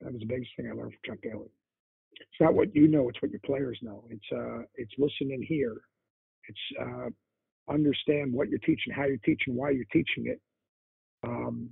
That 0.00 0.12
was 0.12 0.20
the 0.20 0.26
biggest 0.26 0.50
thing 0.56 0.68
I 0.70 0.74
learned 0.74 0.92
from 0.92 1.14
Chuck 1.14 1.22
Daly. 1.22 1.50
It's 2.20 2.40
not 2.40 2.54
what 2.54 2.74
you 2.74 2.88
know; 2.88 3.08
it's 3.08 3.20
what 3.20 3.30
your 3.30 3.40
players 3.44 3.78
know. 3.82 4.04
It's 4.10 4.24
uh, 4.32 4.62
it's 4.76 4.92
listen 4.98 5.32
and 5.32 5.44
hear. 5.44 5.76
It's 6.48 6.58
uh, 6.80 7.72
understand 7.72 8.32
what 8.32 8.48
you're 8.48 8.58
teaching, 8.60 8.92
how 8.94 9.04
you're 9.04 9.16
teaching, 9.18 9.54
why 9.54 9.70
you're 9.70 9.84
teaching 9.92 10.26
it. 10.26 10.40
Um, 11.26 11.70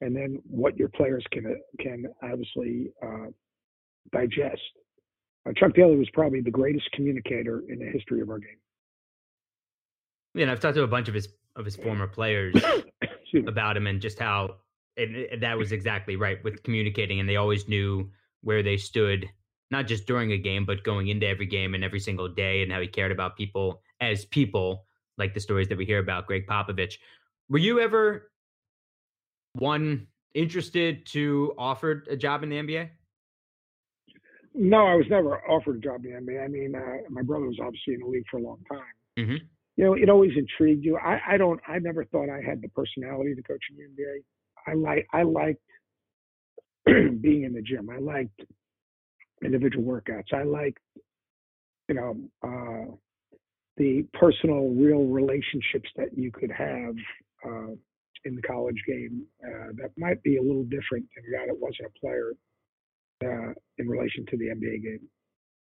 and 0.00 0.14
then 0.14 0.40
what 0.48 0.76
your 0.76 0.88
players 0.90 1.24
can 1.32 1.56
can 1.80 2.06
obviously 2.22 2.92
uh, 3.02 3.26
digest. 4.12 4.60
Uh, 5.48 5.52
Chuck 5.56 5.74
Daly 5.74 5.96
was 5.96 6.10
probably 6.12 6.40
the 6.40 6.50
greatest 6.50 6.90
communicator 6.92 7.62
in 7.68 7.78
the 7.78 7.86
history 7.86 8.20
of 8.20 8.28
our 8.28 8.38
game. 8.38 8.58
Yeah, 10.34 10.42
and 10.42 10.50
I've 10.50 10.60
talked 10.60 10.74
to 10.76 10.82
a 10.82 10.88
bunch 10.88 11.08
of 11.08 11.14
his 11.14 11.28
of 11.54 11.64
his 11.64 11.76
former 11.76 12.06
players 12.08 12.54
about 13.46 13.76
him 13.76 13.86
and 13.86 14.00
just 14.00 14.18
how 14.18 14.56
and 14.96 15.42
that 15.42 15.58
was 15.58 15.72
exactly 15.72 16.16
right 16.16 16.42
with 16.42 16.62
communicating, 16.62 17.20
and 17.20 17.28
they 17.28 17.36
always 17.36 17.68
knew 17.68 18.10
where 18.42 18.62
they 18.62 18.76
stood, 18.76 19.28
not 19.70 19.86
just 19.86 20.06
during 20.06 20.32
a 20.32 20.38
game, 20.38 20.64
but 20.64 20.84
going 20.84 21.08
into 21.08 21.26
every 21.26 21.46
game 21.46 21.74
and 21.74 21.82
every 21.82 22.00
single 22.00 22.28
day, 22.28 22.62
and 22.62 22.72
how 22.72 22.80
he 22.80 22.86
cared 22.86 23.12
about 23.12 23.36
people 23.36 23.82
as 24.00 24.24
people, 24.24 24.86
like 25.18 25.34
the 25.34 25.40
stories 25.40 25.68
that 25.68 25.78
we 25.78 25.84
hear 25.84 25.98
about 25.98 26.26
Gregg 26.26 26.46
Popovich. 26.46 26.94
Were 27.48 27.58
you 27.58 27.80
ever 27.80 28.30
one 29.54 30.06
interested 30.34 31.06
to 31.06 31.54
offered 31.58 32.06
a 32.10 32.16
job 32.16 32.42
in 32.42 32.50
the 32.50 32.56
NBA? 32.56 32.90
No, 34.54 34.86
I 34.86 34.94
was 34.94 35.06
never 35.10 35.38
offered 35.50 35.76
a 35.76 35.80
job 35.80 36.04
in 36.04 36.12
the 36.12 36.32
NBA. 36.32 36.44
I 36.44 36.48
mean, 36.48 36.74
uh, 36.74 37.10
my 37.10 37.22
brother 37.22 37.46
was 37.46 37.58
obviously 37.60 37.94
in 37.94 38.00
the 38.00 38.06
league 38.06 38.24
for 38.30 38.38
a 38.38 38.42
long 38.42 38.58
time. 38.70 38.80
Mm-hmm. 39.18 39.44
You 39.76 39.84
know, 39.84 39.94
it 39.94 40.08
always 40.08 40.30
intrigued 40.36 40.84
you. 40.84 40.96
I, 40.96 41.20
I 41.28 41.36
don't. 41.36 41.60
I 41.68 41.78
never 41.78 42.04
thought 42.06 42.30
I 42.30 42.40
had 42.42 42.62
the 42.62 42.68
personality 42.68 43.34
to 43.34 43.42
coach 43.42 43.60
in 43.70 43.76
the 43.76 44.02
NBA. 44.02 44.22
I 44.66 44.74
like 44.74 45.06
I 45.12 45.22
liked 45.22 45.60
being 47.20 47.42
in 47.44 47.52
the 47.52 47.60
gym. 47.60 47.90
I 47.90 47.98
liked 47.98 48.40
individual 49.44 49.84
workouts. 49.84 50.32
I 50.32 50.42
like, 50.42 50.76
you 51.88 51.94
know, 51.94 52.16
uh, 52.42 52.92
the 53.76 54.06
personal, 54.14 54.70
real 54.70 55.04
relationships 55.04 55.88
that 55.96 56.16
you 56.16 56.32
could 56.32 56.50
have 56.50 56.94
uh, 57.44 57.72
in 58.24 58.34
the 58.34 58.42
college 58.42 58.82
game 58.86 59.24
uh, 59.44 59.72
that 59.80 59.90
might 59.96 60.22
be 60.22 60.36
a 60.38 60.42
little 60.42 60.64
different 60.64 61.06
than 61.14 61.24
a 61.28 61.38
guy 61.38 61.46
that 61.46 61.56
wasn't 61.58 61.88
a 61.88 62.00
player 62.00 62.32
uh, 63.24 63.52
in 63.78 63.88
relation 63.88 64.24
to 64.26 64.36
the 64.36 64.46
NBA 64.46 64.82
game. 64.82 65.08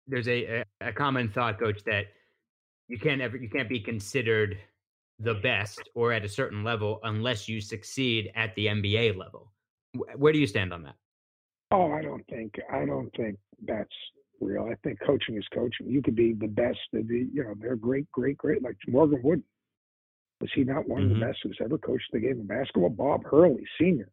There's 0.07 0.27
a, 0.27 0.63
a 0.81 0.91
common 0.91 1.29
thought, 1.29 1.59
coach, 1.59 1.83
that 1.85 2.07
you 2.89 2.99
can't 2.99 3.21
ever 3.21 3.37
you 3.37 3.49
can't 3.49 3.69
be 3.69 3.79
considered 3.79 4.57
the 5.19 5.35
best 5.35 5.89
or 5.95 6.11
at 6.11 6.25
a 6.25 6.29
certain 6.29 6.63
level 6.63 6.99
unless 7.03 7.47
you 7.47 7.61
succeed 7.61 8.31
at 8.35 8.53
the 8.55 8.67
NBA 8.67 9.17
level. 9.17 9.51
Where 10.15 10.33
do 10.33 10.39
you 10.39 10.47
stand 10.47 10.73
on 10.73 10.83
that? 10.83 10.95
Oh, 11.71 11.91
I 11.91 12.01
don't 12.01 12.25
think 12.27 12.59
I 12.71 12.85
don't 12.85 13.09
think 13.15 13.37
that's 13.67 13.95
real. 14.41 14.69
I 14.71 14.75
think 14.83 14.99
coaching 15.05 15.37
is 15.37 15.47
coaching. 15.53 15.87
You 15.87 16.01
could 16.01 16.15
be 16.15 16.33
the 16.33 16.47
best 16.47 16.79
of 16.93 17.07
the 17.07 17.27
you 17.33 17.43
know, 17.43 17.53
they're 17.59 17.75
great, 17.75 18.11
great, 18.11 18.37
great 18.37 18.63
like 18.63 18.77
Morgan 18.87 19.21
Wootten. 19.23 19.43
Was 20.41 20.51
he 20.55 20.63
not 20.63 20.87
one 20.87 21.03
mm-hmm. 21.03 21.11
of 21.11 21.19
the 21.19 21.23
mm-hmm. 21.23 21.31
best 21.31 21.39
who's 21.43 21.57
ever 21.63 21.77
coached 21.77 22.09
the 22.11 22.19
game 22.19 22.39
of 22.41 22.47
basketball? 22.47 22.89
Bob 22.89 23.23
Hurley, 23.25 23.63
senior. 23.79 24.09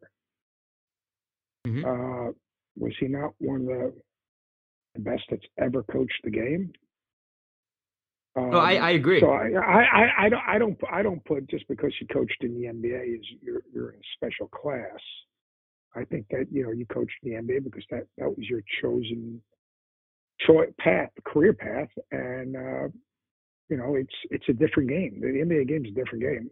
Mm-hmm. 1.67 1.85
Uh, 1.85 2.31
was 2.77 2.93
he 2.99 3.07
not 3.07 3.33
one 3.39 3.61
of 3.61 3.93
the 4.95 4.99
best 4.99 5.23
that's 5.29 5.45
ever 5.57 5.83
coached 5.83 6.21
the 6.23 6.31
game? 6.31 6.71
Um, 8.35 8.51
no, 8.51 8.59
I, 8.59 8.75
I 8.75 8.89
agree. 8.91 9.19
So 9.19 9.29
I, 9.29 9.49
I, 9.59 10.25
I, 10.25 10.29
don't, 10.29 10.43
I 10.47 10.57
don't, 10.57 10.77
I 10.89 11.01
don't 11.01 11.23
put 11.25 11.49
just 11.49 11.67
because 11.67 11.91
you 11.99 12.07
coached 12.07 12.37
in 12.41 12.53
the 12.53 12.67
NBA 12.67 13.15
is 13.19 13.25
you're, 13.41 13.61
you're 13.73 13.89
in 13.89 13.99
a 13.99 14.15
special 14.15 14.47
class. 14.47 14.99
I 15.95 16.05
think 16.05 16.25
that 16.31 16.47
you 16.51 16.63
know 16.63 16.71
you 16.71 16.85
coached 16.85 17.15
the 17.23 17.31
NBA 17.31 17.63
because 17.63 17.83
that 17.91 18.05
that 18.17 18.29
was 18.29 18.47
your 18.47 18.61
chosen 18.81 19.41
choice 20.45 20.69
path, 20.79 21.09
career 21.25 21.53
path, 21.53 21.89
and 22.11 22.55
uh, 22.55 22.87
you 23.69 23.77
know 23.77 23.95
it's 23.95 24.13
it's 24.29 24.45
a 24.49 24.53
different 24.53 24.89
game. 24.89 25.19
The 25.19 25.27
NBA 25.27 25.67
game 25.67 25.85
is 25.85 25.91
a 25.91 25.95
different 25.95 26.23
game. 26.23 26.49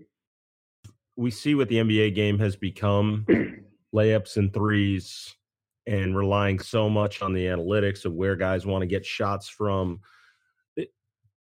We 1.16 1.32
see 1.32 1.56
what 1.56 1.70
the 1.70 1.78
NBA 1.78 2.16
game 2.16 2.40
has 2.40 2.56
become: 2.56 3.26
layups 3.96 4.38
and 4.38 4.54
threes, 4.54 5.36
and 5.88 6.18
relying 6.18 6.60
so 6.60 6.90
much 6.90 7.22
on 7.22 7.34
the 7.34 7.46
analytics 7.46 8.06
of 8.06 8.14
where 8.14 8.36
guys 8.36 8.66
want 8.66 8.82
to 8.82 8.88
get 8.88 9.06
shots 9.06 9.48
from 9.48 10.02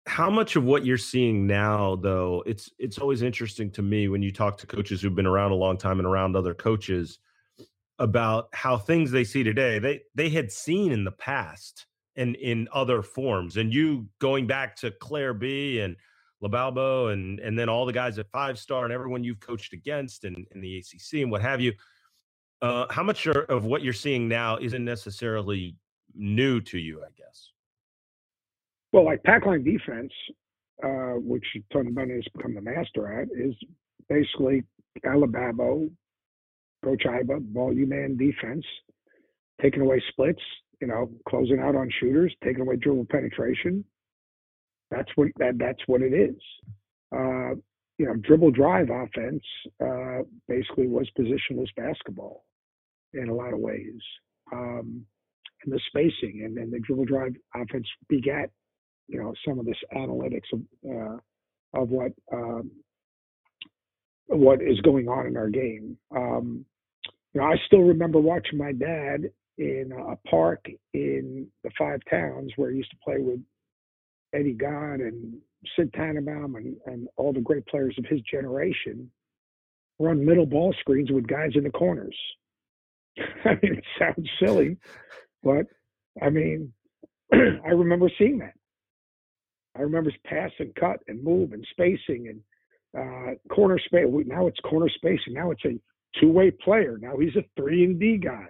how 0.05 0.29
much 0.29 0.55
of 0.55 0.65
what 0.65 0.85
you're 0.85 0.97
seeing 0.97 1.47
now 1.47 1.95
though 1.95 2.43
it's 2.45 2.69
it's 2.77 2.97
always 2.97 3.21
interesting 3.21 3.71
to 3.71 3.81
me 3.81 4.09
when 4.09 4.21
you 4.21 4.31
talk 4.31 4.57
to 4.57 4.67
coaches 4.67 5.01
who've 5.01 5.15
been 5.15 5.25
around 5.25 5.51
a 5.51 5.55
long 5.55 5.77
time 5.77 5.97
and 5.99 6.07
around 6.07 6.35
other 6.35 6.53
coaches 6.53 7.19
about 7.99 8.47
how 8.53 8.77
things 8.77 9.11
they 9.11 9.23
see 9.23 9.43
today 9.43 9.79
they 9.79 10.01
they 10.15 10.29
had 10.29 10.51
seen 10.51 10.91
in 10.91 11.03
the 11.03 11.11
past 11.11 11.85
and 12.15 12.35
in 12.37 12.67
other 12.73 13.01
forms 13.01 13.57
and 13.57 13.73
you 13.73 14.07
going 14.19 14.47
back 14.47 14.75
to 14.75 14.91
Clair 14.99 15.33
Bee 15.33 15.79
and 15.79 15.95
LoBalbo 16.43 17.13
and 17.13 17.39
and 17.39 17.57
then 17.57 17.69
all 17.69 17.85
the 17.85 17.93
guys 17.93 18.17
at 18.17 18.29
five 18.31 18.57
star 18.57 18.83
and 18.83 18.93
everyone 18.93 19.23
you've 19.23 19.39
coached 19.39 19.73
against 19.73 20.23
and 20.23 20.47
in 20.53 20.61
the 20.61 20.77
acc 20.77 21.21
and 21.21 21.31
what 21.31 21.41
have 21.41 21.61
you 21.61 21.71
uh, 22.61 22.85
how 22.89 23.03
much 23.03 23.27
of 23.27 23.65
what 23.65 23.83
you're 23.83 23.93
seeing 23.93 24.27
now 24.27 24.57
isn't 24.57 24.85
necessarily 24.85 25.75
new 26.15 26.59
to 26.61 26.79
you 26.79 27.01
i 27.03 27.09
guess? 27.17 27.53
Well, 28.93 29.05
like 29.05 29.23
pack 29.23 29.47
line 29.47 29.63
defense, 29.63 30.13
uh, 30.83 31.15
which 31.17 31.43
Tony 31.73 31.91
Bennett 31.91 32.17
has 32.17 32.25
become 32.35 32.53
the 32.53 32.61
master 32.61 33.21
at, 33.21 33.27
is 33.35 33.55
basically 34.07 34.63
Alabama, 35.03 35.87
Coach 36.83 37.03
Iba, 37.05 37.75
you 37.75 37.87
man 37.87 38.17
defense, 38.17 38.65
taking 39.61 39.81
away 39.81 40.01
splits, 40.09 40.41
you 40.81 40.87
know, 40.87 41.09
closing 41.27 41.59
out 41.59 41.75
on 41.75 41.89
shooters, 41.99 42.33
taking 42.43 42.61
away 42.61 42.75
dribble 42.75 43.07
penetration. 43.09 43.83
That's 44.91 45.09
what 45.15 45.29
that 45.37 45.57
that's 45.57 45.81
what 45.87 46.01
it 46.01 46.13
is. 46.13 46.35
Uh, 47.15 47.55
you 47.97 48.07
know, 48.07 48.15
dribble 48.21 48.51
drive 48.51 48.89
offense 48.89 49.43
uh, 49.81 50.23
basically 50.47 50.87
was 50.87 51.09
positionless 51.17 51.69
basketball 51.77 52.43
in 53.13 53.29
a 53.29 53.33
lot 53.33 53.53
of 53.53 53.59
ways. 53.59 54.01
Um, 54.51 55.05
and 55.63 55.73
the 55.73 55.79
spacing 55.87 56.43
and 56.43 56.57
then 56.57 56.69
the 56.71 56.79
dribble 56.79 57.05
drive 57.05 57.33
offense 57.55 57.87
begat 58.09 58.49
you 59.07 59.19
know 59.19 59.33
some 59.47 59.59
of 59.59 59.65
this 59.65 59.77
analytics 59.95 60.51
of 60.53 60.61
uh, 60.89 61.81
of 61.81 61.89
what 61.89 62.11
um, 62.31 62.71
what 64.27 64.61
is 64.61 64.79
going 64.81 65.07
on 65.07 65.27
in 65.27 65.37
our 65.37 65.49
game. 65.49 65.97
Um, 66.15 66.65
you 67.33 67.41
know, 67.41 67.47
I 67.47 67.55
still 67.65 67.81
remember 67.81 68.19
watching 68.19 68.57
my 68.57 68.71
dad 68.71 69.29
in 69.57 69.91
a 69.91 70.15
park 70.29 70.65
in 70.93 71.47
the 71.63 71.71
Five 71.77 72.01
Towns 72.09 72.51
where 72.55 72.71
he 72.71 72.77
used 72.77 72.91
to 72.91 72.97
play 73.03 73.17
with 73.19 73.39
Eddie 74.33 74.53
God 74.53 74.99
and 74.99 75.35
Sid 75.75 75.91
Tanenbaum 75.93 76.57
and, 76.57 76.75
and 76.85 77.07
all 77.17 77.33
the 77.33 77.41
great 77.41 77.65
players 77.67 77.95
of 77.97 78.05
his 78.05 78.21
generation 78.21 79.09
run 79.99 80.25
middle 80.25 80.45
ball 80.45 80.73
screens 80.79 81.11
with 81.11 81.27
guys 81.27 81.51
in 81.55 81.63
the 81.63 81.69
corners. 81.69 82.17
I 83.45 83.49
mean, 83.61 83.75
it 83.75 83.83
sounds 83.99 84.29
silly, 84.39 84.77
but 85.43 85.67
I 86.21 86.29
mean, 86.29 86.73
I 87.33 87.69
remember 87.69 88.09
seeing 88.17 88.39
that. 88.39 88.53
I 89.75 89.81
remember 89.81 90.11
pass 90.25 90.51
and 90.59 90.73
cut 90.75 90.99
and 91.07 91.23
move 91.23 91.53
and 91.53 91.65
spacing 91.71 92.27
and 92.27 92.41
uh, 92.95 93.53
corner 93.53 93.79
space. 93.79 94.05
Now 94.27 94.47
it's 94.47 94.59
corner 94.59 94.89
spacing. 94.89 95.33
Now 95.33 95.51
it's 95.51 95.65
a 95.65 95.79
two-way 96.19 96.51
player. 96.51 96.97
Now 97.01 97.17
he's 97.17 97.35
a 97.35 97.43
three 97.55 97.83
and 97.83 97.99
D 97.99 98.17
guy. 98.17 98.47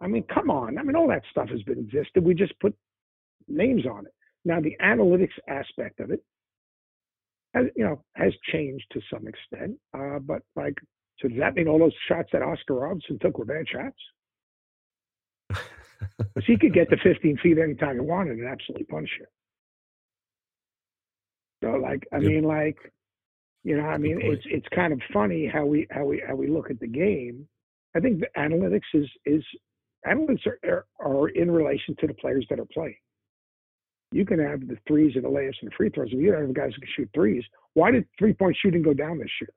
I 0.00 0.06
mean, 0.06 0.24
come 0.32 0.50
on. 0.50 0.78
I 0.78 0.82
mean, 0.82 0.96
all 0.96 1.08
that 1.08 1.22
stuff 1.30 1.48
has 1.48 1.62
been 1.62 1.78
existed. 1.78 2.22
We 2.22 2.34
just 2.34 2.58
put 2.60 2.74
names 3.48 3.86
on 3.86 4.06
it. 4.06 4.12
Now 4.44 4.60
the 4.60 4.76
analytics 4.82 5.36
aspect 5.48 6.00
of 6.00 6.10
it, 6.10 6.22
has, 7.54 7.66
you 7.74 7.84
know, 7.84 8.02
has 8.14 8.32
changed 8.52 8.84
to 8.92 9.00
some 9.12 9.26
extent. 9.26 9.78
Uh, 9.94 10.18
but 10.18 10.42
like, 10.54 10.74
so 11.18 11.28
does 11.28 11.38
that 11.38 11.54
mean 11.54 11.68
all 11.68 11.78
those 11.78 11.94
shots 12.08 12.28
that 12.32 12.42
Oscar 12.42 12.74
Robertson 12.74 13.18
took 13.20 13.38
were 13.38 13.44
bad 13.44 13.66
shots? 13.68 13.96
Because 16.18 16.44
he 16.46 16.58
could 16.58 16.74
get 16.74 16.90
to 16.90 16.96
15 17.02 17.38
feet 17.38 17.56
anytime 17.56 17.94
he 17.94 18.00
wanted 18.00 18.36
and 18.36 18.46
absolutely 18.46 18.84
punish 18.84 19.08
you. 19.18 19.24
So 21.64 21.70
like 21.78 22.06
I 22.12 22.18
mean 22.18 22.44
like 22.44 22.76
you 23.66 23.76
know 23.76 23.82
I 23.82 23.98
mean 23.98 24.20
it's 24.22 24.44
it's 24.46 24.66
kind 24.72 24.92
of 24.92 25.00
funny 25.12 25.50
how 25.52 25.66
we 25.66 25.88
how 25.90 26.04
we 26.04 26.22
how 26.24 26.36
we 26.36 26.46
look 26.46 26.70
at 26.70 26.78
the 26.78 26.86
game. 26.86 27.48
I 27.96 28.00
think 28.00 28.20
the 28.20 28.28
analytics 28.38 28.88
is 28.94 29.08
is 29.26 29.42
analytics 30.06 30.46
are, 30.46 30.86
are 31.00 31.28
in 31.30 31.50
relation 31.50 31.96
to 31.98 32.06
the 32.06 32.14
players 32.14 32.46
that 32.48 32.60
are 32.60 32.68
playing. 32.72 32.94
You 34.12 34.24
can 34.24 34.38
have 34.38 34.60
the 34.68 34.78
threes 34.86 35.16
and 35.16 35.24
the 35.24 35.28
layups 35.28 35.60
and 35.62 35.72
the 35.72 35.74
free 35.76 35.90
throws. 35.90 36.10
If 36.12 36.20
you 36.20 36.30
don't 36.30 36.42
have 36.42 36.54
guys 36.54 36.70
who 36.76 36.82
can 36.82 36.90
shoot 36.96 37.10
threes, 37.12 37.42
why 37.74 37.90
did 37.90 38.06
three 38.16 38.32
point 38.32 38.56
shooting 38.62 38.82
go 38.82 38.94
down 38.94 39.18
this 39.18 39.32
year? 39.40 39.50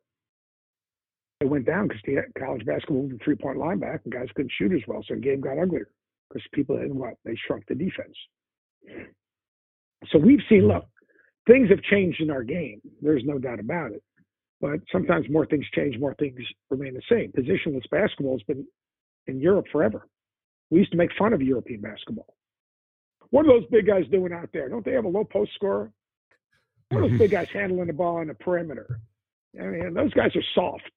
It 1.42 1.46
went 1.48 1.68
down 1.68 1.88
because 1.88 2.02
the 2.04 2.24
college 2.40 2.66
basketball 2.66 3.04
moved 3.04 3.14
the 3.14 3.24
three 3.24 3.36
point 3.36 3.60
line 3.60 3.78
back 3.78 4.02
and 4.06 4.12
guys 4.12 4.28
couldn't 4.36 4.52
shoot 4.58 4.72
as 4.72 4.82
well, 4.88 5.06
so 5.08 5.14
the 5.14 5.22
game 5.22 5.40
got 5.40 5.60
uglier 5.60 5.92
because 6.28 6.42
people 6.52 6.78
didn't 6.78 6.96
what 6.96 7.14
they 7.26 7.38
shrunk 7.46 7.66
the 7.68 7.76
defense. 7.76 8.18
So 10.12 10.18
we've 10.18 10.42
seen 10.50 10.68
look, 10.68 10.88
things 11.50 11.70
have 11.70 11.82
changed 11.84 12.22
in 12.22 12.30
our 12.30 12.44
game. 12.44 12.82
There's 13.02 13.24
no 13.26 13.40
doubt 13.40 13.60
about 13.60 13.92
it. 13.92 14.04
But 14.62 14.80
sometimes 14.92 15.26
more 15.30 15.46
things 15.46 15.66
change, 15.74 15.98
more 15.98 16.16
things 16.16 16.40
remain 16.70 16.94
the 16.94 17.02
same. 17.10 17.32
Positionless 17.32 17.90
basketball 17.90 18.34
has 18.38 18.44
been 18.44 18.66
in 19.28 19.40
Europe 19.40 19.66
forever. 19.72 20.08
We 20.70 20.80
used 20.80 20.92
to 20.92 20.98
make 20.98 21.12
fun 21.18 21.34
of 21.34 21.42
European 21.42 21.82
basketball. 21.82 22.36
What 23.32 23.46
are 23.46 23.60
those 23.60 23.70
big 23.72 23.88
guys 23.88 24.04
doing 24.12 24.34
out 24.34 24.50
there? 24.54 24.70
Don't 24.70 24.84
they 24.84 24.92
have 24.92 25.06
a 25.06 25.10
low 25.10 25.24
post 25.24 25.52
scorer? 25.56 25.92
What 26.90 27.04
are 27.04 27.10
those 27.10 27.20
big 27.20 27.32
guys 27.38 27.48
handling 27.54 27.88
the 27.88 27.94
ball 27.94 28.18
on 28.18 28.28
the 28.28 28.34
perimeter? 28.34 29.00
I 29.60 29.66
mean, 29.66 29.94
those 29.94 30.14
guys 30.14 30.36
are 30.36 30.44
soft. 30.54 30.92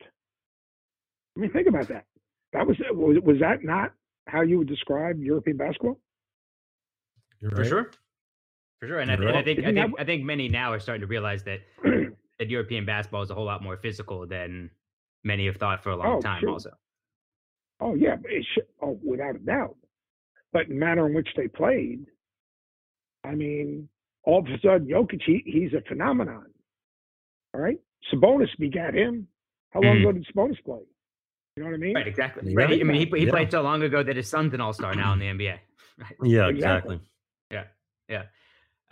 I 1.36 1.40
mean, 1.40 1.52
think 1.52 1.68
about 1.68 1.88
that. 1.88 2.04
That 2.52 2.66
was 2.66 2.76
was, 2.90 3.16
was 3.24 3.38
that 3.40 3.64
not 3.64 3.92
how 4.26 4.42
you 4.42 4.58
would 4.58 4.68
describe 4.68 5.18
European 5.18 5.56
basketball? 5.56 5.98
You're 7.40 7.50
right. 7.50 7.58
For 7.58 7.64
sure. 7.64 7.90
For 8.82 8.88
sure, 8.88 8.98
and 8.98 9.12
I, 9.12 9.14
and 9.14 9.28
I, 9.28 9.44
think 9.44 9.60
I 9.60 9.72
think 9.72 9.94
I 9.96 10.02
think 10.02 10.24
many 10.24 10.48
now 10.48 10.72
are 10.72 10.80
starting 10.80 11.02
to 11.02 11.06
realize 11.06 11.44
that 11.44 11.60
that 11.84 12.50
European 12.50 12.84
basketball 12.84 13.22
is 13.22 13.30
a 13.30 13.34
whole 13.34 13.44
lot 13.44 13.62
more 13.62 13.76
physical 13.76 14.26
than 14.26 14.70
many 15.22 15.46
have 15.46 15.54
thought 15.54 15.84
for 15.84 15.90
a 15.90 15.96
long 15.96 16.16
oh, 16.16 16.20
time. 16.20 16.40
Sure. 16.40 16.50
Also, 16.50 16.70
oh 17.78 17.94
yeah, 17.94 18.16
should, 18.52 18.64
oh 18.82 18.98
without 19.04 19.36
a 19.36 19.38
doubt. 19.38 19.76
But 20.52 20.66
the 20.66 20.74
manner 20.74 21.06
in 21.06 21.14
which 21.14 21.28
they 21.36 21.46
played, 21.46 22.06
I 23.22 23.36
mean, 23.36 23.88
all 24.24 24.40
of 24.40 24.46
a 24.46 24.58
sudden 24.60 24.88
Jokic, 24.88 25.22
he, 25.24 25.44
he's 25.46 25.72
a 25.74 25.82
phenomenon. 25.86 26.46
All 27.54 27.60
right, 27.60 27.78
Sabonis 28.12 28.48
begat 28.58 28.94
him. 28.94 29.28
How 29.70 29.80
long 29.80 29.98
mm. 29.98 30.00
ago 30.00 30.10
did 30.10 30.26
Sabonis 30.34 30.64
play? 30.64 30.80
You 31.54 31.62
know 31.62 31.68
what 31.68 31.76
I 31.76 31.78
mean? 31.78 31.94
Right, 31.94 32.08
exactly. 32.08 32.52
Right. 32.52 32.80
I 32.80 32.82
mean, 32.82 32.96
he, 32.96 33.16
he 33.16 33.26
yeah. 33.26 33.30
played 33.30 33.52
so 33.52 33.62
long 33.62 33.84
ago 33.84 34.02
that 34.02 34.16
his 34.16 34.28
son's 34.28 34.52
an 34.54 34.60
all 34.60 34.72
star 34.72 34.92
now 34.96 35.12
in 35.12 35.20
the 35.20 35.26
NBA. 35.26 35.58
Right. 35.98 36.14
Yeah, 36.24 36.48
exactly. 36.48 36.96
exactly. 36.96 37.00
Yeah, 37.50 37.64
yeah. 38.08 38.22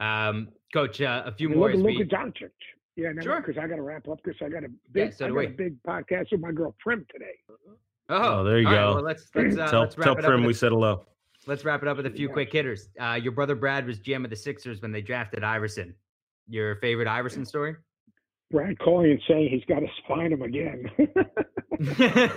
Um, 0.00 0.48
Coach, 0.72 1.00
uh, 1.00 1.22
a 1.26 1.32
few 1.32 1.48
more. 1.48 1.68
Look 1.74 1.76
at 1.76 1.98
Luka 1.98 2.04
Doncic. 2.04 2.50
Yeah, 2.96 3.12
no, 3.12 3.22
sure. 3.22 3.40
Because 3.40 3.58
I 3.58 3.66
got 3.66 3.76
to 3.76 3.82
wrap 3.82 4.08
up 4.08 4.18
because 4.22 4.40
I 4.44 4.48
got 4.48 4.64
a 4.64 4.68
big, 4.92 5.10
yeah, 5.10 5.10
so 5.16 5.26
I 5.26 5.30
got 5.30 5.44
a 5.44 5.48
big 5.48 5.82
podcast 5.82 6.32
with 6.32 6.40
my 6.40 6.52
girl 6.52 6.74
Prim 6.80 7.06
today. 7.12 7.32
Oh, 8.08 8.40
Oh, 8.40 8.44
there 8.44 8.58
you 8.58 8.66
all 8.66 8.72
right, 8.72 8.80
go. 8.88 8.94
well, 8.96 9.04
let's 9.04 9.28
let's 9.34 9.56
uh, 9.56 9.70
tell 9.70 9.80
let's 9.82 9.96
wrap 9.96 10.04
tell 10.04 10.14
it 10.18 10.24
up. 10.24 10.28
Prim 10.30 10.44
we 10.44 10.50
a- 10.50 10.54
said 10.54 10.72
hello. 10.72 11.06
Let's 11.46 11.64
wrap 11.64 11.82
it 11.82 11.88
up 11.88 11.96
with 11.96 12.06
a 12.06 12.10
few 12.10 12.26
Yeah. 12.28 12.32
quick 12.34 12.52
hitters. 12.52 12.88
Uh, 13.00 13.18
your 13.22 13.32
brother 13.32 13.54
Brad 13.54 13.86
was 13.86 13.98
GM 14.00 14.24
of 14.24 14.30
the 14.30 14.36
Sixers 14.36 14.82
when 14.82 14.92
they 14.92 15.00
drafted 15.00 15.42
Iverson. 15.44 15.94
Your 16.48 16.76
favorite 16.76 17.08
Iverson 17.08 17.44
story? 17.46 17.76
Brad 18.50 18.78
calling 18.80 19.12
and 19.12 19.22
saying 19.28 19.48
he's 19.50 19.64
got 19.66 19.80
to 19.80 19.86
spine 20.04 20.32
him 20.32 20.42
again. 20.42 20.90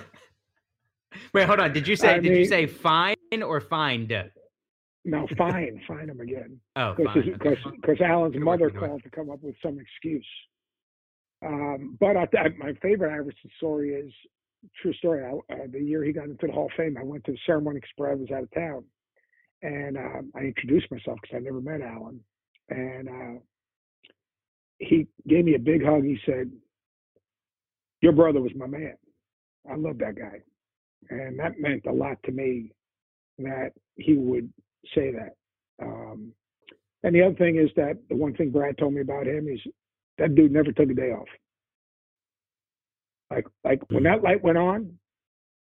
Wait, 1.34 1.46
hold 1.46 1.60
on. 1.60 1.74
Did 1.74 1.88
you 1.88 1.96
say 1.98 2.16
I 2.16 2.20
did 2.20 2.38
you 2.38 2.46
say 2.46 2.66
fine 2.68 3.16
or 3.44 3.60
find? 3.60 4.12
No, 5.06 5.28
fine, 5.38 5.82
fine 5.88 6.10
him 6.10 6.20
again. 6.20 6.60
Oh, 6.76 6.94
because 6.96 7.14
fine. 7.14 7.34
okay. 7.36 7.62
because 7.82 8.02
Alan's 8.02 8.36
mother 8.38 8.70
called 8.70 9.04
to 9.04 9.10
come 9.10 9.30
up 9.30 9.42
with 9.42 9.56
some 9.62 9.80
excuse. 9.80 10.28
Um, 11.46 11.98
but 12.00 12.16
I, 12.16 12.28
I, 12.38 12.50
my 12.58 12.74
favorite 12.82 13.14
Iverson 13.14 13.50
story 13.58 13.94
is 13.94 14.14
true 14.82 14.94
story. 14.94 15.24
I, 15.24 15.54
uh, 15.54 15.68
the 15.72 15.80
year 15.80 16.04
he 16.04 16.14
got 16.14 16.26
into 16.26 16.48
the 16.48 16.54
Hall 16.54 16.68
of 16.68 16.72
Fame, 16.78 16.98
I 16.98 17.04
went 17.04 17.26
to 17.26 17.32
the 17.32 17.38
ceremony 17.46 17.78
because 17.78 17.90
Brad 17.98 18.20
was 18.20 18.32
out 18.32 18.44
of 18.44 18.52
town, 18.52 18.84
and 19.62 19.98
um, 19.98 20.32
I 20.36 20.42
introduced 20.42 20.90
myself 20.90 21.20
because 21.22 21.36
I 21.38 21.40
never 21.40 21.60
met 21.60 21.82
Alan, 21.82 22.20
and 22.70 23.10
uh, 23.10 23.40
he 24.80 25.08
gave 25.28 25.46
me 25.46 25.56
a 25.56 25.60
big 25.60 25.84
hug. 25.84 26.04
He 26.04 26.18
said, 26.26 26.50
"Your 28.02 28.14
brother 28.14 28.42
was 28.42 28.54
my 28.56 28.68
man. 28.68 28.96
I 29.70 29.76
love 29.76 29.98
that 29.98 30.16
guy," 30.16 30.42
and 31.10 31.38
that 31.40 31.60
meant 31.60 31.86
a 31.88 31.92
lot 31.92 32.18
to 32.24 32.32
me 32.32 32.72
that 33.40 33.72
he 33.96 34.16
would 34.16 34.52
say 34.96 35.12
that. 35.12 35.36
Um, 35.82 36.32
and 37.04 37.14
the 37.14 37.22
other 37.22 37.36
thing 37.36 37.58
is 37.58 37.70
that 37.76 37.98
the 38.10 38.16
one 38.16 38.34
thing 38.36 38.52
Brad 38.52 38.78
told 38.78 38.94
me 38.94 39.02
about 39.02 39.28
him 39.28 39.48
is 39.48 39.60
that 40.18 40.36
dude 40.36 40.52
never 40.52 40.72
took 40.72 40.90
a 40.90 40.94
day 40.94 41.12
off. 41.12 41.28
Like 43.32 43.48
like 43.64 43.82
when 43.90 44.04
that 44.04 44.24
light 44.24 44.44
went 44.44 44.58
on, 44.58 44.98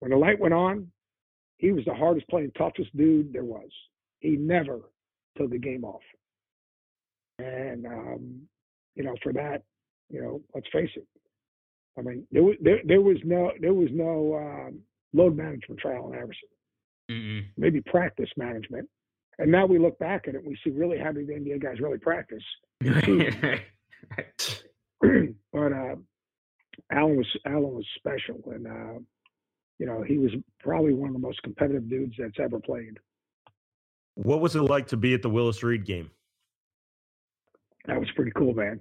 when 0.01 0.11
the 0.11 0.17
light 0.17 0.41
went 0.41 0.55
on, 0.55 0.91
he 1.59 1.73
was 1.73 1.85
the 1.85 1.95
hardest 1.95 2.29
playing, 2.29 2.53
toughest 2.57 2.97
dude 2.97 3.33
there 3.33 3.45
was. 3.45 3.69
He 4.21 4.31
never 4.31 4.81
took 5.37 5.53
a 5.53 5.59
game 5.59 5.85
off. 5.85 6.01
And 7.39 7.87
um, 7.87 8.41
you 8.95 9.05
know, 9.05 9.15
for 9.23 9.33
that, 9.35 9.63
you 10.09 10.23
know, 10.23 10.41
let's 10.55 10.67
face 10.73 10.91
it. 10.97 11.07
I 11.99 12.03
mean, 12.03 12.27
there 12.33 12.43
was 12.43 12.57
there, 12.61 12.81
there 12.85 13.01
was 13.03 13.19
no 13.25 13.53
there 13.61 13.75
was 13.75 13.91
no 13.93 14.37
um, 14.37 14.79
load 15.13 15.37
management 15.37 15.81
trial 15.81 16.11
in 16.13 16.19
Iverson 16.19 16.49
Mm-mm. 17.11 17.45
maybe 17.57 17.81
practice 17.83 18.31
management. 18.37 18.89
And 19.41 19.51
now 19.51 19.65
we 19.65 19.79
look 19.79 19.99
back 19.99 20.29
at 20.29 20.35
it, 20.35 20.45
we 20.45 20.57
see 20.63 20.69
really 20.69 20.99
how 20.99 21.13
did 21.13 21.27
the 21.27 21.33
NBA 21.33 21.63
guys 21.63 21.81
really 21.81 21.97
practice. 21.97 22.45
but 25.01 25.73
uh, 25.73 25.97
Alan 26.93 27.17
was 27.17 27.27
Alan 27.47 27.73
was 27.75 27.87
special, 27.97 28.39
and 28.53 28.67
uh, 28.67 28.99
you 29.79 29.87
know 29.87 30.03
he 30.03 30.19
was 30.19 30.31
probably 30.63 30.93
one 30.93 31.09
of 31.09 31.15
the 31.15 31.21
most 31.21 31.43
competitive 31.43 31.89
dudes 31.89 32.15
that's 32.19 32.39
ever 32.39 32.61
played. 32.61 32.99
What 34.15 34.43
was 34.43 34.57
it 34.57 34.61
like 34.61 34.87
to 34.89 34.99
be 34.99 35.15
at 35.15 35.23
the 35.23 35.31
Willis 35.31 35.63
Reed 35.63 35.87
game? 35.87 36.11
That 37.87 37.99
was 37.99 38.11
pretty 38.15 38.33
cool, 38.33 38.53
man. 38.53 38.79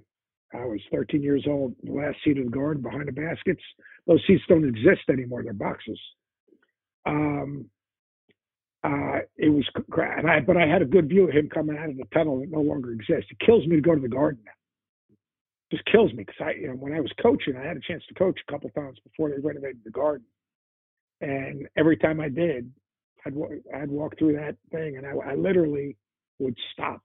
I 0.52 0.66
was 0.66 0.80
13 0.92 1.22
years 1.22 1.44
old, 1.48 1.74
the 1.82 1.92
last 1.92 2.18
seat 2.22 2.36
of 2.36 2.44
the 2.44 2.50
guard 2.50 2.82
behind 2.82 3.08
the 3.08 3.12
baskets. 3.12 3.62
Those 4.06 4.22
seats 4.26 4.42
don't 4.46 4.68
exist 4.68 5.08
anymore; 5.08 5.42
they're 5.42 5.54
boxes. 5.54 5.98
Um, 7.06 7.70
uh, 8.82 9.18
it 9.36 9.50
was, 9.50 9.68
and 10.18 10.30
I, 10.30 10.40
but 10.40 10.56
I 10.56 10.66
had 10.66 10.80
a 10.82 10.86
good 10.86 11.08
view 11.08 11.24
of 11.28 11.34
him 11.34 11.48
coming 11.52 11.76
out 11.76 11.90
of 11.90 11.96
the 11.96 12.04
tunnel 12.14 12.40
that 12.40 12.50
no 12.50 12.60
longer 12.60 12.92
exists. 12.92 13.30
It 13.30 13.44
kills 13.44 13.66
me 13.66 13.76
to 13.76 13.82
go 13.82 13.94
to 13.94 14.00
the 14.00 14.08
garden 14.08 14.40
now. 14.44 14.52
Just 15.70 15.84
kills 15.84 16.12
me 16.12 16.24
because 16.24 16.40
I, 16.40 16.52
you 16.52 16.68
know, 16.68 16.74
when 16.74 16.94
I 16.94 17.00
was 17.00 17.12
coaching, 17.22 17.56
I 17.56 17.64
had 17.64 17.76
a 17.76 17.80
chance 17.80 18.02
to 18.08 18.14
coach 18.14 18.40
a 18.46 18.50
couple 18.50 18.70
times 18.70 18.98
before 19.04 19.30
they 19.30 19.38
renovated 19.38 19.82
the 19.84 19.90
garden, 19.90 20.26
and 21.20 21.68
every 21.76 21.96
time 21.98 22.20
I 22.20 22.28
did, 22.28 22.72
I'd 23.26 23.34
I'd 23.74 23.90
walk 23.90 24.18
through 24.18 24.34
that 24.34 24.56
thing, 24.72 24.96
and 24.96 25.06
I, 25.06 25.32
I 25.32 25.34
literally 25.34 25.96
would 26.38 26.56
stop. 26.72 27.02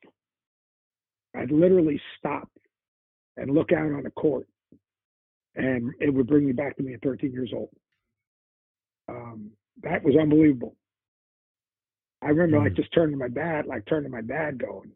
I'd 1.35 1.51
literally 1.51 2.01
stop 2.17 2.49
and 3.35 3.51
look 3.51 3.73
out 3.73 3.91
on 3.91 4.03
the 4.03 4.11
court, 4.11 4.47
and 5.55 5.91
it 5.99 6.13
would 6.13 6.27
bring 6.27 6.45
me 6.45 6.53
back 6.53 6.77
to 6.77 6.83
me 6.83 6.93
at 6.93 7.01
13 7.01 7.33
years 7.33 7.51
old. 7.53 7.69
Um, 9.09 9.51
that 9.83 10.03
was 10.03 10.15
unbelievable. 10.15 10.75
I 12.25 12.29
remember 12.29 12.57
like 12.57 12.73
Mm. 12.73 12.77
just 12.77 12.91
turning 12.93 13.11
to 13.13 13.19
my 13.19 13.27
dad, 13.29 13.67
like 13.67 13.85
turning 13.85 14.09
to 14.11 14.15
my 14.17 14.21
dad, 14.21 14.57
going, 14.57 14.91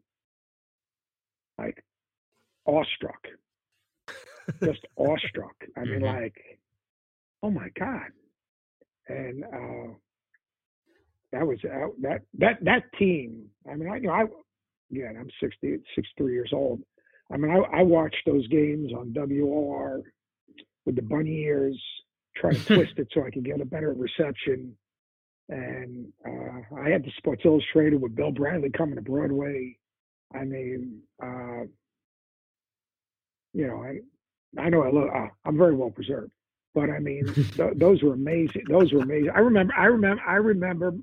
like, 1.57 1.83
awestruck, 2.65 3.27
just 4.63 4.85
awestruck. 4.97 5.55
I 5.77 5.81
mean, 5.85 5.99
Mhm. 6.01 6.21
like, 6.21 6.59
oh 7.43 7.51
my 7.51 7.69
god, 7.69 8.11
and 9.07 9.43
uh, 9.45 9.93
that 11.31 11.45
was 11.45 11.63
uh, 11.65 11.89
that 12.01 12.23
that 12.39 12.63
that 12.63 12.91
team. 12.97 13.51
I 13.69 13.75
mean, 13.75 13.89
I 13.89 13.97
you 13.97 14.07
know, 14.07 14.13
I 14.13 14.25
again, 14.91 15.15
I'm 15.19 15.29
60, 15.39 15.77
63 15.95 16.33
years 16.33 16.51
old. 16.51 16.83
I 17.31 17.37
mean, 17.37 17.51
I, 17.51 17.57
I 17.57 17.83
watched 17.83 18.25
those 18.25 18.47
games 18.47 18.91
on 18.91 19.13
WOR 19.13 20.01
with 20.85 20.95
the 20.95 21.03
bunny 21.03 21.41
ears, 21.43 21.79
trying 22.35 22.55
to 22.55 22.65
twist 22.73 22.93
it 22.97 23.07
so 23.13 23.23
I 23.23 23.29
could 23.29 23.45
get 23.45 23.61
a 23.61 23.65
better 23.65 23.93
reception. 23.93 24.75
And 25.49 26.11
uh, 26.25 26.77
I 26.79 26.89
had 26.89 27.03
the 27.03 27.11
Sports 27.17 27.41
Illustrated 27.43 28.01
with 28.01 28.15
Bill 28.15 28.31
Bradley 28.31 28.69
coming 28.69 28.95
to 28.95 29.01
Broadway. 29.01 29.75
I 30.33 30.43
mean, 30.43 31.01
uh, 31.21 31.63
you 33.53 33.67
know, 33.67 33.83
I, 33.83 34.61
I 34.61 34.69
know 34.69 34.83
I 34.83 34.91
look, 34.91 35.09
uh, 35.13 35.27
I'm 35.45 35.57
very 35.57 35.75
well 35.75 35.89
preserved, 35.89 36.31
but 36.75 36.91
I 36.91 36.99
mean, 36.99 37.33
th- 37.33 37.73
those 37.75 38.03
were 38.03 38.13
amazing. 38.13 38.63
Those 38.69 38.93
were 38.93 39.01
amazing. 39.01 39.31
I 39.33 39.39
remember, 39.39 39.73
I 39.75 39.85
remember, 39.85 40.21
I 40.27 40.35
remember 40.35 40.93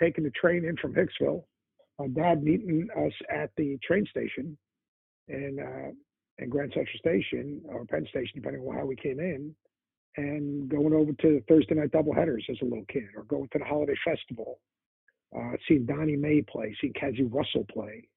taking 0.00 0.22
the 0.24 0.30
train 0.30 0.64
in 0.64 0.76
from 0.76 0.94
Hicksville. 0.94 1.42
My 1.98 2.06
dad 2.06 2.44
meeting 2.44 2.86
us 2.96 3.12
at 3.28 3.50
the 3.56 3.76
train 3.84 4.06
station 4.08 4.56
in 5.26 5.58
uh, 5.58 5.90
in 6.38 6.48
Grand 6.48 6.72
Central 6.72 6.98
Station 6.98 7.60
or 7.68 7.84
Penn 7.84 8.06
Station, 8.08 8.32
depending 8.36 8.62
on 8.62 8.76
how 8.76 8.86
we 8.86 8.94
came 8.94 9.18
in, 9.18 9.54
and 10.16 10.68
going 10.68 10.92
over 10.92 11.12
to 11.12 11.42
Thursday 11.48 11.74
night 11.74 11.92
doubleheaders 11.92 12.48
as 12.50 12.56
a 12.62 12.64
little 12.64 12.84
kid, 12.88 13.08
or 13.16 13.24
going 13.24 13.48
to 13.52 13.58
the 13.58 13.64
holiday 13.64 13.94
festival, 14.04 14.58
uh, 15.36 15.52
seeing 15.66 15.86
Donnie 15.86 16.16
May 16.16 16.42
play, 16.42 16.74
seeing 16.80 16.92
Cazzie 16.94 17.24
Russell 17.24 17.66
play, 17.72 18.08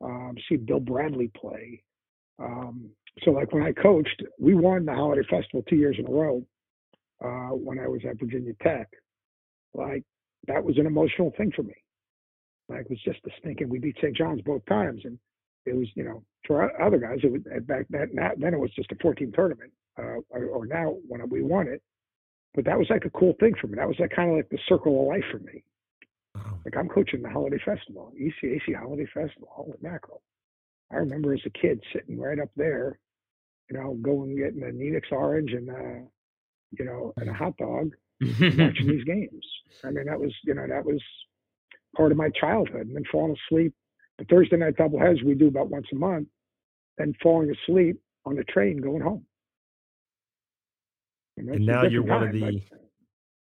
um, 0.00 0.34
seeing 0.48 0.64
Bill 0.64 0.80
Bradley 0.80 1.30
play. 1.34 1.82
Um, 2.38 2.90
so, 3.24 3.32
like 3.32 3.52
when 3.52 3.62
I 3.62 3.72
coached, 3.72 4.22
we 4.38 4.54
won 4.54 4.84
the 4.84 4.94
holiday 4.94 5.26
festival 5.28 5.64
two 5.68 5.76
years 5.76 5.96
in 5.98 6.06
a 6.06 6.10
row 6.10 6.44
uh, 7.24 7.54
when 7.54 7.78
I 7.78 7.88
was 7.88 8.00
at 8.08 8.18
Virginia 8.18 8.52
Tech. 8.62 8.88
Like 9.74 10.04
that 10.46 10.64
was 10.64 10.78
an 10.78 10.86
emotional 10.86 11.32
thing 11.36 11.52
for 11.54 11.62
me. 11.62 11.74
Like 12.68 12.82
it 12.82 12.90
was 12.90 13.02
just 13.04 13.18
the 13.24 13.30
thinking 13.42 13.68
we 13.68 13.78
beat 13.78 13.96
St. 13.96 14.16
John's 14.16 14.42
both 14.42 14.64
times, 14.66 15.02
and 15.04 15.18
it 15.66 15.74
was 15.74 15.88
you 15.94 16.04
know 16.04 16.22
for 16.46 16.80
other 16.80 16.98
guys 16.98 17.18
it 17.22 17.32
was 17.32 17.42
back 17.62 17.86
then 17.90 18.10
now, 18.12 18.30
then 18.36 18.54
it 18.54 18.60
was 18.60 18.70
just 18.74 18.92
a 18.92 18.96
14 19.02 19.32
tournament 19.32 19.72
uh, 20.00 20.20
or, 20.30 20.44
or 20.46 20.66
now 20.66 20.96
when 21.06 21.28
we 21.28 21.42
won 21.42 21.68
it. 21.68 21.82
But 22.54 22.64
that 22.64 22.78
was 22.78 22.88
like 22.90 23.04
a 23.04 23.10
cool 23.10 23.34
thing 23.38 23.54
for 23.60 23.68
me. 23.68 23.76
That 23.76 23.86
was 23.86 23.98
like 24.00 24.10
kind 24.10 24.30
of 24.30 24.36
like 24.36 24.48
the 24.48 24.58
circle 24.68 25.00
of 25.02 25.08
life 25.08 25.24
for 25.30 25.38
me. 25.38 25.62
Wow. 26.36 26.60
like 26.64 26.76
i'm 26.76 26.88
coaching 26.88 27.22
the 27.22 27.28
holiday 27.28 27.58
festival 27.64 28.12
ecac 28.16 28.76
holiday 28.78 29.06
festival 29.12 29.48
holy 29.50 29.76
mackerel 29.82 30.22
i 30.92 30.94
remember 30.94 31.34
as 31.34 31.40
a 31.44 31.50
kid 31.50 31.82
sitting 31.92 32.20
right 32.20 32.38
up 32.38 32.50
there 32.54 33.00
you 33.68 33.76
know 33.76 33.94
going 34.02 34.30
and 34.30 34.38
getting 34.38 34.62
a 34.62 34.66
Nedick's 34.66 35.10
orange 35.10 35.52
and 35.52 35.70
uh 35.70 36.06
you 36.78 36.84
know 36.84 37.12
and 37.16 37.30
a 37.30 37.32
hot 37.32 37.56
dog 37.56 37.92
watching 38.20 38.86
these 38.86 39.04
games. 39.04 39.46
I 39.84 39.90
mean 39.90 40.06
that 40.06 40.20
was 40.20 40.32
you 40.44 40.54
know 40.54 40.66
that 40.66 40.84
was 40.84 41.00
part 41.96 42.12
of 42.12 42.18
my 42.18 42.30
childhood. 42.30 42.86
And 42.86 42.96
then 42.96 43.04
falling 43.10 43.36
asleep 43.48 43.74
the 44.18 44.24
Thursday 44.24 44.56
night 44.56 44.76
doubleheaders 44.76 45.24
we 45.24 45.34
do 45.34 45.48
about 45.48 45.70
once 45.70 45.86
a 45.92 45.96
month, 45.96 46.28
then 46.98 47.14
falling 47.22 47.50
asleep 47.50 48.00
on 48.26 48.36
the 48.36 48.44
train 48.44 48.80
going 48.80 49.00
home. 49.00 49.24
That's 51.46 51.56
And 51.56 51.66
now 51.66 51.84
you're 51.84 52.02
one 52.02 52.22
of 52.22 52.32
the 52.32 52.62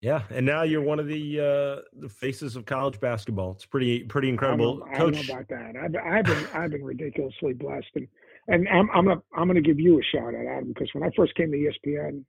yeah, 0.03 0.22
and 0.30 0.45
now 0.45 0.62
you're 0.62 0.82
one 0.82 0.99
of 0.99 1.07
the 1.07 1.40
uh 1.40 1.82
the 2.01 2.09
faces 2.09 2.57
of 2.57 2.66
college 2.66 2.99
basketball. 2.99 3.53
It's 3.53 3.64
pretty 3.64 4.03
pretty 4.03 4.32
but 4.32 4.45
I 4.47 4.53
incredible. 4.53 4.82
I 4.84 4.99
don't 4.99 5.14
Coach, 5.14 5.28
know 5.28 5.34
about 5.34 5.49
that. 5.49 5.76
I've, 5.76 5.95
I've 6.05 6.24
been 6.24 6.47
I've 6.55 6.70
been 6.72 6.84
ridiculously 6.84 7.53
blessed, 7.53 7.86
and 7.95 8.09
and 8.49 8.68
I'm 8.68 8.90
I'm 8.90 9.07
gonna 9.07 9.22
I'm 9.36 9.47
gonna 9.47 9.61
give 9.61 9.78
you 9.78 10.01
a 10.01 10.03
shout 10.03 10.34
out, 10.34 10.47
Adam, 10.47 10.68
because 10.68 10.88
when 10.93 11.05
I 11.05 11.11
first 11.16 11.36
came 11.36 11.53
to 11.53 11.57
ESPN, 11.57 12.24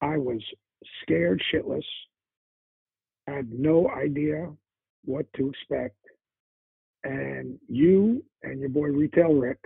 I 0.00 0.16
was 0.16 0.40
scared 1.02 1.42
shitless. 1.52 1.82
I 3.28 3.32
had 3.32 3.50
no 3.50 3.90
idea 3.90 4.52
what 5.04 5.26
to 5.34 5.48
expect, 5.48 5.96
and 7.02 7.58
you 7.68 8.24
and 8.44 8.60
your 8.60 8.68
boy 8.68 8.88
Retail 8.90 9.34
Rick 9.34 9.58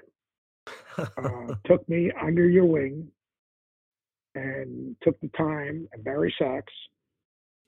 uh, 0.97 1.55
took 1.67 1.87
me 1.87 2.11
under 2.19 2.49
your 2.49 2.65
wing 2.65 3.09
and 4.35 4.97
took 5.03 5.19
the 5.21 5.31
time, 5.37 5.89
and 5.93 6.05
Barry 6.05 6.35
Sacks 6.39 6.73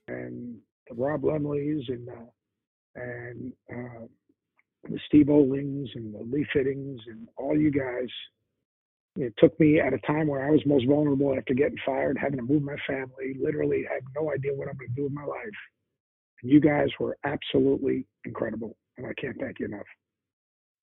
and 0.07 0.57
the 0.89 0.95
Rob 0.95 1.23
Lumleys 1.23 1.83
and 1.87 2.09
uh, 2.09 2.29
and 2.95 3.53
uh, 3.71 4.05
the 4.89 4.99
Steve 5.07 5.27
Olings 5.27 5.87
and 5.95 6.13
the 6.13 6.19
Lee 6.19 6.45
Fittings 6.53 6.99
and 7.07 7.27
all 7.37 7.57
you 7.57 7.71
guys 7.71 8.09
It 9.15 9.33
took 9.37 9.57
me 9.59 9.79
at 9.79 9.93
a 9.93 9.99
time 9.99 10.27
where 10.27 10.45
I 10.45 10.49
was 10.49 10.61
most 10.65 10.87
vulnerable 10.87 11.35
after 11.37 11.53
getting 11.53 11.77
fired, 11.85 12.17
having 12.19 12.37
to 12.37 12.43
move 12.43 12.63
my 12.63 12.75
family, 12.87 13.37
literally 13.39 13.85
had 13.87 14.01
no 14.15 14.31
idea 14.31 14.53
what 14.53 14.67
I'm 14.67 14.75
going 14.77 14.89
to 14.89 14.95
do 14.95 15.03
with 15.03 15.13
my 15.13 15.23
life. 15.25 15.59
And 16.41 16.51
you 16.51 16.59
guys 16.59 16.89
were 16.99 17.15
absolutely 17.23 18.05
incredible, 18.25 18.75
and 18.97 19.05
I 19.05 19.13
can't 19.13 19.37
thank 19.39 19.59
you 19.59 19.67
enough. 19.67 19.85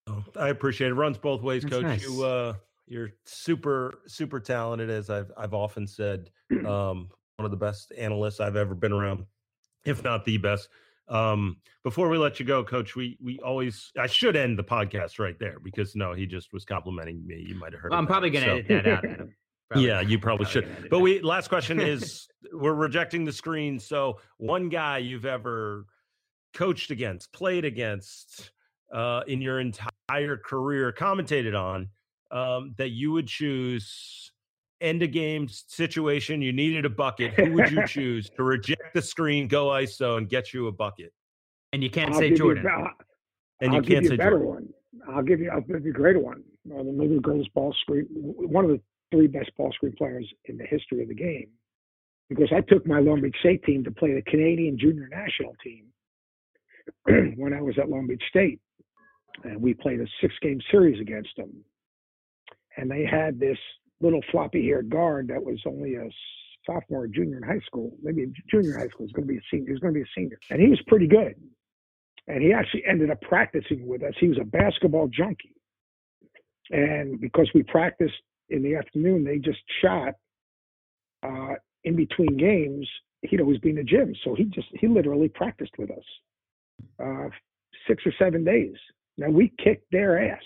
Oh, 0.06 0.24
I 0.36 0.48
appreciate 0.48 0.88
it. 0.88 0.94
Runs 0.94 1.18
both 1.18 1.42
ways, 1.42 1.62
That's 1.62 1.74
Coach. 1.74 1.82
Nice. 1.82 2.02
You 2.02 2.22
uh, 2.24 2.54
you're 2.90 3.10
super 3.24 4.00
super 4.06 4.40
talented, 4.40 4.90
as 4.90 5.08
I've 5.08 5.32
I've 5.36 5.54
often 5.54 5.86
said. 5.86 6.30
Um, 6.66 7.08
one 7.36 7.46
of 7.46 7.52
the 7.52 7.56
best 7.56 7.90
analysts 7.96 8.38
I've 8.38 8.56
ever 8.56 8.74
been 8.74 8.92
around, 8.92 9.24
if 9.86 10.04
not 10.04 10.26
the 10.26 10.36
best. 10.36 10.68
Um, 11.08 11.56
before 11.84 12.10
we 12.10 12.18
let 12.18 12.38
you 12.38 12.44
go, 12.44 12.62
Coach, 12.62 12.96
we 12.96 13.16
we 13.22 13.38
always 13.38 13.92
I 13.98 14.06
should 14.06 14.36
end 14.36 14.58
the 14.58 14.64
podcast 14.64 15.18
right 15.18 15.38
there 15.38 15.58
because 15.62 15.96
no, 15.96 16.12
he 16.12 16.26
just 16.26 16.52
was 16.52 16.66
complimenting 16.66 17.26
me. 17.26 17.42
You 17.48 17.54
might 17.54 17.72
have 17.72 17.80
heard. 17.80 17.92
Well, 17.92 17.98
I'm 17.98 18.06
probably 18.06 18.30
going 18.30 18.44
to 18.44 18.50
so. 18.50 18.56
edit 18.56 18.68
that 18.68 18.86
out. 18.86 19.04
Adam. 19.04 19.34
Probably, 19.70 19.86
yeah, 19.86 20.00
you 20.00 20.18
probably, 20.18 20.46
probably 20.46 20.62
should. 20.80 20.90
But 20.90 20.98
we 20.98 21.20
last 21.20 21.46
question 21.46 21.78
is 21.80 22.26
we're 22.52 22.74
rejecting 22.74 23.24
the 23.24 23.32
screen. 23.32 23.78
So 23.78 24.18
one 24.38 24.68
guy 24.68 24.98
you've 24.98 25.24
ever 25.24 25.86
coached 26.54 26.90
against, 26.90 27.32
played 27.32 27.64
against 27.64 28.50
uh, 28.92 29.20
in 29.28 29.40
your 29.40 29.60
entire 29.60 30.36
career, 30.38 30.92
commentated 30.92 31.56
on 31.56 31.88
um, 32.30 32.74
that 32.78 32.90
you 32.90 33.12
would 33.12 33.26
choose 33.26 34.32
end 34.80 35.02
of 35.02 35.12
game 35.12 35.48
situation, 35.48 36.40
you 36.40 36.52
needed 36.52 36.84
a 36.84 36.90
bucket, 36.90 37.34
who 37.34 37.52
would 37.52 37.70
you 37.70 37.86
choose 37.86 38.30
to 38.30 38.42
reject 38.42 38.94
the 38.94 39.02
screen, 39.02 39.48
go 39.48 39.66
ISO, 39.68 40.16
and 40.18 40.28
get 40.28 40.52
you 40.54 40.68
a 40.68 40.72
bucket? 40.72 41.12
And 41.72 41.82
you 41.82 41.90
can't 41.90 42.12
I'll 42.12 42.18
say 42.18 42.34
Jordan. 42.34 42.64
You, 42.64 42.86
and 43.60 43.72
you 43.72 43.78
I'll 43.78 43.84
can't 43.84 44.06
say 44.06 44.14
a 44.14 44.18
better 44.18 44.38
Jordan. 44.38 44.72
one. 45.06 45.14
I'll 45.14 45.22
give 45.22 45.40
you. 45.40 45.50
I'll 45.50 45.60
give 45.60 45.84
you 45.84 45.90
a 45.90 45.94
greater 45.94 46.18
one. 46.18 46.42
Uh, 46.70 46.82
maybe 46.82 47.14
the 47.14 47.20
greatest 47.20 47.52
ball 47.54 47.74
screen. 47.82 48.06
One 48.10 48.64
of 48.64 48.70
the 48.70 48.80
three 49.10 49.26
best 49.26 49.50
ball 49.56 49.72
screen 49.72 49.94
players 49.96 50.26
in 50.46 50.56
the 50.56 50.64
history 50.64 51.02
of 51.02 51.08
the 51.08 51.14
game. 51.14 51.48
Because 52.28 52.48
I 52.54 52.60
took 52.60 52.86
my 52.86 53.00
Long 53.00 53.20
Beach 53.20 53.36
State 53.40 53.64
team 53.64 53.82
to 53.84 53.90
play 53.90 54.14
the 54.14 54.22
Canadian 54.22 54.78
Junior 54.78 55.08
National 55.08 55.54
team 55.64 55.86
when 57.36 57.52
I 57.52 57.60
was 57.60 57.76
at 57.78 57.88
Long 57.88 58.06
Beach 58.06 58.22
State, 58.28 58.60
and 59.42 59.60
we 59.60 59.74
played 59.74 60.00
a 60.00 60.06
six-game 60.20 60.60
series 60.70 61.00
against 61.00 61.30
them. 61.36 61.50
And 62.76 62.90
they 62.90 63.04
had 63.04 63.38
this 63.38 63.58
little 64.00 64.20
floppy 64.30 64.64
haired 64.64 64.90
guard 64.90 65.28
that 65.28 65.42
was 65.42 65.60
only 65.66 65.94
a 65.96 66.08
sophomore, 66.66 67.06
junior 67.06 67.38
in 67.38 67.42
high 67.42 67.60
school, 67.66 67.92
maybe 68.02 68.26
junior 68.50 68.78
high 68.78 68.88
school. 68.88 69.06
He's 69.06 69.12
going 69.12 69.26
to 69.26 69.32
be 69.32 69.38
a 69.38 69.42
senior. 69.50 69.70
He's 69.70 69.80
going 69.80 69.94
to 69.94 69.98
be 69.98 70.04
a 70.04 70.12
senior, 70.16 70.38
and 70.50 70.60
he 70.60 70.68
was 70.68 70.80
pretty 70.86 71.06
good. 71.06 71.34
And 72.28 72.42
he 72.42 72.52
actually 72.52 72.84
ended 72.88 73.10
up 73.10 73.20
practicing 73.22 73.86
with 73.86 74.02
us. 74.02 74.14
He 74.20 74.28
was 74.28 74.38
a 74.40 74.44
basketball 74.44 75.08
junkie, 75.08 75.54
and 76.70 77.20
because 77.20 77.48
we 77.54 77.62
practiced 77.64 78.14
in 78.50 78.62
the 78.62 78.76
afternoon, 78.76 79.24
they 79.24 79.38
just 79.38 79.60
shot 79.82 80.14
uh, 81.22 81.54
in 81.84 81.96
between 81.96 82.36
games. 82.36 82.88
He'd 83.22 83.40
always 83.40 83.58
be 83.58 83.70
in 83.70 83.76
the 83.76 83.84
gym, 83.84 84.14
so 84.24 84.34
he 84.34 84.44
just 84.44 84.68
he 84.72 84.86
literally 84.86 85.28
practiced 85.28 85.72
with 85.78 85.90
us 85.90 86.04
uh, 87.02 87.28
six 87.86 88.02
or 88.06 88.12
seven 88.18 88.44
days. 88.44 88.74
Now 89.18 89.28
we 89.28 89.52
kicked 89.62 89.90
their 89.92 90.32
ass 90.32 90.42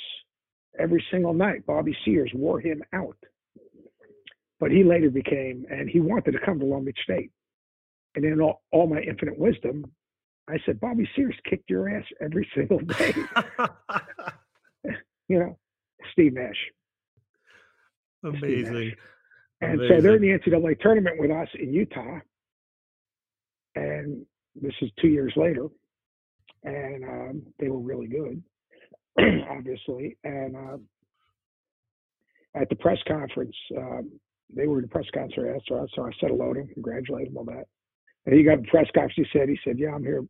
every 0.78 1.04
single 1.10 1.34
night. 1.34 1.66
Bobby 1.66 1.96
Sears 2.04 2.30
wore 2.34 2.60
him 2.60 2.82
out. 2.92 3.16
But 4.60 4.70
he 4.70 4.84
later 4.84 5.10
became, 5.10 5.66
and 5.70 5.88
he 5.88 6.00
wanted 6.00 6.32
to 6.32 6.38
come 6.44 6.58
to 6.60 6.64
Long 6.64 6.84
Beach 6.84 6.98
State. 7.02 7.30
And 8.14 8.24
in 8.24 8.40
all, 8.40 8.62
all 8.72 8.86
my 8.86 9.00
infinite 9.00 9.38
wisdom, 9.38 9.84
I 10.48 10.58
said, 10.64 10.80
Bobby 10.80 11.08
Sears 11.16 11.34
kicked 11.48 11.68
your 11.68 11.88
ass 11.88 12.04
every 12.20 12.48
single 12.56 12.78
day. 12.78 13.14
you 15.28 15.38
know, 15.38 15.58
Steve 16.12 16.34
Nash. 16.34 16.56
Amazing. 18.22 18.40
Steve 18.40 18.72
Nash. 18.72 18.96
And 19.60 19.80
Amazing. 19.80 19.96
so 19.96 20.02
they're 20.02 20.16
in 20.16 20.22
the 20.22 20.38
NCAA 20.38 20.80
tournament 20.80 21.18
with 21.18 21.30
us 21.30 21.48
in 21.58 21.72
Utah. 21.72 22.18
And 23.76 24.24
this 24.54 24.74
is 24.82 24.90
two 25.00 25.08
years 25.08 25.32
later. 25.36 25.68
And 26.62 27.04
um, 27.04 27.42
they 27.58 27.68
were 27.68 27.80
really 27.80 28.06
good, 28.06 28.42
obviously. 29.50 30.16
And 30.24 30.56
uh, 30.56 30.76
at 32.54 32.68
the 32.68 32.76
press 32.76 32.98
conference, 33.06 33.56
um, 33.76 34.10
they 34.54 34.66
were 34.66 34.76
in 34.78 34.82
the 34.82 34.88
press 34.88 35.06
conference 35.12 35.62
after 35.62 35.80
us, 35.80 35.88
so 35.94 36.02
I 36.04 36.10
said 36.20 36.30
hello 36.30 36.52
to 36.52 36.60
him, 36.60 36.68
congratulated 36.74 37.28
him 37.28 37.38
on 37.38 37.46
that. 37.46 37.64
And 38.26 38.34
he 38.34 38.42
got 38.42 38.60
the 38.60 38.68
press 38.68 38.86
conference. 38.94 39.14
He 39.16 39.26
said, 39.32 39.48
he 39.48 39.58
said, 39.64 39.78
yeah, 39.78 39.94
I'm 39.94 40.04
here 40.04 40.24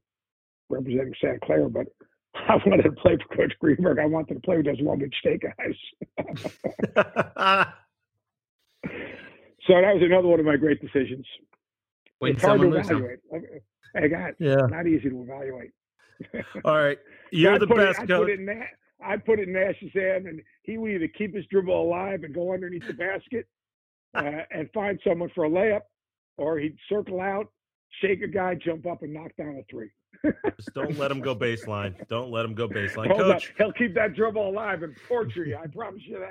representing 0.68 1.14
Santa 1.20 1.38
Clara, 1.44 1.68
but 1.68 1.86
I 2.34 2.56
wanted 2.66 2.82
to 2.82 2.92
play 2.92 3.16
for 3.16 3.36
Coach 3.36 3.52
Greenberg. 3.60 3.98
I 3.98 4.06
wanted 4.06 4.34
to 4.34 4.40
play 4.40 4.56
with 4.56 4.66
those 4.66 4.80
Long 4.80 4.98
Beach 4.98 5.14
State 5.20 5.42
guys. 5.42 5.74
so 9.66 9.74
that 9.80 9.94
was 9.94 10.02
another 10.02 10.28
one 10.28 10.40
of 10.40 10.46
my 10.46 10.56
great 10.56 10.80
decisions. 10.80 11.26
When 12.18 12.32
it's 12.32 12.42
hard 12.42 12.60
to 12.60 12.72
evaluate. 12.72 13.20
I 13.96 14.08
got 14.08 14.32
yeah. 14.40 14.56
not 14.68 14.86
easy 14.86 15.08
to 15.08 15.22
evaluate. 15.22 15.70
All 16.64 16.78
right, 16.78 16.98
you're 17.30 17.58
the 17.58 17.66
best. 17.66 18.00
It, 18.00 18.10
I 18.10 18.18
put 18.18 18.30
it 18.30 18.40
in 18.40 18.46
that. 18.46 18.68
I 19.04 19.16
put 19.16 19.38
it 19.38 19.48
in 19.48 19.54
Nash's 19.54 19.92
hand, 19.92 20.26
and 20.26 20.40
he 20.62 20.78
would 20.78 20.90
either 20.90 21.08
keep 21.08 21.34
his 21.34 21.44
dribble 21.50 21.78
alive 21.78 22.24
and 22.24 22.34
go 22.34 22.52
underneath 22.52 22.86
the 22.86 22.94
basket, 22.94 23.46
uh, 24.14 24.42
and 24.50 24.70
find 24.72 24.98
someone 25.06 25.30
for 25.34 25.44
a 25.44 25.50
layup, 25.50 25.82
or 26.38 26.58
he'd 26.58 26.76
circle 26.88 27.20
out, 27.20 27.48
shake 28.00 28.22
a 28.22 28.28
guy, 28.28 28.54
jump 28.54 28.86
up, 28.86 29.02
and 29.02 29.12
knock 29.12 29.32
down 29.36 29.56
a 29.56 29.62
three. 29.70 29.90
Just 30.56 30.72
don't 30.74 30.96
let 30.98 31.10
him 31.10 31.20
go 31.20 31.34
baseline. 31.34 31.94
Don't 32.08 32.30
let 32.30 32.44
him 32.44 32.54
go 32.54 32.68
baseline, 32.68 33.08
Hold 33.08 33.20
Coach. 33.20 33.50
Up. 33.50 33.56
He'll 33.58 33.72
keep 33.72 33.94
that 33.94 34.14
dribble 34.14 34.48
alive 34.48 34.82
and 34.82 34.94
torture 35.08 35.44
you. 35.44 35.56
I 35.56 35.66
promise 35.66 36.02
you 36.06 36.24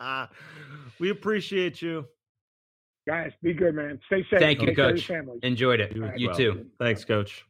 that. 0.00 0.28
we 0.98 1.10
appreciate 1.10 1.80
you, 1.80 2.04
guys. 3.06 3.32
Be 3.42 3.54
good, 3.54 3.74
man. 3.74 4.00
Stay 4.06 4.26
safe. 4.30 4.40
Thank 4.40 4.62
you, 4.62 4.74
Coach. 4.74 5.10
Enjoyed 5.42 5.80
it. 5.80 5.94
You, 5.94 6.10
you 6.16 6.28
well. 6.28 6.36
too. 6.36 6.66
Thanks, 6.78 7.04
Coach. 7.04 7.44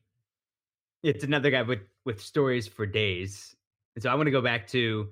It's 1.04 1.22
another 1.22 1.50
guy 1.50 1.60
with 1.60 1.80
with 2.06 2.18
stories 2.18 2.66
for 2.66 2.86
days. 2.86 3.54
And 3.94 4.02
so 4.02 4.08
I 4.08 4.14
want 4.14 4.26
to 4.26 4.30
go 4.30 4.40
back 4.40 4.66
to 4.68 5.08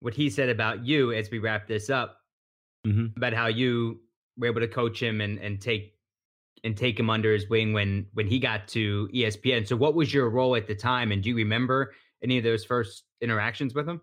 what 0.00 0.12
he 0.12 0.28
said 0.28 0.48
about 0.48 0.84
you 0.84 1.12
as 1.12 1.30
we 1.30 1.38
wrap 1.38 1.68
this 1.68 1.88
up 1.88 2.18
mm-hmm. 2.84 3.16
about 3.16 3.32
how 3.32 3.46
you 3.46 4.00
were 4.36 4.48
able 4.48 4.60
to 4.60 4.68
coach 4.68 5.00
him 5.00 5.20
and 5.20 5.38
and 5.38 5.60
take 5.60 5.94
and 6.64 6.76
take 6.76 6.98
him 6.98 7.08
under 7.08 7.32
his 7.32 7.48
wing 7.48 7.72
when 7.72 8.06
when 8.14 8.26
he 8.26 8.40
got 8.40 8.66
to 8.68 9.08
ESPN. 9.14 9.66
So 9.66 9.76
what 9.76 9.94
was 9.94 10.12
your 10.12 10.28
role 10.28 10.56
at 10.56 10.66
the 10.66 10.74
time 10.74 11.12
and 11.12 11.22
do 11.22 11.30
you 11.30 11.36
remember 11.36 11.94
any 12.20 12.36
of 12.36 12.42
those 12.42 12.64
first 12.64 13.04
interactions 13.20 13.74
with 13.74 13.88
him? 13.88 14.00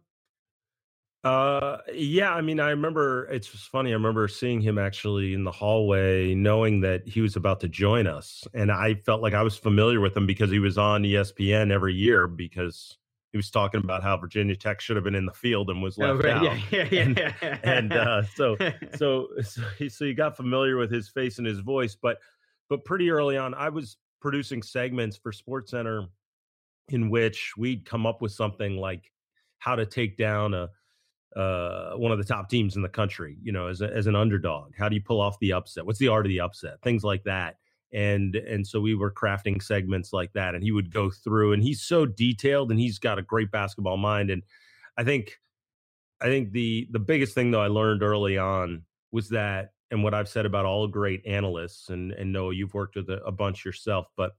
Uh 1.23 1.77
yeah, 1.93 2.33
I 2.33 2.41
mean 2.41 2.59
I 2.59 2.69
remember 2.71 3.25
it's 3.25 3.47
funny, 3.47 3.91
I 3.91 3.93
remember 3.93 4.27
seeing 4.27 4.59
him 4.59 4.77
actually 4.77 5.33
in 5.33 5.45
the 5.45 5.51
hallway 5.51 6.35
knowing 6.35 6.81
that 6.81 7.07
he 7.07 7.21
was 7.21 7.37
about 7.37 7.61
to 7.61 7.69
join 7.69 8.07
us 8.07 8.45
and 8.53 8.69
I 8.71 8.95
felt 8.95 9.21
like 9.21 9.33
I 9.33 9.41
was 9.41 9.55
familiar 9.55 10.01
with 10.01 10.17
him 10.17 10.27
because 10.27 10.51
he 10.51 10.59
was 10.59 10.77
on 10.77 11.03
ESPN 11.03 11.71
every 11.71 11.93
year 11.93 12.27
because 12.27 12.97
he 13.33 13.37
was 13.37 13.49
talking 13.49 13.81
about 13.83 14.03
how 14.03 14.15
Virginia 14.15 14.55
Tech 14.55 14.79
should 14.79 14.95
have 14.95 15.03
been 15.03 15.15
in 15.15 15.25
the 15.25 15.33
field 15.33 15.71
and 15.71 15.81
was 15.81 15.97
oh, 15.97 16.05
left 16.05 16.23
oh, 16.23 16.27
right. 16.27 16.35
out. 16.35 16.71
Yeah, 16.71 16.87
yeah, 16.91 17.13
yeah. 17.15 17.33
And, 17.41 17.63
and 17.63 17.93
uh, 17.93 18.23
so, 18.35 18.55
so, 18.95 19.27
so, 19.41 19.61
he, 19.79 19.89
so 19.89 20.05
you 20.05 20.13
got 20.13 20.37
familiar 20.37 20.77
with 20.77 20.91
his 20.91 21.09
face 21.09 21.39
and 21.39 21.47
his 21.47 21.59
voice, 21.59 21.97
but, 21.99 22.19
but 22.69 22.85
pretty 22.85 23.09
early 23.09 23.35
on, 23.35 23.55
I 23.55 23.69
was 23.69 23.97
producing 24.21 24.61
segments 24.61 25.17
for 25.17 25.31
Sports 25.31 25.71
Center 25.71 26.05
in 26.89 27.09
which 27.09 27.53
we'd 27.57 27.85
come 27.85 28.05
up 28.05 28.21
with 28.21 28.31
something 28.31 28.77
like 28.77 29.11
how 29.57 29.75
to 29.75 29.85
take 29.85 30.15
down 30.15 30.53
a 30.53 30.69
uh, 31.35 31.93
one 31.93 32.11
of 32.11 32.17
the 32.17 32.23
top 32.23 32.49
teams 32.49 32.75
in 32.75 32.81
the 32.81 32.89
country, 32.89 33.37
you 33.41 33.51
know, 33.51 33.67
as 33.67 33.81
a, 33.81 33.91
as 33.93 34.07
an 34.07 34.15
underdog. 34.15 34.73
How 34.77 34.89
do 34.89 34.95
you 34.95 35.01
pull 35.01 35.21
off 35.21 35.39
the 35.39 35.53
upset? 35.53 35.85
What's 35.85 35.99
the 35.99 36.07
art 36.07 36.25
of 36.25 36.29
the 36.29 36.39
upset? 36.39 36.81
Things 36.81 37.03
like 37.03 37.23
that 37.23 37.57
and 37.93 38.35
and 38.35 38.65
so 38.65 38.79
we 38.79 38.95
were 38.95 39.11
crafting 39.11 39.61
segments 39.61 40.11
like 40.11 40.33
that 40.33 40.55
and 40.55 40.63
he 40.63 40.71
would 40.71 40.91
go 40.91 41.09
through 41.09 41.53
and 41.53 41.63
he's 41.63 41.81
so 41.81 42.05
detailed 42.05 42.71
and 42.71 42.79
he's 42.79 42.99
got 42.99 43.19
a 43.19 43.21
great 43.21 43.51
basketball 43.51 43.97
mind 43.97 44.29
and 44.31 44.41
i 44.97 45.03
think 45.03 45.39
i 46.21 46.25
think 46.25 46.51
the 46.51 46.87
the 46.91 46.99
biggest 46.99 47.33
thing 47.33 47.51
though 47.51 47.61
i 47.61 47.67
learned 47.67 48.01
early 48.01 48.37
on 48.37 48.81
was 49.11 49.29
that 49.29 49.73
and 49.91 50.03
what 50.03 50.13
i've 50.13 50.27
said 50.27 50.45
about 50.45 50.65
all 50.65 50.87
great 50.87 51.25
analysts 51.25 51.89
and 51.89 52.11
and 52.13 52.33
know 52.33 52.49
you've 52.49 52.73
worked 52.73 52.95
with 52.95 53.09
a, 53.09 53.23
a 53.23 53.31
bunch 53.31 53.63
yourself 53.63 54.07
but 54.17 54.31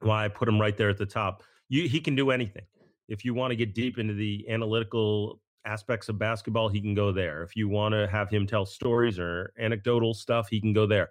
why 0.00 0.24
i 0.24 0.28
put 0.28 0.48
him 0.48 0.60
right 0.60 0.76
there 0.76 0.90
at 0.90 0.98
the 0.98 1.06
top 1.06 1.42
you, 1.68 1.88
he 1.88 2.00
can 2.00 2.16
do 2.16 2.30
anything 2.30 2.64
if 3.08 3.24
you 3.24 3.34
want 3.34 3.52
to 3.52 3.56
get 3.56 3.74
deep 3.74 3.98
into 3.98 4.14
the 4.14 4.44
analytical 4.48 5.40
aspects 5.66 6.08
of 6.08 6.18
basketball 6.18 6.68
he 6.68 6.80
can 6.80 6.94
go 6.94 7.12
there 7.12 7.42
if 7.42 7.54
you 7.54 7.68
want 7.68 7.92
to 7.92 8.06
have 8.08 8.30
him 8.30 8.46
tell 8.46 8.64
stories 8.64 9.18
or 9.18 9.52
anecdotal 9.58 10.14
stuff 10.14 10.48
he 10.48 10.60
can 10.60 10.72
go 10.72 10.86
there 10.86 11.10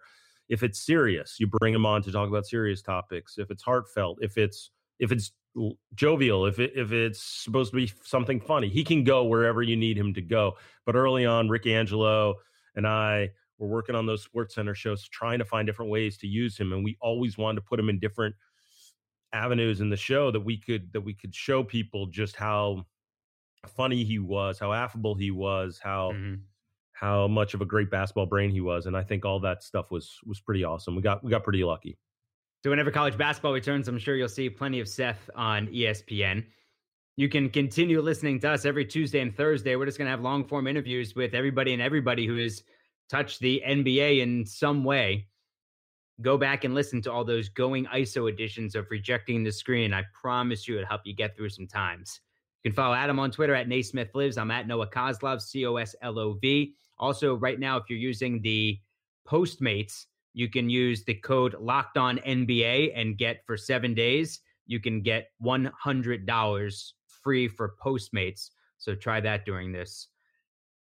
if 0.50 0.64
it's 0.64 0.84
serious, 0.84 1.38
you 1.40 1.48
bring 1.48 1.74
him 1.74 1.86
on 1.86 2.02
to 2.02 2.12
talk 2.12 2.28
about 2.28 2.46
serious 2.46 2.82
topics. 2.82 3.38
If 3.38 3.52
it's 3.52 3.62
heartfelt, 3.64 4.18
if 4.22 4.38
it's 4.38 4.72
if 5.00 5.12
it's 5.12 5.32
jovial, 5.96 6.46
if 6.48 6.60
it 6.60 6.74
if 6.76 6.92
it's 6.92 7.22
supposed 7.22 7.72
to 7.72 7.78
be 7.78 7.92
something 8.04 8.42
funny, 8.42 8.68
he 8.68 8.84
can 8.84 9.04
go 9.04 9.24
wherever 9.24 9.62
you 9.62 9.78
need 9.78 9.98
him 9.98 10.14
to 10.16 10.22
go. 10.22 10.58
But 10.86 10.96
early 10.96 11.26
on, 11.26 11.50
Rick 11.50 11.68
Angelo 11.68 12.36
and 12.76 12.88
I 12.88 13.30
were 13.60 13.68
working 13.68 13.96
on 13.96 14.08
those 14.08 14.24
Sports 14.24 14.56
Center 14.56 14.74
shows, 14.74 15.08
trying 15.08 15.40
to 15.40 15.46
find 15.46 15.68
different 15.68 15.92
ways 15.92 16.18
to 16.18 16.28
use 16.28 16.58
him, 16.58 16.74
and 16.74 16.84
we 16.84 16.98
always 17.00 17.38
wanted 17.38 17.62
to 17.62 17.68
put 17.68 17.80
him 17.80 17.90
in 17.90 18.00
different 18.00 18.36
avenues 19.32 19.80
in 19.80 19.92
the 19.92 19.98
show 19.98 20.32
that 20.32 20.40
we 20.40 20.58
could 20.58 20.92
that 20.94 21.02
we 21.02 21.14
could 21.14 21.36
show 21.36 21.64
people 21.64 22.08
just 22.08 22.36
how 22.36 22.88
funny 23.68 24.04
he 24.04 24.20
was, 24.20 24.60
how 24.60 24.74
affable 24.74 25.16
he 25.16 25.32
was, 25.32 25.80
how 25.82 26.12
Mm-hmm. 26.14 26.36
how 26.94 27.28
much 27.28 27.54
of 27.54 27.62
a 27.62 27.66
great 27.66 27.90
basketball 27.90 28.26
brain 28.26 28.50
he 28.52 28.62
was, 28.62 28.86
and 28.86 28.96
I 28.98 29.04
think 29.04 29.26
all 29.26 29.40
that 29.42 29.64
stuff 29.64 29.90
was 29.92 30.18
was 30.26 30.40
pretty 30.42 30.64
awesome. 30.64 30.96
We 30.96 31.02
got 31.02 31.24
we 31.24 31.30
got 31.32 31.44
pretty 31.44 31.64
lucky. 31.64 31.98
So 32.64 32.70
whenever 32.70 32.92
college 32.92 33.18
basketball 33.18 33.54
returns, 33.54 33.88
I'm 33.88 33.98
sure 34.00 34.16
you'll 34.18 34.28
see 34.28 34.50
plenty 34.50 34.82
of 34.82 34.88
Seth 34.90 35.30
on 35.34 35.68
ESPN. 35.68 36.46
You 37.16 37.30
can 37.30 37.50
continue 37.50 38.02
listening 38.02 38.40
to 38.42 38.50
us 38.52 38.66
every 38.66 38.86
Tuesday 38.86 39.22
and 39.22 39.34
Thursday. 39.36 39.76
We're 39.78 39.86
just 39.86 39.98
going 39.98 40.08
to 40.08 40.12
have 40.12 40.22
long 40.22 40.46
form 40.46 40.68
interviews 40.68 41.16
with 41.16 41.34
everybody 41.34 41.72
and 41.74 41.82
everybody 41.82 42.26
who 42.28 42.36
has 42.38 42.64
touched 43.10 43.40
the 43.40 43.62
NBA 43.66 44.20
in 44.20 44.46
some 44.46 44.84
way. 44.84 45.28
Go 46.22 46.38
back 46.38 46.66
and 46.66 46.76
listen 46.76 47.02
to 47.04 47.12
all 47.14 47.24
those 47.24 47.48
going 47.48 47.86
ISO 47.86 48.30
editions 48.30 48.76
of 48.76 48.88
Rejecting 48.92 49.44
the 49.44 49.54
Screen. 49.54 49.94
I 49.94 50.04
promise 50.14 50.68
you 50.68 50.76
it'll 50.76 50.88
help 50.88 51.02
you 51.06 51.16
get 51.16 51.38
through 51.38 51.50
some 51.50 51.68
times. 51.68 52.20
You 52.64 52.72
can 52.72 52.76
follow 52.76 52.94
Adam 52.94 53.20
on 53.20 53.32
Twitter 53.32 53.56
at 53.56 53.68
Naismith 53.68 54.14
Lives. 54.14 54.38
I'm 54.38 54.52
at 54.52 54.68
Noah 54.68 54.90
Coslov, 54.90 55.42
C 55.42 55.66
O 55.66 55.78
S 55.78 55.96
L 56.02 56.20
O 56.20 56.34
V. 56.34 56.74
Also, 56.98 57.36
right 57.36 57.60
now, 57.60 57.78
if 57.78 57.84
you're 57.90 58.00
using 58.00 58.42
the 58.42 58.80
Postmates, 59.28 60.06
you 60.34 60.50
can 60.50 60.70
use 60.70 61.04
the 61.04 61.14
code 61.14 61.56
locked 61.60 61.98
on 61.98 62.18
NBA 62.20 62.92
and 62.96 63.18
get 63.18 63.46
for 63.46 63.56
seven 63.58 63.94
days, 63.94 64.42
you 64.68 64.80
can 64.80 65.02
get 65.02 65.32
$100 65.44 66.92
free 67.08 67.48
for 67.48 67.76
Postmates. 67.84 68.50
So 68.78 68.96
try 68.96 69.20
that 69.22 69.46
during 69.46 69.72
this 69.72 70.08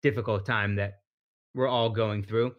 difficult 0.01 0.45
time 0.45 0.75
that 0.75 0.99
we're 1.53 1.67
all 1.67 1.89
going 1.89 2.23
through. 2.23 2.55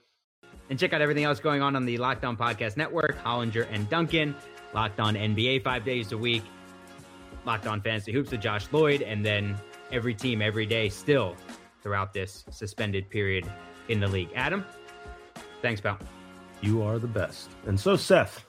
And 0.71 0.79
check 0.79 0.93
out 0.93 1.01
everything 1.01 1.25
else 1.25 1.41
going 1.41 1.63
on 1.63 1.77
on 1.77 1.85
the 1.85 1.99
Locked 1.99 2.25
On 2.25 2.37
Podcast 2.37 2.77
Network, 2.77 3.23
Hollinger 3.23 3.67
and 3.71 3.89
Duncan, 3.91 4.35
Locked 4.73 5.01
On 5.01 5.15
NBA 5.15 5.63
five 5.63 5.85
days 5.85 6.13
a 6.13 6.19
week, 6.19 6.43
Locked 7.45 7.67
On 7.67 7.81
Fantasy 7.81 8.13
Hoops 8.13 8.31
with 8.31 8.41
Josh 8.41 8.67
Lloyd, 8.73 9.03
and 9.03 9.25
then 9.25 9.57
every 9.93 10.15
team 10.15 10.41
every 10.41 10.67
day 10.67 10.89
still 10.89 11.37
throughout 11.83 12.13
this 12.13 12.45
suspended 12.51 13.11
period 13.11 13.51
in 13.89 14.01
the 14.01 14.09
league. 14.09 14.31
Adam, 14.35 14.65
thanks, 15.61 15.81
pal. 15.81 15.99
You 16.61 16.83
are 16.83 16.99
the 16.99 17.07
best, 17.07 17.51
and 17.67 17.79
so 17.79 17.97
Seth. 17.97 18.45